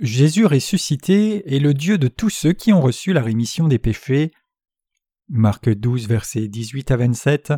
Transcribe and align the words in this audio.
Jésus 0.00 0.46
ressuscité 0.46 1.54
est 1.54 1.58
le 1.58 1.74
Dieu 1.74 1.98
de 1.98 2.08
tous 2.08 2.30
ceux 2.30 2.54
qui 2.54 2.72
ont 2.72 2.80
reçu 2.80 3.12
la 3.12 3.20
rémission 3.20 3.68
des 3.68 3.78
péchés. 3.78 4.30
Marc 5.28 5.68
12, 5.68 6.08
versets 6.08 6.48
18 6.48 6.90
à 6.90 6.96
27. 6.96 7.52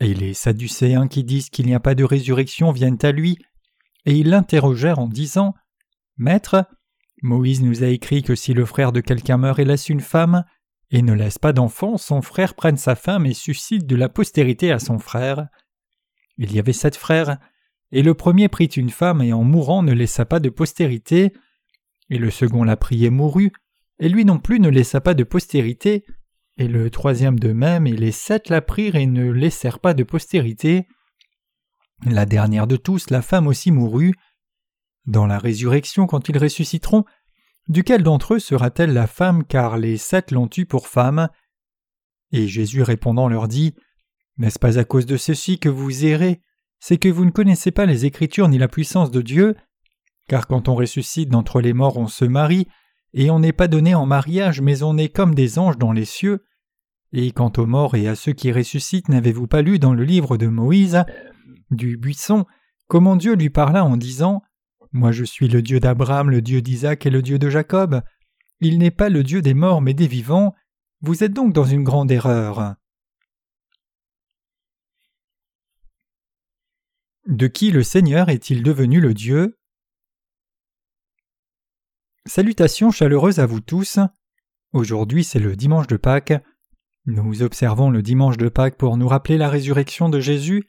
Et 0.00 0.12
les 0.12 0.34
Sadducéens 0.34 1.08
qui 1.08 1.24
disent 1.24 1.48
qu'il 1.48 1.64
n'y 1.64 1.74
a 1.74 1.80
pas 1.80 1.94
de 1.94 2.04
résurrection 2.04 2.70
viennent 2.70 2.98
à 3.00 3.12
lui, 3.12 3.38
et 4.04 4.14
ils 4.14 4.28
l'interrogèrent 4.28 4.98
en 4.98 5.08
disant 5.08 5.54
Maître, 6.18 6.66
Moïse 7.22 7.62
nous 7.62 7.82
a 7.82 7.86
écrit 7.86 8.22
que 8.22 8.34
si 8.34 8.52
le 8.52 8.66
frère 8.66 8.92
de 8.92 9.00
quelqu'un 9.00 9.38
meurt 9.38 9.58
et 9.58 9.64
laisse 9.64 9.88
une 9.88 10.00
femme, 10.00 10.44
et 10.90 11.00
ne 11.00 11.14
laisse 11.14 11.38
pas 11.38 11.54
d'enfant, 11.54 11.96
son 11.96 12.20
frère 12.20 12.52
prenne 12.52 12.76
sa 12.76 12.94
femme 12.94 13.24
et 13.24 13.32
suscite 13.32 13.86
de 13.86 13.96
la 13.96 14.10
postérité 14.10 14.70
à 14.70 14.78
son 14.78 14.98
frère. 14.98 15.48
Il 16.36 16.52
y 16.52 16.58
avait 16.58 16.74
sept 16.74 16.96
frères, 16.96 17.38
et 17.92 18.02
le 18.02 18.14
premier 18.14 18.48
prit 18.48 18.66
une 18.66 18.90
femme 18.90 19.20
et 19.20 19.32
en 19.32 19.44
mourant 19.44 19.82
ne 19.82 19.92
laissa 19.92 20.24
pas 20.24 20.40
de 20.40 20.48
postérité, 20.48 21.32
et 22.08 22.18
le 22.18 22.30
second 22.30 22.64
la 22.64 22.76
prit 22.76 23.04
et 23.04 23.10
mourut, 23.10 23.52
et 23.98 24.08
lui 24.08 24.24
non 24.24 24.38
plus 24.38 24.58
ne 24.58 24.70
laissa 24.70 25.00
pas 25.00 25.14
de 25.14 25.24
postérité, 25.24 26.04
et 26.56 26.68
le 26.68 26.90
troisième 26.90 27.38
de 27.38 27.52
même, 27.52 27.86
et 27.86 27.96
les 27.96 28.12
sept 28.12 28.48
la 28.48 28.62
prirent 28.62 28.96
et 28.96 29.06
ne 29.06 29.30
laissèrent 29.30 29.78
pas 29.78 29.94
de 29.94 30.04
postérité. 30.04 30.86
La 32.04 32.26
dernière 32.26 32.66
de 32.66 32.76
tous, 32.76 33.10
la 33.10 33.22
femme 33.22 33.46
aussi 33.46 33.70
mourut. 33.70 34.14
Dans 35.06 35.26
la 35.26 35.38
résurrection, 35.38 36.06
quand 36.06 36.28
ils 36.28 36.38
ressusciteront, 36.38 37.04
duquel 37.68 38.02
d'entre 38.02 38.34
eux 38.34 38.38
sera-t-elle 38.38 38.92
la 38.92 39.06
femme, 39.06 39.44
car 39.44 39.76
les 39.76 39.96
sept 39.96 40.30
l'ont 40.30 40.50
eue 40.56 40.66
pour 40.66 40.88
femme? 40.88 41.28
Et 42.32 42.48
Jésus 42.48 42.82
répondant 42.82 43.28
leur 43.28 43.48
dit 43.48 43.74
N'est-ce 44.38 44.58
pas 44.58 44.78
à 44.78 44.84
cause 44.84 45.06
de 45.06 45.16
ceci 45.16 45.58
que 45.58 45.68
vous 45.68 46.04
errez? 46.04 46.40
C'est 46.84 46.98
que 46.98 47.08
vous 47.08 47.24
ne 47.24 47.30
connaissez 47.30 47.70
pas 47.70 47.86
les 47.86 48.06
Écritures 48.06 48.48
ni 48.48 48.58
la 48.58 48.66
puissance 48.66 49.12
de 49.12 49.22
Dieu, 49.22 49.54
car 50.28 50.48
quand 50.48 50.68
on 50.68 50.74
ressuscite 50.74 51.28
d'entre 51.28 51.60
les 51.60 51.74
morts 51.74 51.96
on 51.96 52.08
se 52.08 52.24
marie, 52.24 52.66
et 53.14 53.30
on 53.30 53.38
n'est 53.38 53.52
pas 53.52 53.68
donné 53.68 53.94
en 53.94 54.04
mariage, 54.04 54.60
mais 54.60 54.82
on 54.82 54.98
est 54.98 55.08
comme 55.08 55.36
des 55.36 55.60
anges 55.60 55.78
dans 55.78 55.92
les 55.92 56.04
cieux. 56.04 56.44
Et 57.12 57.30
quant 57.30 57.52
aux 57.56 57.66
morts 57.66 57.94
et 57.94 58.08
à 58.08 58.16
ceux 58.16 58.32
qui 58.32 58.50
ressuscitent, 58.50 59.08
n'avez-vous 59.08 59.46
pas 59.46 59.62
lu 59.62 59.78
dans 59.78 59.94
le 59.94 60.02
livre 60.02 60.36
de 60.36 60.48
Moïse, 60.48 61.04
du 61.70 61.96
buisson, 61.96 62.46
comment 62.88 63.14
Dieu 63.14 63.36
lui 63.36 63.48
parla 63.48 63.84
en 63.84 63.96
disant 63.96 64.42
Moi 64.90 65.12
je 65.12 65.22
suis 65.22 65.46
le 65.46 65.62
Dieu 65.62 65.78
d'Abraham, 65.78 66.30
le 66.30 66.42
Dieu 66.42 66.62
d'Isaac 66.62 67.06
et 67.06 67.10
le 67.10 67.22
Dieu 67.22 67.38
de 67.38 67.48
Jacob. 67.48 68.02
Il 68.58 68.78
n'est 68.78 68.90
pas 68.90 69.08
le 69.08 69.22
Dieu 69.22 69.40
des 69.40 69.54
morts 69.54 69.82
mais 69.82 69.94
des 69.94 70.08
vivants. 70.08 70.52
Vous 71.00 71.22
êtes 71.22 71.32
donc 71.32 71.52
dans 71.52 71.64
une 71.64 71.84
grande 71.84 72.10
erreur. 72.10 72.74
De 77.28 77.46
qui 77.46 77.70
le 77.70 77.84
Seigneur 77.84 78.30
est-il 78.30 78.64
devenu 78.64 79.00
le 79.00 79.14
Dieu? 79.14 79.56
Salutations 82.26 82.90
chaleureuses 82.90 83.38
à 83.38 83.46
vous 83.46 83.60
tous. 83.60 84.00
Aujourd'hui 84.72 85.22
c'est 85.22 85.38
le 85.38 85.54
dimanche 85.54 85.86
de 85.86 85.96
Pâques. 85.96 86.32
Nous 87.06 87.44
observons 87.44 87.90
le 87.90 88.02
dimanche 88.02 88.38
de 88.38 88.48
Pâques 88.48 88.76
pour 88.76 88.96
nous 88.96 89.06
rappeler 89.06 89.38
la 89.38 89.48
résurrection 89.48 90.08
de 90.08 90.18
Jésus. 90.18 90.68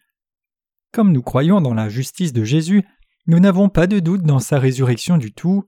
Comme 0.92 1.12
nous 1.12 1.24
croyons 1.24 1.60
dans 1.60 1.74
la 1.74 1.90
justice 1.90 2.34
de 2.34 2.44
Jésus, 2.44 2.84
nous 3.26 3.40
n'avons 3.40 3.68
pas 3.70 3.88
de 3.88 4.00
doute 4.00 4.22
dans 4.22 4.40
sa 4.40 4.60
résurrection 4.60 5.18
du 5.18 5.34
tout. 5.34 5.68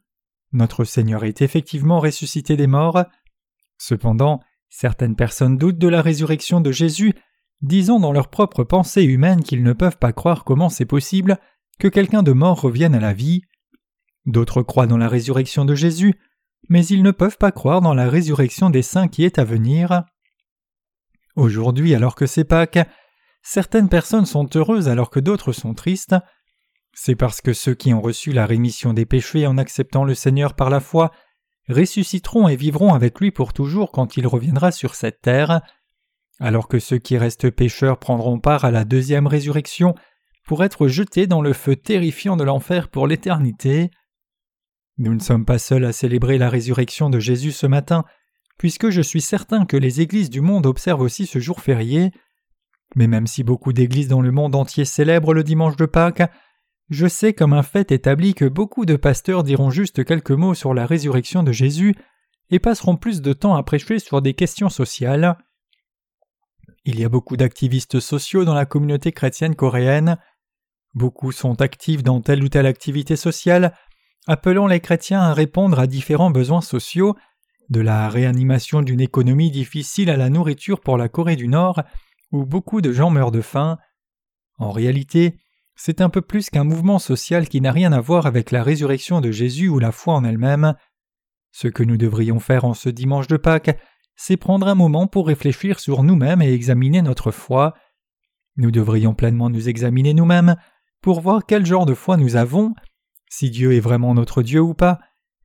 Notre 0.52 0.84
Seigneur 0.84 1.24
est 1.24 1.42
effectivement 1.42 2.00
ressuscité 2.00 2.58
des 2.58 2.68
morts. 2.68 3.06
Cependant, 3.80 4.40
certaines 4.70 5.16
personnes 5.16 5.58
doutent 5.58 5.80
de 5.80 5.88
la 5.88 6.04
résurrection 6.04 6.62
de 6.62 6.72
Jésus 6.72 7.16
disant 7.62 8.00
dans 8.00 8.12
leur 8.12 8.30
propre 8.30 8.64
pensée 8.64 9.04
humaine 9.04 9.44
qu'ils 9.44 9.64
ne 9.64 9.74
peuvent 9.74 9.98
pas 9.98 10.14
croire 10.14 10.44
comment 10.44 10.70
c'est 10.70 10.86
possible 10.86 11.38
que 11.80 11.88
quelqu'un 11.88 12.24
de 12.24 12.32
mort 12.32 12.62
revienne 12.62 12.96
à 12.96 13.00
la 13.00 13.14
vie. 13.14 13.42
D'autres 14.26 14.64
croient 14.64 14.88
dans 14.88 14.98
la 14.98 15.08
résurrection 15.08 15.66
de 15.66 15.76
Jésus, 15.76 16.16
mais 16.70 16.86
ils 16.86 17.04
ne 17.04 17.12
peuvent 17.12 17.38
pas 17.38 17.52
croire 17.52 17.82
dans 17.82 17.94
la 17.94 18.10
résurrection 18.10 18.70
des 18.70 18.82
saints 18.82 19.08
qui 19.08 19.24
est 19.24 19.40
à 19.40 19.44
venir. 19.44 20.04
Aujourd'hui, 21.36 21.94
alors 21.94 22.16
que 22.16 22.26
c'est 22.26 22.46
Pâques, 22.46 22.80
certaines 23.42 23.90
personnes 23.90 24.26
sont 24.26 24.50
heureuses 24.56 24.88
alors 24.88 25.10
que 25.10 25.20
d'autres 25.20 25.52
sont 25.52 25.74
tristes. 25.74 26.16
C'est 26.94 27.16
parce 27.16 27.42
que 27.42 27.54
ceux 27.54 27.76
qui 27.76 27.94
ont 27.94 28.02
reçu 28.02 28.32
la 28.32 28.46
rémission 28.46 28.94
des 28.94 29.06
péchés 29.06 29.46
en 29.46 29.58
acceptant 29.58 30.06
le 30.06 30.16
Seigneur 30.16 30.54
par 30.54 30.70
la 30.70 30.80
foi 30.80 31.12
ressusciteront 31.68 32.48
et 32.48 32.56
vivront 32.56 32.94
avec 32.94 33.20
lui 33.20 33.32
pour 33.32 33.52
toujours 33.52 33.92
quand 33.92 34.18
il 34.18 34.28
reviendra 34.28 34.72
sur 34.72 34.96
cette 34.96 35.22
terre 35.22 35.62
alors 36.40 36.68
que 36.68 36.80
ceux 36.80 36.98
qui 36.98 37.18
restent 37.18 37.50
pécheurs 37.50 38.00
prendront 38.00 38.40
part 38.40 38.66
à 38.66 38.72
la 38.72 38.86
deuxième 38.86 39.28
résurrection 39.28 39.96
pour 40.46 40.64
être 40.64 40.88
jetés 40.88 41.28
dans 41.28 41.42
le 41.42 41.54
feu 41.54 41.76
terrifiant 41.76 42.38
de 42.38 42.44
l'enfer 42.44 42.90
pour 42.90 43.08
l'éternité. 43.08 43.90
Nous 44.98 45.14
ne 45.14 45.20
sommes 45.20 45.46
pas 45.46 45.58
seuls 45.58 45.86
à 45.86 45.92
célébrer 45.92 46.38
la 46.38 46.50
résurrection 46.50 47.10
de 47.10 47.20
Jésus 47.20 47.52
ce 47.52 47.68
matin, 47.68 48.06
puisque 48.58 48.90
je 48.90 49.02
suis 49.02 49.22
certain 49.22 49.66
que 49.66 49.78
les 49.78 50.02
églises 50.02 50.30
du 50.30 50.42
monde 50.42 50.66
observent 50.66 51.02
aussi 51.02 51.26
ce 51.26 51.40
jour 51.40 51.62
férié. 51.62 52.12
Mais 52.96 53.08
même 53.08 53.28
si 53.28 53.44
beaucoup 53.44 53.74
d'églises 53.74 54.08
dans 54.08 54.22
le 54.22 54.32
monde 54.32 54.56
entier 54.56 54.86
célèbrent 54.86 55.34
le 55.34 55.44
dimanche 55.44 55.76
de 55.76 55.86
Pâques, 55.86 56.30
je 56.90 57.08
sais 57.08 57.34
comme 57.34 57.54
un 57.54 57.64
fait 57.64 57.92
établi 57.92 58.36
que 58.36 58.46
beaucoup 58.46 58.86
de 58.86 58.96
pasteurs 58.96 59.44
diront 59.44 59.72
juste 59.72 60.06
quelques 60.06 60.32
mots 60.32 60.54
sur 60.54 60.74
la 60.74 60.86
résurrection 60.86 61.42
de 61.42 61.52
Jésus 61.52 61.96
et 62.52 62.60
passeront 62.60 62.96
plus 62.96 63.22
de 63.22 63.34
temps 63.34 63.56
à 63.56 63.64
prêcher 63.64 63.98
sur 63.98 64.22
des 64.22 64.36
questions 64.36 64.70
sociales. 64.70 65.36
Il 66.88 67.00
y 67.00 67.04
a 67.04 67.10
beaucoup 67.10 67.36
d'activistes 67.36 68.00
sociaux 68.00 68.46
dans 68.46 68.54
la 68.54 68.68
communauté 68.68 69.12
chrétienne 69.12 69.56
coréenne. 69.56 70.20
Beaucoup 70.94 71.32
sont 71.32 71.60
actifs 71.60 72.04
dans 72.04 72.22
telle 72.22 72.44
ou 72.44 72.48
telle 72.48 72.68
activité 72.68 73.16
sociale, 73.16 73.76
appelant 74.28 74.68
les 74.68 74.80
chrétiens 74.80 75.22
à 75.22 75.34
répondre 75.34 75.80
à 75.80 75.88
différents 75.88 76.30
besoins 76.30 76.62
sociaux, 76.62 77.16
de 77.70 77.82
la 77.82 78.08
réanimation 78.08 78.84
d'une 78.84 79.02
économie 79.02 79.50
difficile 79.50 80.12
à 80.12 80.18
la 80.18 80.30
nourriture 80.30 80.80
pour 80.80 80.98
la 80.98 81.10
Corée 81.10 81.36
du 81.36 81.48
Nord, 81.48 81.82
où 82.32 82.46
beaucoup 82.46 82.82
de 82.82 82.94
gens 82.94 83.10
meurent 83.10 83.32
de 83.32 83.42
faim. 83.42 83.80
En 84.60 84.72
réalité, 84.72 85.40
c'est 85.76 86.02
un 86.02 86.10
peu 86.10 86.22
plus 86.22 86.52
qu'un 86.52 86.64
mouvement 86.64 87.00
social 87.00 87.50
qui 87.50 87.62
n'a 87.62 87.72
rien 87.72 87.94
à 87.94 88.00
voir 88.00 88.28
avec 88.28 88.52
la 88.52 88.62
résurrection 88.62 89.22
de 89.22 89.32
Jésus 89.32 89.70
ou 89.70 89.80
la 89.80 89.92
foi 89.92 90.14
en 90.14 90.24
elle-même. 90.24 90.76
Ce 91.52 91.68
que 91.68 91.82
nous 91.82 91.98
devrions 91.98 92.40
faire 92.40 92.64
en 92.64 92.76
ce 92.76 92.90
dimanche 92.90 93.28
de 93.28 93.38
Pâques, 93.38 93.76
c'est 94.16 94.38
prendre 94.38 94.68
un 94.68 94.76
moment 94.76 95.08
pour 95.08 95.28
réfléchir 95.28 95.80
sur 95.80 96.04
nous-mêmes 96.04 96.42
et 96.42 96.54
examiner 96.54 97.02
notre 97.02 97.32
foi. 97.32 97.74
Nous 98.58 98.72
devrions 98.72 99.14
pleinement 99.14 99.50
nous 99.50 99.68
examiner 99.68 100.14
nous-mêmes 100.14 100.56
pour 101.02 101.22
voir 101.22 101.46
quel 101.46 101.66
genre 101.66 101.86
de 101.86 101.94
foi 101.94 102.18
nous 102.18 102.36
avons, 102.36 102.74
si 103.30 103.50
Dieu 103.50 103.74
est 103.74 103.80
vraiment 103.80 104.14
notre 104.14 104.42
Dieu 104.42 104.62
ou 104.62 104.74
pas, 104.74 105.00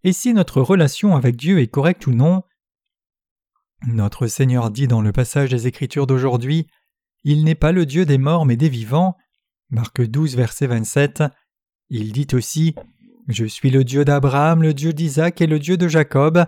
et 0.04 0.12
si 0.12 0.32
notre 0.32 0.62
relation 0.62 1.16
avec 1.16 1.36
Dieu 1.36 1.60
est 1.60 1.66
correcte 1.66 2.06
ou 2.06 2.12
non. 2.12 2.42
Notre 3.86 4.26
Seigneur 4.26 4.70
dit 4.70 4.86
dans 4.86 5.02
le 5.02 5.12
passage 5.12 5.50
des 5.50 5.66
Écritures 5.66 6.06
d'aujourd'hui 6.06 6.66
Il 7.24 7.44
n'est 7.44 7.54
pas 7.54 7.72
le 7.72 7.86
Dieu 7.86 8.06
des 8.06 8.18
morts 8.18 8.46
mais 8.46 8.56
des 8.56 8.68
vivants. 8.68 9.16
Marc 9.70 10.02
12, 10.02 10.36
verset 10.36 10.66
27. 10.66 11.24
Il 11.88 12.12
dit 12.12 12.28
aussi 12.32 12.74
Je 13.28 13.44
suis 13.44 13.70
le 13.70 13.84
Dieu 13.84 14.04
d'Abraham, 14.04 14.62
le 14.62 14.74
Dieu 14.74 14.92
d'Isaac 14.92 15.40
et 15.40 15.46
le 15.46 15.58
Dieu 15.58 15.76
de 15.76 15.88
Jacob. 15.88 16.46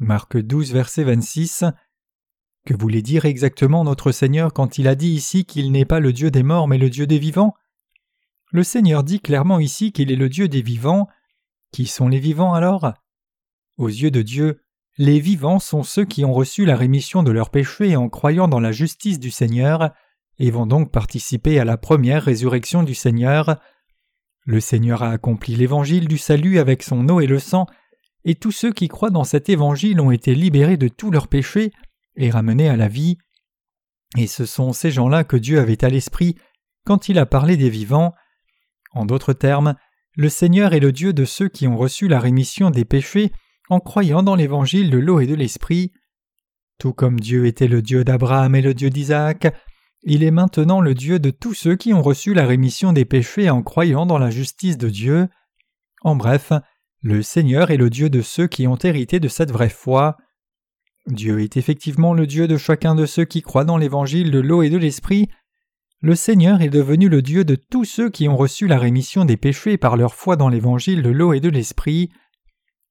Marc 0.00 0.38
12, 0.38 0.72
verset 0.72 1.04
26. 1.04 1.64
Que 2.64 2.72
voulait 2.72 3.02
dire 3.02 3.26
exactement 3.26 3.84
notre 3.84 4.12
Seigneur 4.12 4.54
quand 4.54 4.78
il 4.78 4.88
a 4.88 4.94
dit 4.94 5.10
ici 5.10 5.44
qu'il 5.44 5.70
n'est 5.72 5.84
pas 5.84 6.00
le 6.00 6.14
Dieu 6.14 6.30
des 6.30 6.42
morts 6.42 6.68
mais 6.68 6.78
le 6.78 6.88
Dieu 6.88 7.06
des 7.06 7.18
vivants? 7.18 7.52
Le 8.50 8.62
Seigneur 8.62 9.04
dit 9.04 9.20
clairement 9.20 9.58
ici 9.58 9.92
qu'il 9.92 10.10
est 10.10 10.16
le 10.16 10.30
Dieu 10.30 10.48
des 10.48 10.62
vivants. 10.62 11.06
Qui 11.70 11.86
sont 11.86 12.08
les 12.08 12.18
vivants 12.18 12.54
alors? 12.54 12.94
Aux 13.76 13.88
yeux 13.88 14.10
de 14.10 14.22
Dieu, 14.22 14.62
les 14.96 15.20
vivants 15.20 15.58
sont 15.58 15.82
ceux 15.82 16.06
qui 16.06 16.24
ont 16.24 16.32
reçu 16.32 16.64
la 16.64 16.76
rémission 16.76 17.22
de 17.22 17.30
leurs 17.30 17.50
péchés 17.50 17.94
en 17.94 18.08
croyant 18.08 18.48
dans 18.48 18.58
la 18.58 18.72
justice 18.72 19.20
du 19.20 19.30
Seigneur 19.30 19.92
et 20.38 20.50
vont 20.50 20.66
donc 20.66 20.90
participer 20.90 21.60
à 21.60 21.66
la 21.66 21.76
première 21.76 22.24
résurrection 22.24 22.84
du 22.84 22.94
Seigneur. 22.94 23.60
Le 24.46 24.60
Seigneur 24.60 25.02
a 25.02 25.10
accompli 25.10 25.56
l'évangile 25.56 26.08
du 26.08 26.16
salut 26.16 26.58
avec 26.58 26.82
son 26.82 27.06
eau 27.10 27.20
et 27.20 27.26
le 27.26 27.38
sang 27.38 27.66
et 28.24 28.34
tous 28.34 28.52
ceux 28.52 28.72
qui 28.72 28.88
croient 28.88 29.10
dans 29.10 29.24
cet 29.24 29.48
évangile 29.48 30.00
ont 30.00 30.10
été 30.10 30.34
libérés 30.34 30.76
de 30.76 30.88
tous 30.88 31.10
leurs 31.10 31.28
péchés 31.28 31.72
et 32.16 32.30
ramenés 32.30 32.68
à 32.68 32.76
la 32.76 32.88
vie. 32.88 33.18
Et 34.16 34.26
ce 34.26 34.44
sont 34.44 34.72
ces 34.72 34.90
gens-là 34.90 35.24
que 35.24 35.36
Dieu 35.36 35.60
avait 35.60 35.84
à 35.84 35.88
l'esprit 35.88 36.36
quand 36.84 37.08
il 37.08 37.18
a 37.18 37.26
parlé 37.26 37.56
des 37.56 37.70
vivants. 37.70 38.12
En 38.92 39.06
d'autres 39.06 39.32
termes, 39.32 39.74
le 40.16 40.28
Seigneur 40.28 40.74
est 40.74 40.80
le 40.80 40.92
Dieu 40.92 41.12
de 41.12 41.24
ceux 41.24 41.48
qui 41.48 41.68
ont 41.68 41.76
reçu 41.76 42.08
la 42.08 42.20
rémission 42.20 42.70
des 42.70 42.84
péchés 42.84 43.32
en 43.68 43.80
croyant 43.80 44.22
dans 44.22 44.34
l'évangile 44.34 44.90
de 44.90 44.98
l'eau 44.98 45.20
et 45.20 45.26
de 45.26 45.34
l'esprit. 45.34 45.92
Tout 46.78 46.92
comme 46.92 47.20
Dieu 47.20 47.46
était 47.46 47.68
le 47.68 47.82
Dieu 47.82 48.04
d'Abraham 48.04 48.54
et 48.54 48.62
le 48.62 48.74
Dieu 48.74 48.90
d'Isaac, 48.90 49.54
il 50.02 50.24
est 50.24 50.30
maintenant 50.30 50.80
le 50.80 50.94
Dieu 50.94 51.18
de 51.18 51.30
tous 51.30 51.54
ceux 51.54 51.76
qui 51.76 51.92
ont 51.92 52.02
reçu 52.02 52.32
la 52.32 52.46
rémission 52.46 52.92
des 52.92 53.04
péchés 53.04 53.50
en 53.50 53.62
croyant 53.62 54.06
dans 54.06 54.18
la 54.18 54.30
justice 54.30 54.78
de 54.78 54.88
Dieu. 54.88 55.28
En 56.02 56.16
bref, 56.16 56.52
le 57.02 57.22
Seigneur 57.22 57.70
est 57.70 57.78
le 57.78 57.88
Dieu 57.88 58.10
de 58.10 58.20
ceux 58.20 58.46
qui 58.46 58.66
ont 58.66 58.76
hérité 58.76 59.20
de 59.20 59.28
cette 59.28 59.50
vraie 59.50 59.70
foi. 59.70 60.18
Dieu 61.06 61.40
est 61.40 61.56
effectivement 61.56 62.12
le 62.12 62.26
Dieu 62.26 62.46
de 62.46 62.58
chacun 62.58 62.94
de 62.94 63.06
ceux 63.06 63.24
qui 63.24 63.40
croient 63.40 63.64
dans 63.64 63.78
l'évangile 63.78 64.30
de 64.30 64.38
l'eau 64.38 64.62
et 64.62 64.68
de 64.68 64.76
l'esprit. 64.76 65.28
Le 66.02 66.14
Seigneur 66.14 66.60
est 66.60 66.68
devenu 66.68 67.08
le 67.08 67.22
Dieu 67.22 67.44
de 67.44 67.54
tous 67.54 67.84
ceux 67.84 68.10
qui 68.10 68.28
ont 68.28 68.36
reçu 68.36 68.66
la 68.66 68.78
rémission 68.78 69.24
des 69.24 69.38
péchés 69.38 69.78
par 69.78 69.96
leur 69.96 70.14
foi 70.14 70.36
dans 70.36 70.50
l'évangile 70.50 71.02
de 71.02 71.10
l'eau 71.10 71.32
et 71.32 71.40
de 71.40 71.48
l'esprit. 71.48 72.10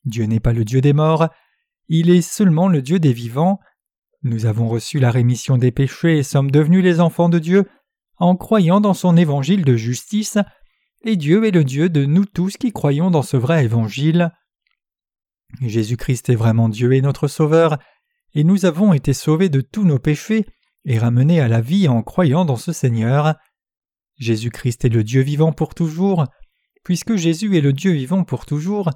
Dieu 0.05 0.25
n'est 0.25 0.39
pas 0.39 0.53
le 0.53 0.65
Dieu 0.65 0.81
des 0.81 0.93
morts, 0.93 1.29
il 1.87 2.09
est 2.09 2.21
seulement 2.21 2.67
le 2.67 2.81
Dieu 2.81 2.99
des 2.99 3.13
vivants. 3.13 3.59
Nous 4.23 4.45
avons 4.47 4.67
reçu 4.67 4.99
la 4.99 5.11
rémission 5.11 5.57
des 5.57 5.71
péchés 5.71 6.17
et 6.17 6.23
sommes 6.23 6.51
devenus 6.51 6.83
les 6.83 6.99
enfants 6.99 7.29
de 7.29 7.39
Dieu 7.39 7.65
en 8.17 8.35
croyant 8.35 8.81
dans 8.81 8.93
son 8.93 9.17
évangile 9.17 9.63
de 9.63 9.75
justice, 9.75 10.37
et 11.03 11.15
Dieu 11.15 11.45
est 11.45 11.51
le 11.51 11.63
Dieu 11.63 11.89
de 11.89 12.05
nous 12.05 12.25
tous 12.25 12.57
qui 12.57 12.71
croyons 12.71 13.11
dans 13.11 13.21
ce 13.21 13.37
vrai 13.37 13.63
évangile. 13.63 14.31
Jésus-Christ 15.61 16.29
est 16.29 16.35
vraiment 16.35 16.69
Dieu 16.69 16.93
et 16.93 17.01
notre 17.01 17.27
Sauveur, 17.27 17.77
et 18.33 18.43
nous 18.43 18.65
avons 18.65 18.93
été 18.93 19.13
sauvés 19.13 19.49
de 19.49 19.61
tous 19.61 19.83
nos 19.83 19.99
péchés 19.99 20.45
et 20.85 20.99
ramenés 20.99 21.39
à 21.39 21.47
la 21.47 21.61
vie 21.61 21.87
en 21.87 22.03
croyant 22.03 22.45
dans 22.45 22.55
ce 22.55 22.71
Seigneur. 22.71 23.35
Jésus-Christ 24.17 24.85
est 24.85 24.89
le 24.89 25.03
Dieu 25.03 25.21
vivant 25.21 25.51
pour 25.51 25.73
toujours. 25.73 26.25
Puisque 26.83 27.15
Jésus 27.15 27.57
est 27.57 27.61
le 27.61 27.73
Dieu 27.73 27.91
vivant 27.91 28.23
pour 28.23 28.45
toujours, 28.45 28.89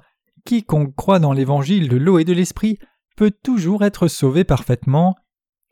quiconque 0.44 0.94
croit 0.94 1.18
dans 1.18 1.32
l'évangile 1.32 1.88
de 1.88 1.96
l'eau 1.96 2.18
et 2.18 2.24
de 2.24 2.32
l'esprit 2.32 2.78
peut 3.16 3.30
toujours 3.30 3.84
être 3.84 4.08
sauvé 4.08 4.44
parfaitement, 4.44 5.14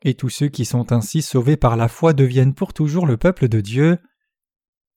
et 0.03 0.13
tous 0.13 0.29
ceux 0.29 0.47
qui 0.47 0.65
sont 0.65 0.91
ainsi 0.91 1.21
sauvés 1.21 1.57
par 1.57 1.75
la 1.75 1.87
foi 1.87 2.13
deviennent 2.13 2.53
pour 2.53 2.73
toujours 2.73 3.05
le 3.05 3.17
peuple 3.17 3.47
de 3.47 3.61
Dieu. 3.61 3.97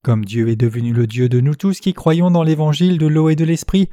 Comme 0.06 0.24
Dieu 0.24 0.50
est 0.50 0.54
devenu 0.54 0.92
le 0.92 1.08
Dieu 1.08 1.28
de 1.28 1.40
nous 1.40 1.56
tous 1.56 1.80
qui 1.80 1.92
croyons 1.92 2.30
dans 2.30 2.44
l'évangile 2.44 2.96
de 2.96 3.08
l'eau 3.08 3.28
et 3.28 3.34
de 3.34 3.44
l'esprit, 3.44 3.90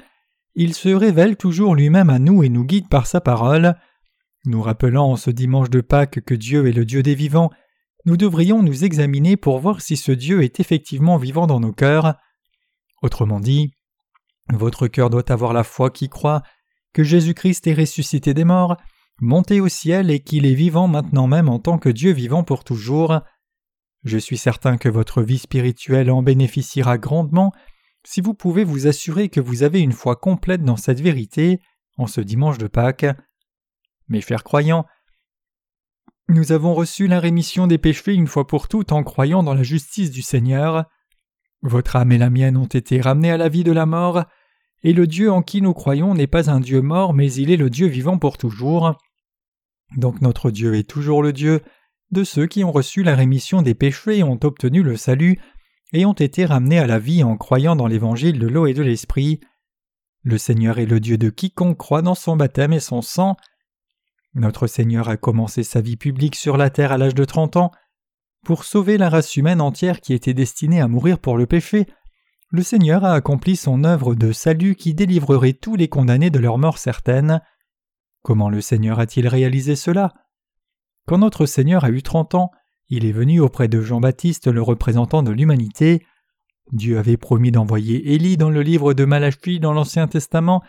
il 0.54 0.76
se 0.76 0.90
révèle 0.90 1.38
toujours 1.38 1.74
lui-même 1.74 2.12
à 2.12 2.20
nous 2.20 2.44
et 2.44 2.50
nous 2.50 2.66
guide 2.66 2.88
par 2.88 3.08
sa 3.08 3.20
parole. 3.20 3.74
Nous 4.46 4.62
rappelant 4.62 5.10
en 5.10 5.16
ce 5.16 5.32
dimanche 5.32 5.72
de 5.72 5.82
Pâques 5.82 6.24
que 6.24 6.36
Dieu 6.36 6.68
est 6.68 6.72
le 6.72 6.86
Dieu 6.86 7.02
des 7.02 7.16
vivants, 7.16 7.50
nous 8.06 8.16
devrions 8.16 8.62
nous 8.62 8.84
examiner 8.84 9.38
pour 9.38 9.58
voir 9.58 9.82
si 9.82 9.98
ce 9.98 10.12
Dieu 10.12 10.44
est 10.44 10.60
effectivement 10.60 11.18
vivant 11.18 11.48
dans 11.48 11.60
nos 11.60 11.74
cœurs. 11.74 12.14
Autrement 13.02 13.40
dit, 13.40 13.74
votre 14.52 14.86
cœur 14.86 15.10
doit 15.10 15.32
avoir 15.32 15.52
la 15.52 15.64
foi 15.64 15.90
qui 15.90 16.10
croit 16.10 16.44
que 16.94 17.04
Jésus-Christ 17.04 17.66
est 17.66 17.74
ressuscité 17.74 18.36
des 18.36 18.46
morts, 18.46 18.78
monté 19.20 19.60
au 19.60 19.68
ciel 19.68 20.12
et 20.12 20.20
qu'il 20.20 20.46
est 20.46 20.54
vivant 20.54 20.88
maintenant 20.88 21.26
même 21.26 21.50
en 21.50 21.58
tant 21.58 21.80
que 21.80 21.90
Dieu 21.90 22.12
vivant 22.12 22.44
pour 22.44 22.64
toujours. 22.64 23.22
Je 24.04 24.18
suis 24.18 24.38
certain 24.38 24.78
que 24.78 24.90
votre 24.90 25.22
vie 25.22 25.38
spirituelle 25.38 26.12
en 26.12 26.22
bénéficiera 26.22 26.98
grandement 26.98 27.54
si 28.06 28.20
vous 28.20 28.34
pouvez 28.34 28.66
vous 28.66 28.88
assurer 28.88 29.30
que 29.30 29.40
vous 29.40 29.64
avez 29.64 29.80
une 29.80 29.94
foi 29.94 30.16
complète 30.16 30.64
dans 30.64 30.76
cette 30.76 31.00
vérité 31.00 31.60
en 31.98 32.08
ce 32.08 32.20
dimanche 32.20 32.58
de 32.58 32.68
Pâques. 32.68 33.06
Mes 34.10 34.20
chers 34.20 34.44
croyants, 34.44 34.86
nous 36.28 36.52
avons 36.52 36.74
reçu 36.74 37.08
la 37.08 37.20
rémission 37.20 37.68
des 37.68 37.78
péchés 37.78 38.14
une 38.14 38.28
fois 38.28 38.46
pour 38.46 38.68
toutes 38.68 38.92
en 38.92 39.04
croyant 39.04 39.44
dans 39.44 39.54
la 39.54 39.64
justice 39.64 40.12
du 40.12 40.22
Seigneur. 40.22 40.86
Votre 41.62 41.96
âme 41.96 42.12
et 42.12 42.18
la 42.18 42.30
mienne 42.30 42.58
ont 42.58 42.66
été 42.66 43.00
ramenées 43.00 43.32
à 43.32 43.38
la 43.38 43.48
vie 43.48 43.64
de 43.64 43.72
la 43.72 43.86
mort, 43.86 44.26
et 44.84 44.92
le 44.92 45.08
Dieu 45.08 45.32
en 45.32 45.42
qui 45.42 45.62
nous 45.62 45.74
croyons 45.74 46.14
n'est 46.14 46.28
pas 46.28 46.50
un 46.50 46.60
Dieu 46.60 46.82
mort, 46.82 47.14
mais 47.14 47.32
il 47.34 47.52
est 47.52 47.58
le 47.58 47.70
Dieu 47.70 47.88
vivant 47.88 48.18
pour 48.18 48.38
toujours. 48.38 48.98
Donc 49.96 50.20
notre 50.22 50.52
Dieu 50.52 50.76
est 50.76 50.90
toujours 50.90 51.24
le 51.24 51.32
Dieu 51.32 51.62
de 52.14 52.24
ceux 52.24 52.48
qui 52.48 52.64
ont 52.64 52.72
reçu 52.72 53.04
la 53.04 53.16
rémission 53.16 53.62
des 53.62 53.74
péchés 53.74 54.24
ont 54.24 54.40
obtenu 54.44 54.84
le 54.84 54.96
salut, 54.96 55.40
et 55.92 56.06
ont 56.06 56.14
été 56.14 56.46
ramenés 56.46 56.80
à 56.80 56.88
la 56.88 56.98
vie 56.98 57.24
en 57.24 57.38
croyant 57.38 57.76
dans 57.76 57.88
l'évangile 57.88 58.40
de 58.40 58.48
l'eau 58.48 58.66
et 58.66 58.74
de 58.74 58.82
l'esprit. 58.82 59.42
Le 60.24 60.38
Seigneur 60.38 60.80
est 60.80 60.86
le 60.86 61.00
Dieu 61.00 61.18
de 61.18 61.30
quiconque 61.30 61.78
croit 61.78 62.02
dans 62.02 62.16
son 62.16 62.36
baptême 62.36 62.74
et 62.74 62.80
son 62.80 63.02
sang. 63.02 63.36
Notre 64.34 64.66
Seigneur 64.66 65.10
a 65.10 65.18
commencé 65.18 65.64
sa 65.64 65.82
vie 65.82 65.98
publique 65.98 66.36
sur 66.36 66.58
la 66.58 66.70
terre 66.70 66.92
à 66.92 66.98
l'âge 66.98 67.14
de 67.14 67.26
trente 67.26 67.58
ans, 67.58 67.72
pour 68.44 68.66
sauver 68.66 68.98
la 68.98 69.10
race 69.10 69.38
humaine 69.38 69.62
entière 69.62 70.02
qui 70.02 70.14
était 70.14 70.34
destinée 70.34 70.82
à 70.82 70.90
mourir 70.90 71.20
pour 71.20 71.38
le 71.38 71.46
péché, 71.46 71.88
le 72.50 72.62
Seigneur 72.62 73.06
a 73.06 73.14
accompli 73.14 73.56
son 73.56 73.84
œuvre 73.84 74.16
de 74.16 74.32
salut 74.32 74.76
qui 74.76 74.94
délivrerait 74.94 75.54
tous 75.54 75.76
les 75.76 75.88
condamnés 75.88 76.30
de 76.30 76.40
leur 76.40 76.58
mort 76.58 76.78
certaine. 76.78 77.42
Comment 78.22 78.50
le 78.50 78.62
Seigneur 78.62 79.00
a-t-il 79.00 79.28
réalisé 79.28 79.76
cela? 79.76 80.14
Quand 81.06 81.18
notre 81.18 81.46
Seigneur 81.46 81.84
a 81.84 81.90
eu 81.90 82.02
trente 82.02 82.36
ans, 82.36 82.52
il 82.90 83.06
est 83.06 83.12
venu 83.12 83.40
auprès 83.40 83.68
de 83.68 83.82
Jean-Baptiste, 83.82 84.48
le 84.48 84.62
représentant 84.62 85.24
de 85.24 85.32
l'humanité. 85.32 86.06
Dieu 86.72 86.98
avait 86.98 87.18
promis 87.18 87.52
d'envoyer 87.52 88.14
Élie 88.14 88.38
dans 88.38 88.50
le 88.50 88.62
livre 88.62 88.94
de 88.94 89.04
Malachie 89.06 89.60
dans 89.60 89.74
l'Ancien 89.74 90.08
Testament, 90.08 90.64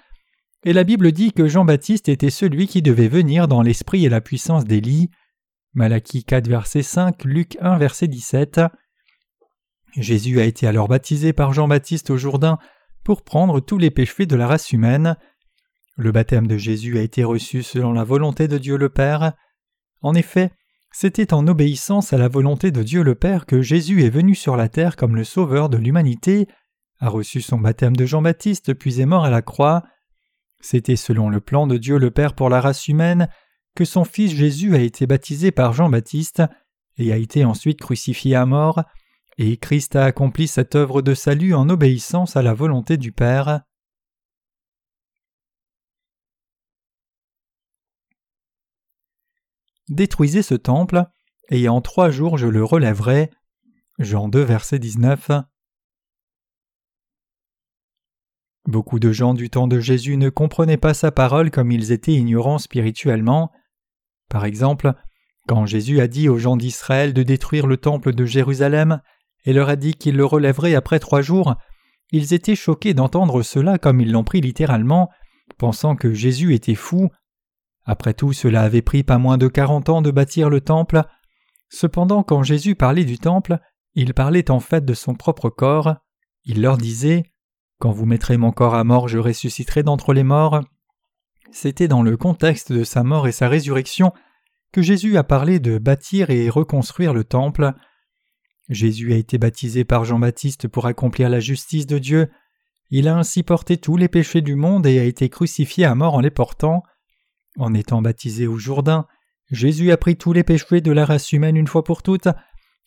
et 0.64 0.72
la 0.72 0.84
Bible 0.84 1.12
dit 1.12 1.32
que 1.32 1.46
Jean-Baptiste 1.46 2.08
était 2.08 2.30
celui 2.30 2.66
qui 2.66 2.82
devait 2.82 3.08
venir 3.08 3.48
dans 3.48 3.62
l'esprit 3.62 4.06
et 4.06 4.08
la 4.08 4.20
puissance 4.20 4.64
d'Élie. 4.64 5.10
Malachie 5.74 6.24
4 6.24 6.48
verset 6.48 6.82
5, 6.82 7.24
Luc 7.24 7.58
1 7.60 7.76
verset 7.76 8.08
17. 8.08 8.60
Jésus 9.96 10.40
a 10.40 10.44
été 10.44 10.66
alors 10.66 10.88
baptisé 10.88 11.32
par 11.32 11.52
Jean-Baptiste 11.52 12.10
au 12.10 12.16
Jourdain 12.16 12.58
pour 13.04 13.22
prendre 13.22 13.60
tous 13.60 13.78
les 13.78 13.90
péchés 13.90 14.26
de 14.26 14.36
la 14.36 14.46
race 14.46 14.72
humaine. 14.72 15.16
Le 15.96 16.10
baptême 16.10 16.46
de 16.46 16.56
Jésus 16.56 16.98
a 16.98 17.02
été 17.02 17.22
reçu 17.22 17.62
selon 17.62 17.92
la 17.92 18.02
volonté 18.02 18.48
de 18.48 18.58
Dieu 18.58 18.76
le 18.76 18.88
Père. 18.88 19.34
En 20.04 20.14
effet, 20.14 20.52
c'était 20.92 21.32
en 21.32 21.48
obéissance 21.48 22.12
à 22.12 22.18
la 22.18 22.28
volonté 22.28 22.70
de 22.70 22.82
Dieu 22.82 23.02
le 23.02 23.14
Père 23.14 23.46
que 23.46 23.62
Jésus 23.62 24.04
est 24.04 24.10
venu 24.10 24.34
sur 24.34 24.54
la 24.54 24.68
terre 24.68 24.96
comme 24.96 25.16
le 25.16 25.24
Sauveur 25.24 25.70
de 25.70 25.78
l'humanité, 25.78 26.46
a 27.00 27.08
reçu 27.08 27.40
son 27.40 27.56
baptême 27.56 27.96
de 27.96 28.04
Jean-Baptiste 28.04 28.74
puis 28.74 29.00
est 29.00 29.06
mort 29.06 29.24
à 29.24 29.30
la 29.30 29.40
croix. 29.40 29.82
C'était 30.60 30.96
selon 30.96 31.30
le 31.30 31.40
plan 31.40 31.66
de 31.66 31.78
Dieu 31.78 31.96
le 31.96 32.10
Père 32.10 32.34
pour 32.34 32.50
la 32.50 32.60
race 32.60 32.86
humaine 32.86 33.28
que 33.74 33.86
son 33.86 34.04
fils 34.04 34.34
Jésus 34.34 34.76
a 34.76 34.80
été 34.80 35.06
baptisé 35.06 35.52
par 35.52 35.72
Jean-Baptiste 35.72 36.42
et 36.98 37.10
a 37.10 37.16
été 37.16 37.46
ensuite 37.46 37.80
crucifié 37.80 38.36
à 38.36 38.44
mort, 38.44 38.82
et 39.38 39.56
Christ 39.56 39.96
a 39.96 40.04
accompli 40.04 40.48
cette 40.48 40.76
œuvre 40.76 41.00
de 41.00 41.14
salut 41.14 41.54
en 41.54 41.70
obéissance 41.70 42.36
à 42.36 42.42
la 42.42 42.52
volonté 42.52 42.98
du 42.98 43.10
Père. 43.10 43.62
Détruisez 49.88 50.42
ce 50.42 50.54
temple, 50.54 51.04
et 51.50 51.68
en 51.68 51.80
trois 51.80 52.10
jours 52.10 52.38
je 52.38 52.46
le 52.46 52.64
relèverai. 52.64 53.30
Jean 53.98 54.28
2, 54.28 54.40
verset 54.40 54.78
19. 54.78 55.30
Beaucoup 58.66 58.98
de 58.98 59.12
gens 59.12 59.34
du 59.34 59.50
temps 59.50 59.68
de 59.68 59.78
Jésus 59.78 60.16
ne 60.16 60.30
comprenaient 60.30 60.78
pas 60.78 60.94
sa 60.94 61.12
parole 61.12 61.50
comme 61.50 61.70
ils 61.70 61.92
étaient 61.92 62.14
ignorants 62.14 62.58
spirituellement. 62.58 63.52
Par 64.30 64.46
exemple, 64.46 64.94
quand 65.46 65.66
Jésus 65.66 66.00
a 66.00 66.08
dit 66.08 66.30
aux 66.30 66.38
gens 66.38 66.56
d'Israël 66.56 67.12
de 67.12 67.22
détruire 67.22 67.66
le 67.66 67.76
temple 67.76 68.14
de 68.14 68.24
Jérusalem 68.24 69.02
et 69.44 69.52
leur 69.52 69.68
a 69.68 69.76
dit 69.76 69.92
qu'il 69.92 70.16
le 70.16 70.24
relèverait 70.24 70.74
après 70.74 70.98
trois 70.98 71.20
jours, 71.20 71.56
ils 72.10 72.32
étaient 72.32 72.56
choqués 72.56 72.94
d'entendre 72.94 73.42
cela 73.42 73.76
comme 73.76 74.00
ils 74.00 74.10
l'ont 74.10 74.24
pris 74.24 74.40
littéralement, 74.40 75.10
pensant 75.58 75.94
que 75.94 76.14
Jésus 76.14 76.54
était 76.54 76.74
fou. 76.74 77.10
Après 77.84 78.14
tout, 78.14 78.32
cela 78.32 78.62
avait 78.62 78.82
pris 78.82 79.02
pas 79.02 79.18
moins 79.18 79.38
de 79.38 79.48
quarante 79.48 79.88
ans 79.88 80.02
de 80.02 80.10
bâtir 80.10 80.48
le 80.48 80.60
temple. 80.60 81.02
Cependant, 81.68 82.22
quand 82.22 82.42
Jésus 82.42 82.74
parlait 82.74 83.04
du 83.04 83.18
temple, 83.18 83.58
il 83.94 84.14
parlait 84.14 84.50
en 84.50 84.60
fait 84.60 84.84
de 84.84 84.94
son 84.94 85.14
propre 85.14 85.50
corps. 85.50 85.94
Il 86.44 86.62
leur 86.62 86.78
disait 86.78 87.24
Quand 87.78 87.92
vous 87.92 88.06
mettrez 88.06 88.36
mon 88.36 88.52
corps 88.52 88.74
à 88.74 88.84
mort, 88.84 89.08
je 89.08 89.18
ressusciterai 89.18 89.82
d'entre 89.82 90.14
les 90.14 90.24
morts. 90.24 90.60
C'était 91.52 91.88
dans 91.88 92.02
le 92.02 92.16
contexte 92.16 92.72
de 92.72 92.84
sa 92.84 93.04
mort 93.04 93.28
et 93.28 93.32
sa 93.32 93.48
résurrection 93.48 94.12
que 94.72 94.82
Jésus 94.82 95.16
a 95.16 95.22
parlé 95.22 95.60
de 95.60 95.78
bâtir 95.78 96.30
et 96.30 96.50
reconstruire 96.50 97.14
le 97.14 97.22
temple. 97.22 97.72
Jésus 98.68 99.12
a 99.12 99.16
été 99.16 99.38
baptisé 99.38 99.84
par 99.84 100.04
Jean-Baptiste 100.04 100.66
pour 100.68 100.86
accomplir 100.86 101.28
la 101.28 101.38
justice 101.38 101.86
de 101.86 101.98
Dieu. 101.98 102.30
Il 102.90 103.06
a 103.06 103.16
ainsi 103.16 103.42
porté 103.42 103.76
tous 103.76 103.96
les 103.96 104.08
péchés 104.08 104.40
du 104.40 104.56
monde 104.56 104.86
et 104.86 104.98
a 104.98 105.04
été 105.04 105.28
crucifié 105.28 105.84
à 105.84 105.94
mort 105.94 106.14
en 106.14 106.20
les 106.20 106.30
portant. 106.30 106.82
En 107.58 107.74
étant 107.74 108.02
baptisé 108.02 108.46
au 108.46 108.56
Jourdain, 108.58 109.06
Jésus 109.50 109.92
a 109.92 109.96
pris 109.96 110.16
tous 110.16 110.32
les 110.32 110.42
péchés 110.42 110.80
de 110.80 110.92
la 110.92 111.04
race 111.04 111.32
humaine 111.32 111.56
une 111.56 111.68
fois 111.68 111.84
pour 111.84 112.02
toutes, 112.02 112.28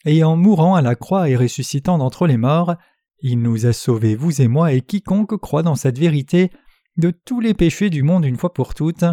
et 0.05 0.23
en 0.23 0.35
mourant 0.35 0.75
à 0.75 0.81
la 0.81 0.95
croix 0.95 1.29
et 1.29 1.35
ressuscitant 1.35 1.97
d'entre 1.97 2.27
les 2.27 2.37
morts, 2.37 2.75
il 3.19 3.41
nous 3.41 3.65
a 3.65 3.73
sauvés, 3.73 4.15
vous 4.15 4.41
et 4.41 4.47
moi, 4.47 4.73
et 4.73 4.81
quiconque 4.81 5.37
croit 5.37 5.63
dans 5.63 5.75
cette 5.75 5.97
vérité, 5.97 6.51
de 6.97 7.11
tous 7.11 7.39
les 7.39 7.53
péchés 7.53 7.89
du 7.89 8.03
monde 8.03 8.25
une 8.25 8.37
fois 8.37 8.53
pour 8.53 8.73
toutes. 8.73 9.05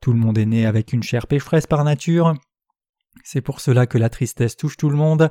Tout 0.00 0.12
le 0.12 0.18
monde 0.18 0.38
est 0.38 0.46
né 0.46 0.66
avec 0.66 0.92
une 0.92 1.02
chair 1.02 1.26
pécheresse 1.26 1.66
par 1.66 1.84
nature. 1.84 2.34
C'est 3.24 3.40
pour 3.40 3.60
cela 3.60 3.86
que 3.86 3.98
la 3.98 4.08
tristesse 4.08 4.56
touche 4.56 4.76
tout 4.76 4.90
le 4.90 4.96
monde. 4.96 5.30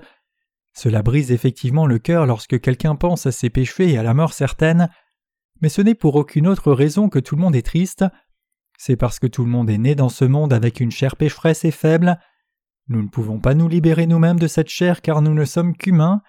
Cela 0.74 1.02
brise 1.02 1.32
effectivement 1.32 1.88
le 1.88 1.98
cœur 1.98 2.26
lorsque 2.26 2.60
quelqu'un 2.60 2.96
pense 2.96 3.26
à 3.26 3.32
ses 3.32 3.50
péchés 3.50 3.92
et 3.92 3.98
à 3.98 4.04
la 4.04 4.14
mort 4.14 4.34
certaine, 4.34 4.90
mais 5.62 5.70
ce 5.70 5.82
n'est 5.82 5.96
pour 5.96 6.16
aucune 6.16 6.48
autre 6.48 6.72
raison 6.72 7.10
que 7.10 7.20
tout 7.20 7.36
le 7.36 7.42
monde 7.42 7.56
est 7.56 7.66
triste. 7.66 8.06
C'est 8.82 8.96
parce 8.96 9.20
que 9.20 9.28
tout 9.28 9.44
le 9.44 9.52
monde 9.52 9.70
est 9.70 9.78
né 9.78 9.94
dans 9.94 10.08
ce 10.08 10.24
monde 10.24 10.54
avec 10.54 10.80
une 10.80 10.90
chair 10.90 11.18
pécheresse 11.18 11.66
et 11.66 11.72
faible. 11.72 12.18
Nous 12.88 13.02
ne 13.02 13.10
pouvons 13.10 13.42
pas 13.42 13.54
nous 13.54 13.68
libérer 13.68 14.08
nous-mêmes 14.08 14.40
de 14.40 14.48
cette 14.48 14.70
chair 14.70 15.02
car 15.02 15.22
nous 15.22 15.34
ne 15.34 15.44
sommes 15.44 15.76
qu'humains. 15.76 16.22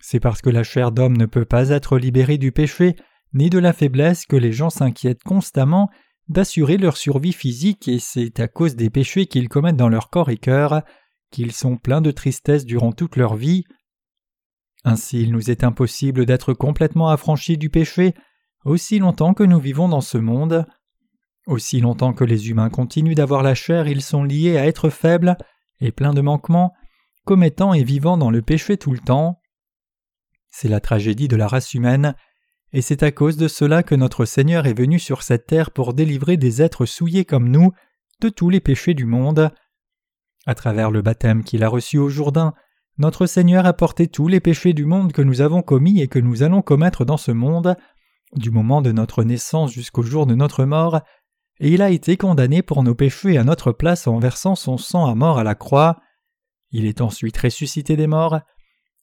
C'est 0.00 0.18
parce 0.18 0.40
que 0.40 0.48
la 0.48 0.62
chair 0.62 0.90
d'homme 0.90 1.18
ne 1.18 1.26
peut 1.26 1.44
pas 1.44 1.68
être 1.68 1.98
libérée 1.98 2.38
du 2.38 2.50
péché 2.50 2.96
ni 3.34 3.50
de 3.50 3.58
la 3.58 3.74
faiblesse 3.74 4.24
que 4.24 4.36
les 4.36 4.52
gens 4.52 4.70
s'inquiètent 4.70 5.22
constamment 5.22 5.90
d'assurer 6.28 6.78
leur 6.78 6.96
survie 6.96 7.34
physique 7.34 7.88
et 7.88 7.98
c'est 7.98 8.40
à 8.40 8.48
cause 8.48 8.74
des 8.74 8.88
péchés 8.88 9.26
qu'ils 9.26 9.50
commettent 9.50 9.76
dans 9.76 9.90
leur 9.90 10.08
corps 10.08 10.30
et 10.30 10.38
cœur 10.38 10.80
qu'ils 11.30 11.52
sont 11.52 11.76
pleins 11.76 12.00
de 12.00 12.10
tristesse 12.10 12.64
durant 12.64 12.92
toute 12.92 13.16
leur 13.16 13.34
vie. 13.34 13.64
Ainsi 14.82 15.22
il 15.22 15.30
nous 15.30 15.50
est 15.50 15.62
impossible 15.62 16.24
d'être 16.24 16.54
complètement 16.54 17.10
affranchis 17.10 17.58
du 17.58 17.68
péché 17.68 18.14
aussi 18.64 18.98
longtemps 18.98 19.34
que 19.34 19.44
nous 19.44 19.60
vivons 19.60 19.90
dans 19.90 20.00
ce 20.00 20.16
monde. 20.16 20.66
Aussi 21.46 21.80
longtemps 21.80 22.12
que 22.12 22.24
les 22.24 22.50
humains 22.50 22.70
continuent 22.70 23.14
d'avoir 23.14 23.42
la 23.42 23.54
chair, 23.54 23.88
ils 23.88 24.02
sont 24.02 24.22
liés 24.22 24.56
à 24.56 24.66
être 24.66 24.90
faibles 24.90 25.36
et 25.80 25.90
pleins 25.90 26.14
de 26.14 26.20
manquements, 26.20 26.72
commettant 27.24 27.74
et 27.74 27.82
vivant 27.82 28.16
dans 28.16 28.30
le 28.30 28.42
péché 28.42 28.76
tout 28.76 28.92
le 28.92 29.00
temps. 29.00 29.40
C'est 30.48 30.68
la 30.68 30.80
tragédie 30.80 31.28
de 31.28 31.36
la 31.36 31.48
race 31.48 31.74
humaine, 31.74 32.14
et 32.72 32.80
c'est 32.80 33.02
à 33.02 33.10
cause 33.10 33.36
de 33.36 33.48
cela 33.48 33.82
que 33.82 33.94
notre 33.94 34.24
Seigneur 34.24 34.66
est 34.66 34.78
venu 34.78 34.98
sur 34.98 35.22
cette 35.22 35.46
terre 35.46 35.72
pour 35.72 35.94
délivrer 35.94 36.36
des 36.36 36.62
êtres 36.62 36.86
souillés 36.86 37.24
comme 37.24 37.48
nous 37.48 37.72
de 38.20 38.28
tous 38.28 38.48
les 38.48 38.60
péchés 38.60 38.94
du 38.94 39.04
monde. 39.04 39.50
À 40.46 40.54
travers 40.54 40.90
le 40.90 41.02
baptême 41.02 41.42
qu'il 41.42 41.64
a 41.64 41.68
reçu 41.68 41.98
au 41.98 42.08
Jourdain, 42.08 42.54
notre 42.98 43.26
Seigneur 43.26 43.66
a 43.66 43.72
porté 43.72 44.06
tous 44.06 44.28
les 44.28 44.40
péchés 44.40 44.74
du 44.74 44.84
monde 44.84 45.12
que 45.12 45.22
nous 45.22 45.40
avons 45.40 45.62
commis 45.62 46.00
et 46.00 46.08
que 46.08 46.18
nous 46.18 46.42
allons 46.42 46.62
commettre 46.62 47.04
dans 47.04 47.16
ce 47.16 47.32
monde, 47.32 47.76
du 48.34 48.50
moment 48.50 48.80
de 48.80 48.92
notre 48.92 49.24
naissance 49.24 49.72
jusqu'au 49.72 50.02
jour 50.02 50.26
de 50.26 50.34
notre 50.34 50.64
mort, 50.64 51.02
et 51.62 51.68
il 51.68 51.80
a 51.80 51.90
été 51.90 52.16
condamné 52.16 52.60
pour 52.60 52.82
nos 52.82 52.96
péchés 52.96 53.38
à 53.38 53.44
notre 53.44 53.70
place 53.70 54.08
en 54.08 54.18
versant 54.18 54.56
son 54.56 54.76
sang 54.78 55.06
à 55.06 55.14
mort 55.14 55.38
à 55.38 55.44
la 55.44 55.54
croix. 55.54 56.00
Il 56.72 56.86
est 56.86 57.00
ensuite 57.00 57.38
ressuscité 57.38 57.96
des 57.96 58.08
morts. 58.08 58.40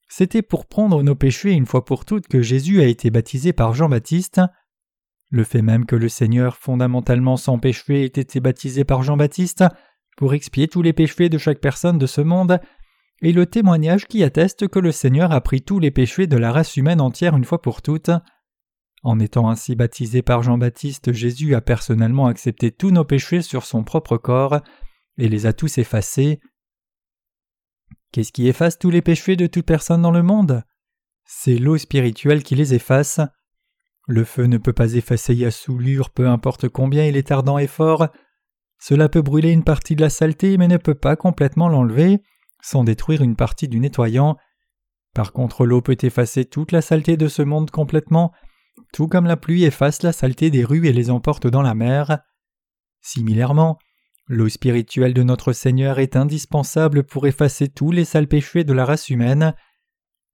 C'était 0.09 0.41
pour 0.41 0.65
prendre 0.65 1.01
nos 1.01 1.15
péchés 1.15 1.53
une 1.53 1.65
fois 1.65 1.85
pour 1.85 2.03
toutes 2.03 2.27
que 2.27 2.41
Jésus 2.41 2.81
a 2.81 2.85
été 2.85 3.11
baptisé 3.11 3.53
par 3.53 3.73
Jean-Baptiste. 3.73 4.41
Le 5.29 5.45
fait 5.45 5.61
même 5.61 5.85
que 5.85 5.95
le 5.95 6.09
Seigneur, 6.09 6.57
fondamentalement 6.57 7.37
sans 7.37 7.59
péché, 7.59 8.03
ait 8.03 8.07
été 8.07 8.41
baptisé 8.41 8.83
par 8.83 9.03
Jean-Baptiste 9.03 9.63
pour 10.17 10.33
expier 10.33 10.67
tous 10.67 10.81
les 10.81 10.91
péchés 10.91 11.29
de 11.29 11.37
chaque 11.37 11.61
personne 11.61 11.97
de 11.97 12.07
ce 12.07 12.19
monde, 12.19 12.59
et 13.21 13.31
le 13.31 13.45
témoignage 13.45 14.05
qui 14.05 14.21
atteste 14.21 14.67
que 14.67 14.79
le 14.79 14.91
Seigneur 14.91 15.31
a 15.31 15.39
pris 15.39 15.61
tous 15.61 15.79
les 15.79 15.91
péchés 15.91 16.27
de 16.27 16.35
la 16.35 16.51
race 16.51 16.75
humaine 16.75 16.99
entière 16.99 17.37
une 17.37 17.45
fois 17.45 17.61
pour 17.61 17.81
toutes. 17.81 18.11
En 19.03 19.19
étant 19.19 19.49
ainsi 19.49 19.75
baptisé 19.75 20.21
par 20.21 20.43
Jean-Baptiste, 20.43 21.13
Jésus 21.13 21.55
a 21.55 21.61
personnellement 21.61 22.27
accepté 22.27 22.71
tous 22.71 22.91
nos 22.91 23.05
péchés 23.05 23.41
sur 23.41 23.65
son 23.65 23.83
propre 23.83 24.17
corps 24.17 24.59
et 25.17 25.29
les 25.29 25.45
a 25.45 25.53
tous 25.53 25.77
effacés. 25.77 26.39
Qu'est-ce 28.11 28.31
qui 28.31 28.47
efface 28.47 28.77
tous 28.77 28.89
les 28.89 29.01
péchés 29.01 29.35
de 29.35 29.47
toute 29.47 29.65
personne 29.65 30.01
dans 30.01 30.11
le 30.11 30.23
monde? 30.23 30.63
C'est 31.25 31.57
l'eau 31.57 31.77
spirituelle 31.77 32.43
qui 32.43 32.55
les 32.55 32.73
efface. 32.73 33.21
Le 34.07 34.23
feu 34.23 34.45
ne 34.45 34.57
peut 34.57 34.73
pas 34.73 34.93
effacer 34.93 35.45
à 35.45 35.51
soulure 35.51 36.09
peu 36.09 36.27
importe 36.27 36.67
combien 36.67 37.05
il 37.05 37.15
est 37.15 37.31
ardent 37.31 37.59
et 37.59 37.67
fort. 37.67 38.07
Cela 38.79 39.07
peut 39.07 39.21
brûler 39.21 39.51
une 39.51 39.63
partie 39.63 39.95
de 39.95 40.01
la 40.01 40.09
saleté 40.09 40.57
mais 40.57 40.67
ne 40.67 40.77
peut 40.77 40.95
pas 40.95 41.15
complètement 41.15 41.69
l'enlever, 41.69 42.21
sans 42.61 42.83
détruire 42.83 43.21
une 43.21 43.35
partie 43.35 43.67
du 43.67 43.79
nettoyant. 43.79 44.37
Par 45.13 45.31
contre, 45.31 45.65
l'eau 45.65 45.81
peut 45.81 45.97
effacer 46.01 46.45
toute 46.45 46.71
la 46.71 46.81
saleté 46.81 47.15
de 47.15 47.27
ce 47.27 47.43
monde 47.43 47.71
complètement 47.71 48.33
tout 48.93 49.07
comme 49.07 49.25
la 49.25 49.37
pluie 49.37 49.63
efface 49.63 50.03
la 50.03 50.11
saleté 50.11 50.49
des 50.49 50.63
rues 50.63 50.87
et 50.87 50.93
les 50.93 51.09
emporte 51.09 51.47
dans 51.47 51.61
la 51.61 51.75
mer. 51.75 52.19
Similairement, 53.01 53.79
l'eau 54.27 54.49
spirituelle 54.49 55.13
de 55.13 55.23
notre 55.23 55.53
Seigneur 55.53 55.99
est 55.99 56.15
indispensable 56.15 57.03
pour 57.03 57.27
effacer 57.27 57.69
tous 57.69 57.91
les 57.91 58.05
sales 58.05 58.27
péchés 58.27 58.63
de 58.63 58.73
la 58.73 58.85
race 58.85 59.09
humaine. 59.09 59.53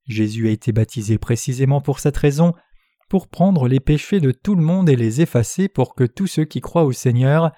Jésus 0.06 0.48
a 0.48 0.50
été 0.50 0.72
baptisé 0.72 1.18
précisément 1.18 1.80
pour 1.80 1.98
cette 1.98 2.16
raison, 2.16 2.52
pour 3.08 3.28
prendre 3.28 3.68
les 3.68 3.80
péchés 3.80 4.20
de 4.20 4.32
tout 4.32 4.54
le 4.54 4.62
monde 4.62 4.88
et 4.88 4.96
les 4.96 5.20
effacer 5.20 5.68
pour 5.68 5.94
que 5.94 6.04
tous 6.04 6.26
ceux 6.26 6.44
qui 6.44 6.60
croient 6.60 6.84
au 6.84 6.92
Seigneur 6.92 7.52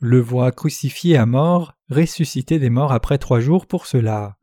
le 0.00 0.20
voient 0.20 0.52
crucifié 0.52 1.16
à 1.16 1.26
mort, 1.26 1.74
ressuscité 1.88 2.58
des 2.58 2.70
morts 2.70 2.92
après 2.92 3.18
trois 3.18 3.40
jours 3.40 3.66
pour 3.66 3.86
cela. 3.86 4.36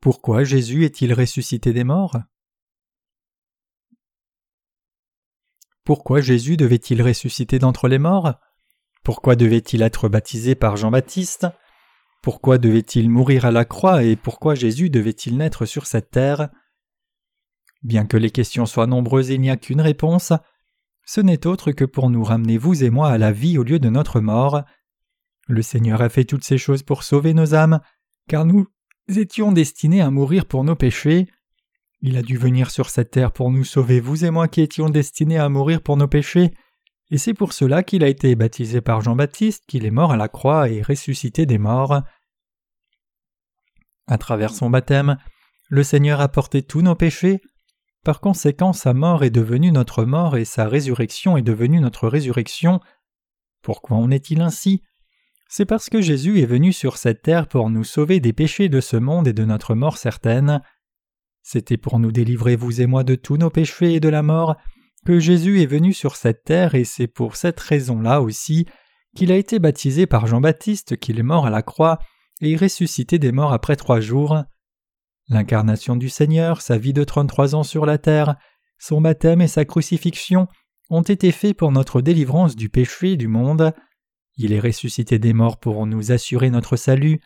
Pourquoi 0.00 0.44
Jésus 0.44 0.84
est-il 0.84 1.12
ressuscité 1.12 1.72
des 1.72 1.84
morts? 1.84 2.18
Pourquoi 5.84 6.20
Jésus 6.20 6.56
devait-il 6.56 7.02
ressusciter 7.02 7.58
d'entre 7.58 7.88
les 7.88 7.98
morts? 7.98 8.34
Pourquoi 9.02 9.34
devait-il 9.34 9.82
être 9.82 10.08
baptisé 10.08 10.54
par 10.54 10.76
Jean-Baptiste? 10.76 11.48
Pourquoi 12.22 12.58
devait-il 12.58 13.10
mourir 13.10 13.44
à 13.44 13.50
la 13.50 13.64
croix 13.64 14.04
et 14.04 14.14
pourquoi 14.14 14.54
Jésus 14.54 14.90
devait-il 14.90 15.36
naître 15.36 15.66
sur 15.66 15.86
cette 15.86 16.10
terre? 16.10 16.50
Bien 17.82 18.06
que 18.06 18.16
les 18.16 18.30
questions 18.30 18.66
soient 18.66 18.86
nombreuses, 18.86 19.30
il 19.30 19.40
n'y 19.40 19.50
a 19.50 19.56
qu'une 19.56 19.80
réponse. 19.80 20.32
Ce 21.06 21.20
n'est 21.20 21.46
autre 21.46 21.72
que 21.72 21.84
pour 21.84 22.10
nous 22.10 22.22
ramener 22.22 22.58
vous 22.58 22.84
et 22.84 22.90
moi 22.90 23.08
à 23.08 23.18
la 23.18 23.32
vie 23.32 23.56
au 23.58 23.62
lieu 23.62 23.78
de 23.78 23.88
notre 23.88 24.20
mort. 24.20 24.62
Le 25.46 25.62
Seigneur 25.62 26.02
a 26.02 26.08
fait 26.08 26.24
toutes 26.24 26.44
ces 26.44 26.58
choses 26.58 26.82
pour 26.82 27.02
sauver 27.02 27.34
nos 27.34 27.54
âmes, 27.54 27.80
car 28.28 28.44
nous 28.44 28.68
étions 29.08 29.52
destinés 29.52 30.00
à 30.00 30.10
mourir 30.10 30.46
pour 30.46 30.64
nos 30.64 30.76
péchés. 30.76 31.26
Il 32.00 32.16
a 32.16 32.22
dû 32.22 32.36
venir 32.36 32.70
sur 32.70 32.90
cette 32.90 33.10
terre 33.10 33.32
pour 33.32 33.50
nous 33.50 33.64
sauver, 33.64 34.00
vous 34.00 34.24
et 34.24 34.30
moi 34.30 34.48
qui 34.48 34.60
étions 34.60 34.90
destinés 34.90 35.38
à 35.38 35.48
mourir 35.48 35.82
pour 35.82 35.96
nos 35.96 36.06
péchés, 36.06 36.52
et 37.10 37.18
c'est 37.18 37.34
pour 37.34 37.52
cela 37.52 37.82
qu'il 37.82 38.04
a 38.04 38.08
été 38.08 38.34
baptisé 38.34 38.80
par 38.80 39.00
Jean-Baptiste, 39.00 39.64
qu'il 39.66 39.86
est 39.86 39.90
mort 39.90 40.12
à 40.12 40.16
la 40.16 40.28
croix 40.28 40.68
et 40.68 40.82
ressuscité 40.82 41.46
des 41.46 41.58
morts. 41.58 42.02
À 44.06 44.18
travers 44.18 44.54
son 44.54 44.68
baptême, 44.68 45.16
le 45.68 45.82
Seigneur 45.82 46.20
a 46.20 46.28
porté 46.28 46.62
tous 46.62 46.82
nos 46.82 46.94
péchés. 46.94 47.40
Par 48.04 48.20
conséquent, 48.20 48.72
sa 48.72 48.92
mort 48.92 49.24
est 49.24 49.30
devenue 49.30 49.72
notre 49.72 50.04
mort 50.04 50.36
et 50.36 50.44
sa 50.44 50.68
résurrection 50.68 51.36
est 51.36 51.42
devenue 51.42 51.80
notre 51.80 52.08
résurrection. 52.08 52.80
Pourquoi 53.62 53.96
en 53.96 54.10
est-il 54.10 54.40
ainsi? 54.40 54.82
C'est 55.48 55.64
parce 55.64 55.88
que 55.88 56.02
Jésus 56.02 56.40
est 56.40 56.46
venu 56.46 56.72
sur 56.72 56.98
cette 56.98 57.22
terre 57.22 57.48
pour 57.48 57.70
nous 57.70 57.84
sauver 57.84 58.20
des 58.20 58.34
péchés 58.34 58.68
de 58.68 58.80
ce 58.80 58.96
monde 58.96 59.26
et 59.26 59.32
de 59.32 59.44
notre 59.44 59.74
mort 59.74 59.96
certaine. 59.96 60.62
C'était 61.42 61.78
pour 61.78 61.98
nous 61.98 62.12
délivrer, 62.12 62.54
vous 62.54 62.82
et 62.82 62.86
moi, 62.86 63.02
de 63.02 63.14
tous 63.14 63.38
nos 63.38 63.48
péchés 63.48 63.94
et 63.94 64.00
de 64.00 64.10
la 64.10 64.22
mort, 64.22 64.56
que 65.06 65.18
Jésus 65.18 65.62
est 65.62 65.66
venu 65.66 65.94
sur 65.94 66.16
cette 66.16 66.44
terre, 66.44 66.74
et 66.74 66.84
c'est 66.84 67.06
pour 67.06 67.36
cette 67.36 67.58
raison-là 67.58 68.20
aussi 68.20 68.66
qu'il 69.16 69.32
a 69.32 69.36
été 69.36 69.58
baptisé 69.58 70.06
par 70.06 70.26
Jean-Baptiste, 70.26 70.98
qu'il 70.98 71.18
est 71.18 71.22
mort 71.22 71.46
à 71.46 71.50
la 71.50 71.62
croix, 71.62 71.98
et 72.42 72.54
ressuscité 72.54 73.18
des 73.18 73.32
morts 73.32 73.54
après 73.54 73.76
trois 73.76 74.00
jours. 74.00 74.42
L'incarnation 75.28 75.96
du 75.96 76.10
Seigneur, 76.10 76.60
sa 76.60 76.76
vie 76.76 76.92
de 76.92 77.04
trente-trois 77.04 77.54
ans 77.54 77.62
sur 77.62 77.86
la 77.86 77.96
terre, 77.96 78.36
son 78.78 79.00
baptême 79.00 79.40
et 79.40 79.48
sa 79.48 79.64
crucifixion 79.64 80.46
ont 80.90 81.02
été 81.02 81.32
faits 81.32 81.56
pour 81.56 81.72
notre 81.72 82.00
délivrance 82.00 82.54
du 82.54 82.68
péché 82.68 83.16
du 83.16 83.28
monde. 83.28 83.72
Il 84.38 84.52
est 84.52 84.60
ressuscité 84.60 85.18
des 85.18 85.32
morts 85.32 85.58
pour 85.58 85.84
nous 85.84 86.12
assurer 86.12 86.48
notre 86.48 86.76
salut. 86.76 87.20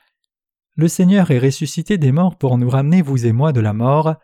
Le 0.76 0.88
Seigneur 0.88 1.30
est 1.30 1.38
ressuscité 1.38 1.98
des 1.98 2.10
morts 2.10 2.38
pour 2.38 2.56
nous 2.56 2.70
ramener, 2.70 3.02
vous 3.02 3.26
et 3.26 3.32
moi, 3.32 3.52
de 3.52 3.60
la 3.60 3.74
mort. 3.74 4.16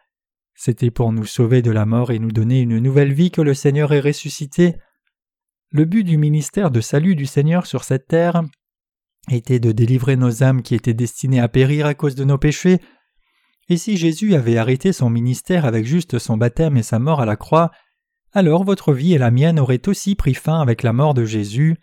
C'était 0.54 0.90
pour 0.90 1.12
nous 1.12 1.26
sauver 1.26 1.61
de 1.61 1.71
la 1.71 1.85
mort 1.85 2.11
et 2.11 2.18
nous 2.18 2.33
donner 2.33 2.62
une 2.62 2.78
nouvelle 2.78 3.12
vie 3.12 3.30
que 3.30 3.42
le 3.42 3.52
Seigneur 3.52 3.92
est 3.92 4.00
ressuscité. 4.00 4.76
Le 5.71 5.85
but 5.85 6.02
du 6.02 6.16
ministère 6.16 6.71
de 6.71 6.80
salut 6.80 7.14
du 7.14 7.26
Seigneur 7.26 7.66
sur 7.66 7.85
cette 7.85 8.09
terre 8.09 8.42
était 9.30 9.61
de 9.61 9.71
délivrer 9.71 10.16
nos 10.16 10.42
âmes 10.42 10.62
qui 10.62 10.75
étaient 10.75 10.95
destinées 10.95 11.40
à 11.40 11.49
périr 11.49 11.85
à 11.85 11.92
cause 11.92 12.14
de 12.14 12.25
nos 12.25 12.38
péchés. 12.38 12.80
Et 13.68 13.76
si 13.76 13.99
Jésus 13.99 14.35
avait 14.35 14.57
arrêté 14.57 14.95
son 14.95 15.11
ministère 15.11 15.66
avec 15.66 15.85
juste 15.85 16.18
son 16.18 16.38
baptême 16.38 16.78
et 16.78 16.83
sa 16.83 16.99
mort 16.99 17.21
à 17.21 17.26
la 17.26 17.37
croix, 17.37 17.71
alors 18.33 18.64
votre 18.64 18.95
vie 18.95 19.12
et 19.12 19.18
la 19.18 19.30
mienne 19.30 19.61
auraient 19.61 19.87
aussi 19.88 20.14
pris 20.14 20.33
fin 20.33 20.62
avec 20.62 20.83
la 20.83 20.95
mort 20.95 21.12
de 21.12 21.26
Jésus. 21.26 21.76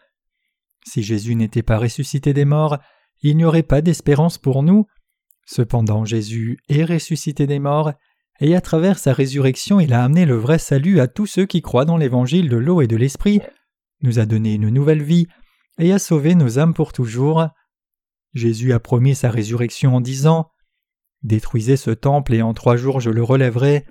Si 0.88 1.04
Jésus 1.04 1.36
n'était 1.36 1.64
pas 1.64 1.78
ressuscité 1.78 2.34
des 2.34 2.46
morts, 2.46 2.78
il 3.22 3.38
n'y 3.38 3.46
aurait 3.46 3.64
pas 3.64 3.82
d'espérance 3.82 4.38
pour 4.38 4.64
nous. 4.64 4.86
Cependant 5.46 6.06
Jésus 6.06 6.60
est 6.70 6.86
ressuscité 6.86 7.48
des 7.48 7.60
morts, 7.60 7.94
et 8.40 8.56
à 8.56 8.62
travers 8.62 9.00
sa 9.00 9.14
résurrection 9.14 9.80
il 9.80 9.94
a 9.94 10.04
amené 10.04 10.26
le 10.26 10.36
vrai 10.36 10.60
salut 10.60 11.00
à 11.00 11.08
tous 11.08 11.26
ceux 11.26 11.46
qui 11.46 11.62
croient 11.62 11.86
dans 11.86 11.98
l'évangile 11.98 12.50
de 12.50 12.58
l'eau 12.58 12.82
et 12.82 12.88
de 12.88 12.98
l'esprit, 12.98 13.42
nous 14.02 14.20
a 14.20 14.26
donné 14.26 14.54
une 14.54 14.70
nouvelle 14.70 15.04
vie, 15.04 15.28
et 15.80 15.92
a 15.92 16.00
sauvé 16.00 16.36
nos 16.36 16.60
âmes 16.60 16.74
pour 16.74 16.94
toujours. 16.94 17.48
Jésus 18.34 18.74
a 18.74 18.80
promis 18.80 19.16
sa 19.16 19.30
résurrection 19.30 19.96
en 19.96 20.02
disant 20.02 20.52
Détruisez 21.24 21.78
ce 21.78 21.92
temple 21.92 22.34
et 22.34 22.42
en 22.42 22.54
trois 22.54 22.78
jours 22.78 23.00
je 23.00 23.10
le 23.10 23.24
relèverai. 23.24 23.86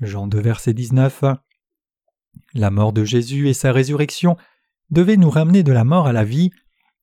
Jean 0.00 0.26
2 0.26 0.40
verset 0.40 0.74
19. 0.74 1.24
La 2.54 2.70
mort 2.70 2.92
de 2.92 3.04
Jésus 3.04 3.48
et 3.48 3.54
sa 3.54 3.72
résurrection 3.72 4.36
devait 4.92 5.16
nous 5.16 5.30
ramener 5.30 5.62
de 5.62 5.72
la 5.72 5.84
mort 5.84 6.06
à 6.06 6.12
la 6.12 6.22
vie, 6.22 6.50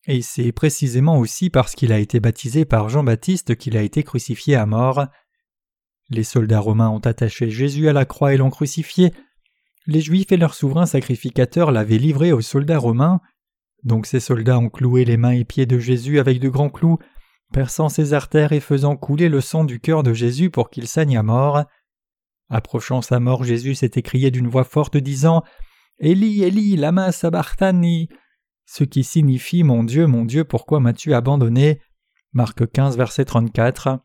et 0.08 0.22
c'est 0.22 0.52
précisément 0.52 1.18
aussi 1.18 1.50
parce 1.50 1.76
qu'il 1.76 1.92
a 1.92 2.00
été 2.00 2.20
baptisé 2.20 2.64
par 2.64 2.88
Jean-Baptiste 2.88 3.58
qu'il 3.58 3.76
a 3.76 3.82
été 3.82 4.04
crucifié 4.04 4.56
à 4.56 4.66
mort. 4.66 5.08
Les 6.10 6.24
soldats 6.24 6.60
romains 6.60 6.90
ont 6.90 7.00
attaché 7.00 7.50
Jésus 7.50 7.90
à 7.90 7.94
la 7.94 8.06
croix 8.06 8.34
et 8.34 8.38
l'ont 8.38 8.50
crucifié. 8.50 9.12
Les 9.88 10.02
Juifs 10.02 10.32
et 10.32 10.38
leurs 10.38 10.54
souverains 10.54 10.86
sacrificateurs 10.86 11.72
l'avaient 11.72 11.98
livré 11.98 12.32
aux 12.32 12.42
soldats 12.42 12.78
romains. 12.78 13.20
Donc 13.84 14.06
ces 14.06 14.20
soldats 14.20 14.60
ont 14.60 14.70
cloué 14.70 15.04
les 15.04 15.18
mains 15.18 15.32
et 15.32 15.46
pieds 15.46 15.66
de 15.66 15.80
Jésus 15.80 16.20
avec 16.20 16.40
de 16.40 16.50
grands 16.50 16.70
clous, 16.70 17.00
perçant 17.52 17.90
ses 17.90 18.14
artères 18.14 18.52
et 18.52 18.60
faisant 18.60 18.96
couler 18.96 19.30
le 19.30 19.42
sang 19.42 19.64
du 19.64 19.80
cœur 19.80 20.04
de 20.04 20.14
Jésus 20.14 20.50
pour 20.50 20.70
qu'il 20.70 20.88
saigne 20.88 21.18
à 21.18 21.24
mort. 21.24 21.66
Approchant 22.50 23.02
sa 23.02 23.20
mort, 23.20 23.44
Jésus 23.44 23.76
s'est 23.76 23.92
écrié 23.96 24.32
d'une 24.32 24.48
voix 24.48 24.64
forte 24.64 24.98
disant 24.98 25.44
Eli, 26.00 26.44
Eli, 26.44 26.78
lama 26.78 27.12
sabachthani, 27.12 28.08
ce 28.66 28.86
qui 28.86 29.04
signifie 29.04 29.64
Mon 29.64 29.84
Dieu, 29.84 30.08
mon 30.08 30.24
Dieu, 30.24 30.46
pourquoi 30.46 30.80
m'as-tu 30.80 31.14
abandonné? 31.14 31.82
Marc 32.32 32.72
15, 32.72 32.96
verset 32.96 33.26
34. 33.26 34.00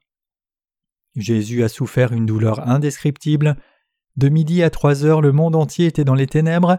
Jésus 1.14 1.62
a 1.62 1.68
souffert 1.68 2.12
une 2.12 2.26
douleur 2.26 2.68
indescriptible. 2.68 3.56
De 4.16 4.28
midi 4.28 4.64
à 4.64 4.70
trois 4.70 5.04
heures, 5.04 5.20
le 5.20 5.30
monde 5.30 5.54
entier 5.54 5.86
était 5.86 6.04
dans 6.04 6.16
les 6.16 6.26
ténèbres. 6.26 6.78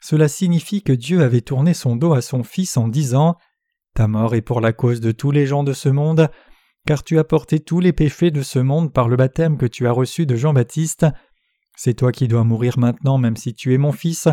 Cela 0.00 0.28
signifie 0.28 0.82
que 0.82 0.92
Dieu 0.92 1.22
avait 1.22 1.40
tourné 1.40 1.74
son 1.74 1.96
dos 1.96 2.12
à 2.12 2.22
son 2.22 2.44
Fils 2.44 2.76
en 2.76 2.86
disant 2.86 3.36
Ta 3.94 4.06
mort 4.06 4.36
est 4.36 4.42
pour 4.42 4.60
la 4.60 4.72
cause 4.72 5.00
de 5.00 5.10
tous 5.10 5.32
les 5.32 5.46
gens 5.46 5.64
de 5.64 5.72
ce 5.72 5.88
monde, 5.88 6.28
car 6.86 7.02
tu 7.02 7.18
as 7.18 7.24
porté 7.24 7.58
tous 7.58 7.80
les 7.80 7.92
péchés 7.92 8.30
de 8.30 8.42
ce 8.42 8.60
monde 8.60 8.92
par 8.92 9.08
le 9.08 9.16
baptême 9.16 9.56
que 9.56 9.66
tu 9.66 9.88
as 9.88 9.92
reçu 9.92 10.26
de 10.26 10.36
Jean-Baptiste. 10.36 11.06
C'est 11.76 11.94
toi 11.94 12.12
qui 12.12 12.28
dois 12.28 12.44
mourir 12.44 12.78
maintenant, 12.78 13.18
même 13.18 13.36
si 13.36 13.54
tu 13.54 13.74
es 13.74 13.78
mon 13.78 13.92
Fils. 13.92 14.28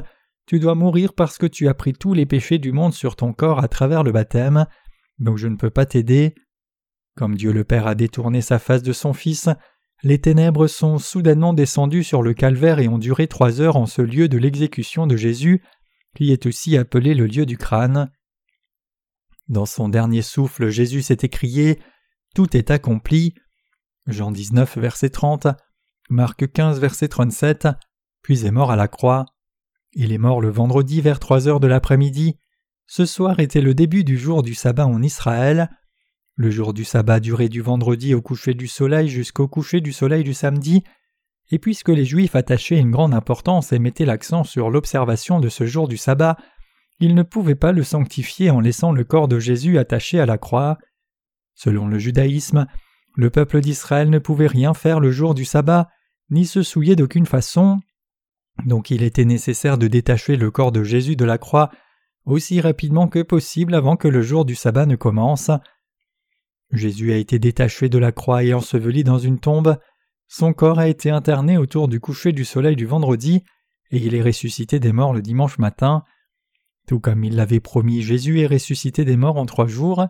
Tu 0.45 0.59
dois 0.59 0.75
mourir 0.75 1.13
parce 1.13 1.37
que 1.37 1.45
tu 1.45 1.67
as 1.67 1.73
pris 1.73 1.93
tous 1.93 2.13
les 2.13 2.25
péchés 2.25 2.59
du 2.59 2.71
monde 2.71 2.93
sur 2.93 3.15
ton 3.15 3.33
corps 3.33 3.63
à 3.63 3.67
travers 3.67 4.03
le 4.03 4.11
baptême, 4.11 4.65
donc 5.19 5.37
je 5.37 5.47
ne 5.47 5.55
peux 5.55 5.69
pas 5.69 5.85
t'aider. 5.85 6.35
Comme 7.15 7.35
Dieu 7.35 7.51
le 7.51 7.63
Père 7.63 7.87
a 7.87 7.95
détourné 7.95 8.41
sa 8.41 8.59
face 8.59 8.83
de 8.83 8.93
son 8.93 9.13
Fils, 9.13 9.49
les 10.03 10.19
ténèbres 10.19 10.67
sont 10.67 10.97
soudainement 10.97 11.53
descendues 11.53 12.03
sur 12.03 12.23
le 12.23 12.33
calvaire 12.33 12.79
et 12.79 12.87
ont 12.87 12.97
duré 12.97 13.27
trois 13.27 13.61
heures 13.61 13.75
en 13.75 13.85
ce 13.85 14.01
lieu 14.01 14.27
de 14.27 14.37
l'exécution 14.37 15.05
de 15.05 15.15
Jésus, 15.15 15.63
qui 16.15 16.31
est 16.31 16.45
aussi 16.45 16.75
appelé 16.75 17.13
le 17.13 17.27
lieu 17.27 17.45
du 17.45 17.57
crâne. 17.57 18.11
Dans 19.47 19.65
son 19.65 19.89
dernier 19.89 20.21
souffle, 20.21 20.69
Jésus 20.69 21.03
s'est 21.03 21.19
écrié 21.21 21.79
Tout 22.33 22.57
est 22.57 22.71
accompli. 22.71 23.35
Jean 24.07 24.31
19, 24.31 24.77
verset 24.79 25.09
30, 25.09 25.47
Marc 26.11 26.51
15, 26.51 26.81
verset 26.81 27.07
37, 27.07 27.69
puis 28.21 28.45
est 28.45 28.51
mort 28.51 28.69
à 28.69 28.75
la 28.75 28.89
croix. 28.89 29.27
Il 29.93 30.11
est 30.11 30.17
mort 30.17 30.41
le 30.41 30.49
vendredi 30.49 30.99
vers 30.99 31.21
trois 31.21 31.47
heures 31.47 31.61
de 31.61 31.67
l'après-midi. 31.67 32.35
Ce 32.85 33.05
soir 33.05 33.39
était 33.39 33.61
le 33.61 33.73
début 33.73 34.03
du 34.03 34.17
jour 34.17 34.43
du 34.43 34.53
sabbat 34.53 34.85
en 34.85 35.01
Israël. 35.01 35.69
Le 36.35 36.51
jour 36.51 36.73
du 36.73 36.83
sabbat 36.83 37.21
durait 37.21 37.47
du 37.47 37.61
vendredi 37.61 38.13
au 38.13 38.21
coucher 38.21 38.53
du 38.53 38.67
soleil 38.67 39.07
jusqu'au 39.07 39.47
coucher 39.47 39.79
du 39.79 39.93
soleil 39.93 40.25
du 40.25 40.33
samedi, 40.33 40.83
et 41.49 41.59
puisque 41.59 41.87
les 41.87 42.03
Juifs 42.03 42.35
attachaient 42.35 42.77
une 42.77 42.91
grande 42.91 43.13
importance 43.13 43.71
et 43.71 43.79
mettaient 43.79 44.03
l'accent 44.03 44.43
sur 44.43 44.69
l'observation 44.69 45.39
de 45.39 45.47
ce 45.47 45.65
jour 45.65 45.87
du 45.87 45.95
sabbat, 45.95 46.35
ils 46.99 47.15
ne 47.15 47.23
pouvaient 47.23 47.55
pas 47.55 47.71
le 47.71 47.83
sanctifier 47.83 48.49
en 48.49 48.59
laissant 48.59 48.91
le 48.91 49.05
corps 49.05 49.29
de 49.29 49.39
Jésus 49.39 49.77
attaché 49.77 50.19
à 50.19 50.25
la 50.25 50.37
croix. 50.37 50.77
Selon 51.55 51.87
le 51.87 51.99
judaïsme, 51.99 52.67
le 53.15 53.29
peuple 53.29 53.61
d'Israël 53.61 54.09
ne 54.09 54.19
pouvait 54.19 54.47
rien 54.47 54.73
faire 54.73 54.99
le 54.99 55.11
jour 55.11 55.33
du 55.35 55.45
sabbat, 55.45 55.87
ni 56.31 56.45
se 56.45 56.63
souiller 56.63 56.95
d'aucune 56.95 57.25
façon, 57.25 57.79
donc 58.65 58.89
il 58.89 59.03
était 59.03 59.25
nécessaire 59.25 59.77
de 59.77 59.87
détacher 59.87 60.35
le 60.35 60.49
corps 60.49 60.71
de 60.71 60.83
Jésus 60.83 61.15
de 61.15 61.25
la 61.25 61.37
croix 61.37 61.69
aussi 62.25 62.61
rapidement 62.61 63.07
que 63.07 63.21
possible 63.21 63.73
avant 63.73 63.97
que 63.97 64.07
le 64.07 64.21
jour 64.21 64.45
du 64.45 64.55
sabbat 64.55 64.85
ne 64.85 64.95
commence. 64.95 65.51
Jésus 66.71 67.11
a 67.11 67.17
été 67.17 67.39
détaché 67.39 67.89
de 67.89 67.97
la 67.97 68.11
croix 68.11 68.43
et 68.43 68.53
enseveli 68.53 69.03
dans 69.03 69.17
une 69.17 69.39
tombe, 69.39 69.77
son 70.33 70.53
corps 70.53 70.79
a 70.79 70.87
été 70.87 71.09
interné 71.09 71.57
autour 71.57 71.89
du 71.89 71.99
coucher 71.99 72.31
du 72.31 72.45
soleil 72.45 72.77
du 72.77 72.85
vendredi, 72.85 73.43
et 73.91 73.97
il 73.97 74.15
est 74.15 74.21
ressuscité 74.21 74.79
des 74.79 74.93
morts 74.93 75.13
le 75.13 75.21
dimanche 75.21 75.57
matin. 75.57 76.05
Tout 76.87 77.01
comme 77.01 77.25
il 77.25 77.35
l'avait 77.35 77.59
promis, 77.59 78.01
Jésus 78.01 78.39
est 78.39 78.47
ressuscité 78.47 79.03
des 79.03 79.17
morts 79.17 79.35
en 79.35 79.45
trois 79.45 79.67
jours. 79.67 80.07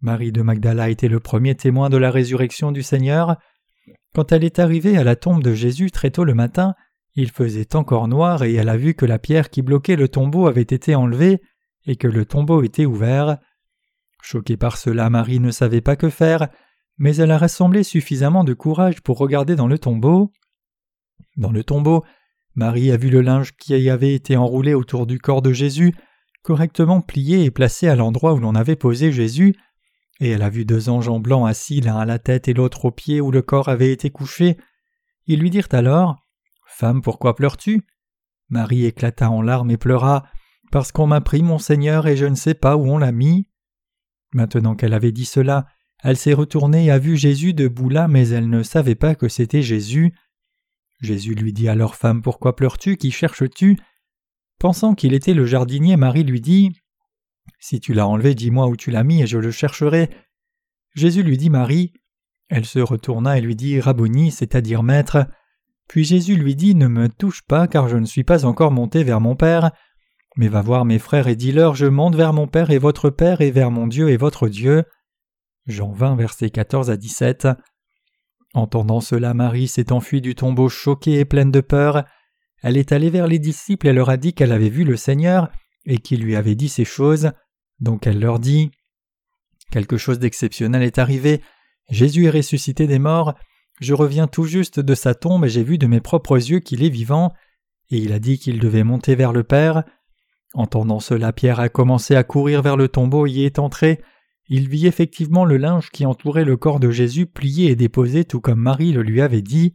Marie 0.00 0.32
de 0.32 0.40
Magdala 0.40 0.88
était 0.88 1.08
le 1.08 1.20
premier 1.20 1.54
témoin 1.54 1.90
de 1.90 1.98
la 1.98 2.10
résurrection 2.10 2.72
du 2.72 2.82
Seigneur. 2.82 3.36
Quand 4.14 4.32
elle 4.32 4.44
est 4.44 4.58
arrivée 4.58 4.96
à 4.96 5.04
la 5.04 5.16
tombe 5.16 5.42
de 5.42 5.52
Jésus 5.52 5.90
très 5.90 6.10
tôt 6.10 6.24
le 6.24 6.34
matin, 6.34 6.74
il 7.14 7.30
faisait 7.30 7.76
encore 7.76 8.08
noir 8.08 8.44
et 8.44 8.54
elle 8.54 8.68
a 8.68 8.76
vu 8.76 8.94
que 8.94 9.06
la 9.06 9.18
pierre 9.18 9.50
qui 9.50 9.62
bloquait 9.62 9.96
le 9.96 10.08
tombeau 10.08 10.46
avait 10.46 10.62
été 10.62 10.94
enlevée 10.94 11.40
et 11.86 11.96
que 11.96 12.08
le 12.08 12.24
tombeau 12.24 12.62
était 12.62 12.86
ouvert. 12.86 13.38
Choquée 14.22 14.56
par 14.56 14.76
cela, 14.76 15.08
Marie 15.08 15.40
ne 15.40 15.50
savait 15.50 15.80
pas 15.80 15.96
que 15.96 16.10
faire, 16.10 16.48
mais 16.98 17.16
elle 17.16 17.30
a 17.30 17.38
rassemblé 17.38 17.82
suffisamment 17.82 18.44
de 18.44 18.54
courage 18.54 19.02
pour 19.02 19.18
regarder 19.18 19.56
dans 19.56 19.68
le 19.68 19.78
tombeau. 19.78 20.32
Dans 21.36 21.52
le 21.52 21.64
tombeau, 21.64 22.04
Marie 22.54 22.90
a 22.90 22.96
vu 22.96 23.10
le 23.10 23.20
linge 23.20 23.52
qui 23.56 23.88
avait 23.88 24.14
été 24.14 24.36
enroulé 24.36 24.74
autour 24.74 25.06
du 25.06 25.18
corps 25.18 25.42
de 25.42 25.52
Jésus, 25.52 25.94
correctement 26.42 27.00
plié 27.02 27.44
et 27.44 27.50
placé 27.50 27.88
à 27.88 27.96
l'endroit 27.96 28.32
où 28.32 28.38
l'on 28.38 28.54
avait 28.54 28.76
posé 28.76 29.12
Jésus, 29.12 29.54
et 30.20 30.30
elle 30.30 30.42
a 30.42 30.50
vu 30.50 30.64
deux 30.64 30.88
anges 30.88 31.08
en 31.08 31.20
blanc 31.20 31.44
assis 31.44 31.80
l'un 31.80 31.98
à 31.98 32.04
la 32.04 32.18
tête 32.18 32.48
et 32.48 32.54
l'autre 32.54 32.86
aux 32.86 32.90
pieds 32.90 33.20
où 33.20 33.30
le 33.30 33.42
corps 33.42 33.68
avait 33.68 33.92
été 33.92 34.10
couché. 34.10 34.56
Ils 35.26 35.40
lui 35.40 35.50
dirent 35.50 35.68
alors 35.72 36.16
Femme, 36.66 37.02
pourquoi 37.02 37.34
pleures-tu? 37.34 37.86
Marie 38.48 38.84
éclata 38.84 39.30
en 39.30 39.42
larmes 39.42 39.70
et 39.70 39.76
pleura 39.76 40.24
Parce 40.70 40.92
qu'on 40.92 41.06
m'a 41.06 41.20
pris 41.20 41.42
mon 41.42 41.58
Seigneur 41.58 42.06
et 42.06 42.16
je 42.16 42.26
ne 42.26 42.34
sais 42.34 42.54
pas 42.54 42.76
où 42.76 42.86
on 42.86 42.98
l'a 42.98 43.12
mis. 43.12 43.48
Maintenant 44.32 44.74
qu'elle 44.74 44.94
avait 44.94 45.12
dit 45.12 45.24
cela, 45.24 45.66
elle 46.02 46.16
s'est 46.16 46.34
retournée 46.34 46.86
et 46.86 46.90
a 46.90 46.98
vu 46.98 47.16
Jésus 47.16 47.54
debout 47.54 47.88
là, 47.88 48.08
mais 48.08 48.28
elle 48.28 48.48
ne 48.48 48.62
savait 48.62 48.94
pas 48.94 49.14
que 49.14 49.28
c'était 49.28 49.62
Jésus. 49.62 50.14
Jésus 51.00 51.34
lui 51.34 51.52
dit 51.52 51.68
alors 51.68 51.94
Femme, 51.94 52.22
pourquoi 52.22 52.56
pleures-tu? 52.56 52.96
Qui 52.96 53.10
cherches-tu? 53.10 53.78
Pensant 54.58 54.94
qu'il 54.94 55.14
était 55.14 55.34
le 55.34 55.44
jardinier, 55.44 55.96
Marie 55.96 56.24
lui 56.24 56.40
dit 56.40 56.72
Si 57.58 57.80
tu 57.80 57.94
l'as 57.94 58.06
enlevé, 58.06 58.34
dis-moi 58.34 58.66
où 58.66 58.76
tu 58.76 58.90
l'as 58.90 59.04
mis 59.04 59.22
et 59.22 59.26
je 59.26 59.38
le 59.38 59.50
chercherai. 59.50 60.10
Jésus 60.94 61.22
lui 61.22 61.36
dit 61.36 61.50
Marie. 61.50 61.92
Elle 62.48 62.64
se 62.64 62.78
retourna 62.78 63.38
et 63.38 63.40
lui 63.40 63.56
dit 63.56 63.80
Rabboni, 63.80 64.30
c'est-à-dire 64.30 64.82
maître. 64.82 65.26
Puis 65.88 66.04
Jésus 66.04 66.36
lui 66.36 66.54
dit 66.54 66.74
Ne 66.74 66.88
me 66.88 67.08
touche 67.08 67.42
pas, 67.42 67.66
car 67.66 67.88
je 67.88 67.96
ne 67.96 68.06
suis 68.06 68.24
pas 68.24 68.44
encore 68.44 68.70
monté 68.70 69.04
vers 69.04 69.20
mon 69.20 69.36
Père. 69.36 69.72
Mais 70.36 70.48
va 70.48 70.62
voir 70.62 70.84
mes 70.84 70.98
frères 70.98 71.28
et 71.28 71.36
dis-leur 71.36 71.74
Je 71.74 71.86
monte 71.86 72.14
vers 72.14 72.32
mon 72.32 72.46
Père 72.46 72.70
et 72.70 72.78
votre 72.78 73.10
Père, 73.10 73.40
et 73.40 73.50
vers 73.50 73.70
mon 73.70 73.86
Dieu 73.86 74.10
et 74.10 74.16
votre 74.16 74.48
Dieu. 74.48 74.84
Jean 75.66 75.90
20, 75.90 76.16
versets 76.16 76.50
14 76.50 76.90
à 76.90 76.96
17. 76.96 77.48
Entendant 78.54 79.00
cela, 79.00 79.34
Marie 79.34 79.68
s'est 79.68 79.92
enfuie 79.92 80.20
du 80.20 80.34
tombeau 80.34 80.68
choquée 80.68 81.18
et 81.18 81.24
pleine 81.24 81.50
de 81.50 81.60
peur. 81.60 82.04
Elle 82.62 82.76
est 82.76 82.92
allée 82.92 83.10
vers 83.10 83.26
les 83.26 83.38
disciples 83.38 83.88
et 83.88 83.92
leur 83.92 84.08
a 84.08 84.16
dit 84.16 84.32
qu'elle 84.32 84.52
avait 84.52 84.68
vu 84.68 84.84
le 84.84 84.96
Seigneur 84.96 85.50
et 85.86 85.98
qu'il 85.98 86.22
lui 86.22 86.36
avait 86.36 86.54
dit 86.54 86.68
ces 86.68 86.84
choses. 86.84 87.30
Donc 87.80 88.06
elle 88.06 88.20
leur 88.20 88.38
dit 88.38 88.70
Quelque 89.70 89.96
chose 89.96 90.18
d'exceptionnel 90.18 90.82
est 90.82 90.98
arrivé. 90.98 91.40
Jésus 91.88 92.26
est 92.26 92.30
ressuscité 92.30 92.86
des 92.86 92.98
morts. 92.98 93.34
Je 93.80 93.94
reviens 93.94 94.26
tout 94.26 94.44
juste 94.44 94.80
de 94.80 94.94
sa 94.94 95.14
tombe 95.14 95.44
et 95.44 95.48
j'ai 95.48 95.62
vu 95.62 95.78
de 95.78 95.86
mes 95.86 96.00
propres 96.00 96.36
yeux 96.36 96.60
qu'il 96.60 96.82
est 96.82 96.90
vivant, 96.90 97.32
et 97.90 97.98
il 97.98 98.12
a 98.12 98.18
dit 98.18 98.38
qu'il 98.38 98.58
devait 98.58 98.84
monter 98.84 99.14
vers 99.14 99.32
le 99.32 99.44
Père. 99.44 99.84
Entendant 100.54 101.00
cela, 101.00 101.32
Pierre 101.32 101.60
a 101.60 101.68
commencé 101.68 102.16
à 102.16 102.24
courir 102.24 102.62
vers 102.62 102.76
le 102.76 102.88
tombeau 102.88 103.26
et 103.26 103.30
y 103.30 103.44
est 103.44 103.58
entré. 103.58 104.00
Il 104.48 104.68
vit 104.68 104.86
effectivement 104.86 105.44
le 105.44 105.56
linge 105.56 105.90
qui 105.90 106.06
entourait 106.06 106.44
le 106.44 106.56
corps 106.56 106.80
de 106.80 106.90
Jésus 106.90 107.26
plié 107.26 107.70
et 107.70 107.76
déposé 107.76 108.24
tout 108.24 108.40
comme 108.40 108.60
Marie 108.60 108.92
le 108.92 109.02
lui 109.02 109.20
avait 109.20 109.42
dit. 109.42 109.74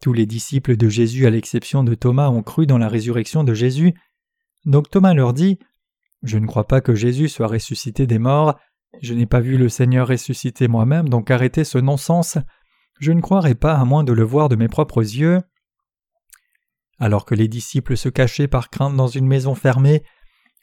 Tous 0.00 0.12
les 0.12 0.26
disciples 0.26 0.76
de 0.76 0.88
Jésus, 0.88 1.26
à 1.26 1.30
l'exception 1.30 1.84
de 1.84 1.94
Thomas, 1.94 2.30
ont 2.30 2.42
cru 2.42 2.66
dans 2.66 2.78
la 2.78 2.88
résurrection 2.88 3.44
de 3.44 3.54
Jésus. 3.54 3.94
Donc 4.64 4.90
Thomas 4.90 5.14
leur 5.14 5.32
dit 5.32 5.58
Je 6.22 6.38
ne 6.38 6.46
crois 6.46 6.66
pas 6.66 6.80
que 6.80 6.94
Jésus 6.94 7.28
soit 7.28 7.46
ressuscité 7.46 8.06
des 8.06 8.18
morts. 8.18 8.58
Je 9.02 9.14
n'ai 9.14 9.26
pas 9.26 9.40
vu 9.40 9.56
le 9.56 9.68
Seigneur 9.68 10.08
ressuscité 10.08 10.68
moi-même, 10.68 11.08
donc 11.08 11.30
arrêtez 11.30 11.64
ce 11.64 11.78
non-sens. 11.78 12.38
Je 13.00 13.12
ne 13.12 13.20
croirai 13.20 13.54
pas 13.54 13.74
à 13.74 13.84
moins 13.84 14.04
de 14.04 14.12
le 14.12 14.24
voir 14.24 14.48
de 14.48 14.56
mes 14.56 14.68
propres 14.68 15.02
yeux. 15.02 15.40
Alors 16.98 17.24
que 17.24 17.34
les 17.34 17.48
disciples 17.48 17.96
se 17.96 18.08
cachaient 18.08 18.48
par 18.48 18.70
crainte 18.70 18.96
dans 18.96 19.06
une 19.06 19.26
maison 19.26 19.54
fermée, 19.54 20.02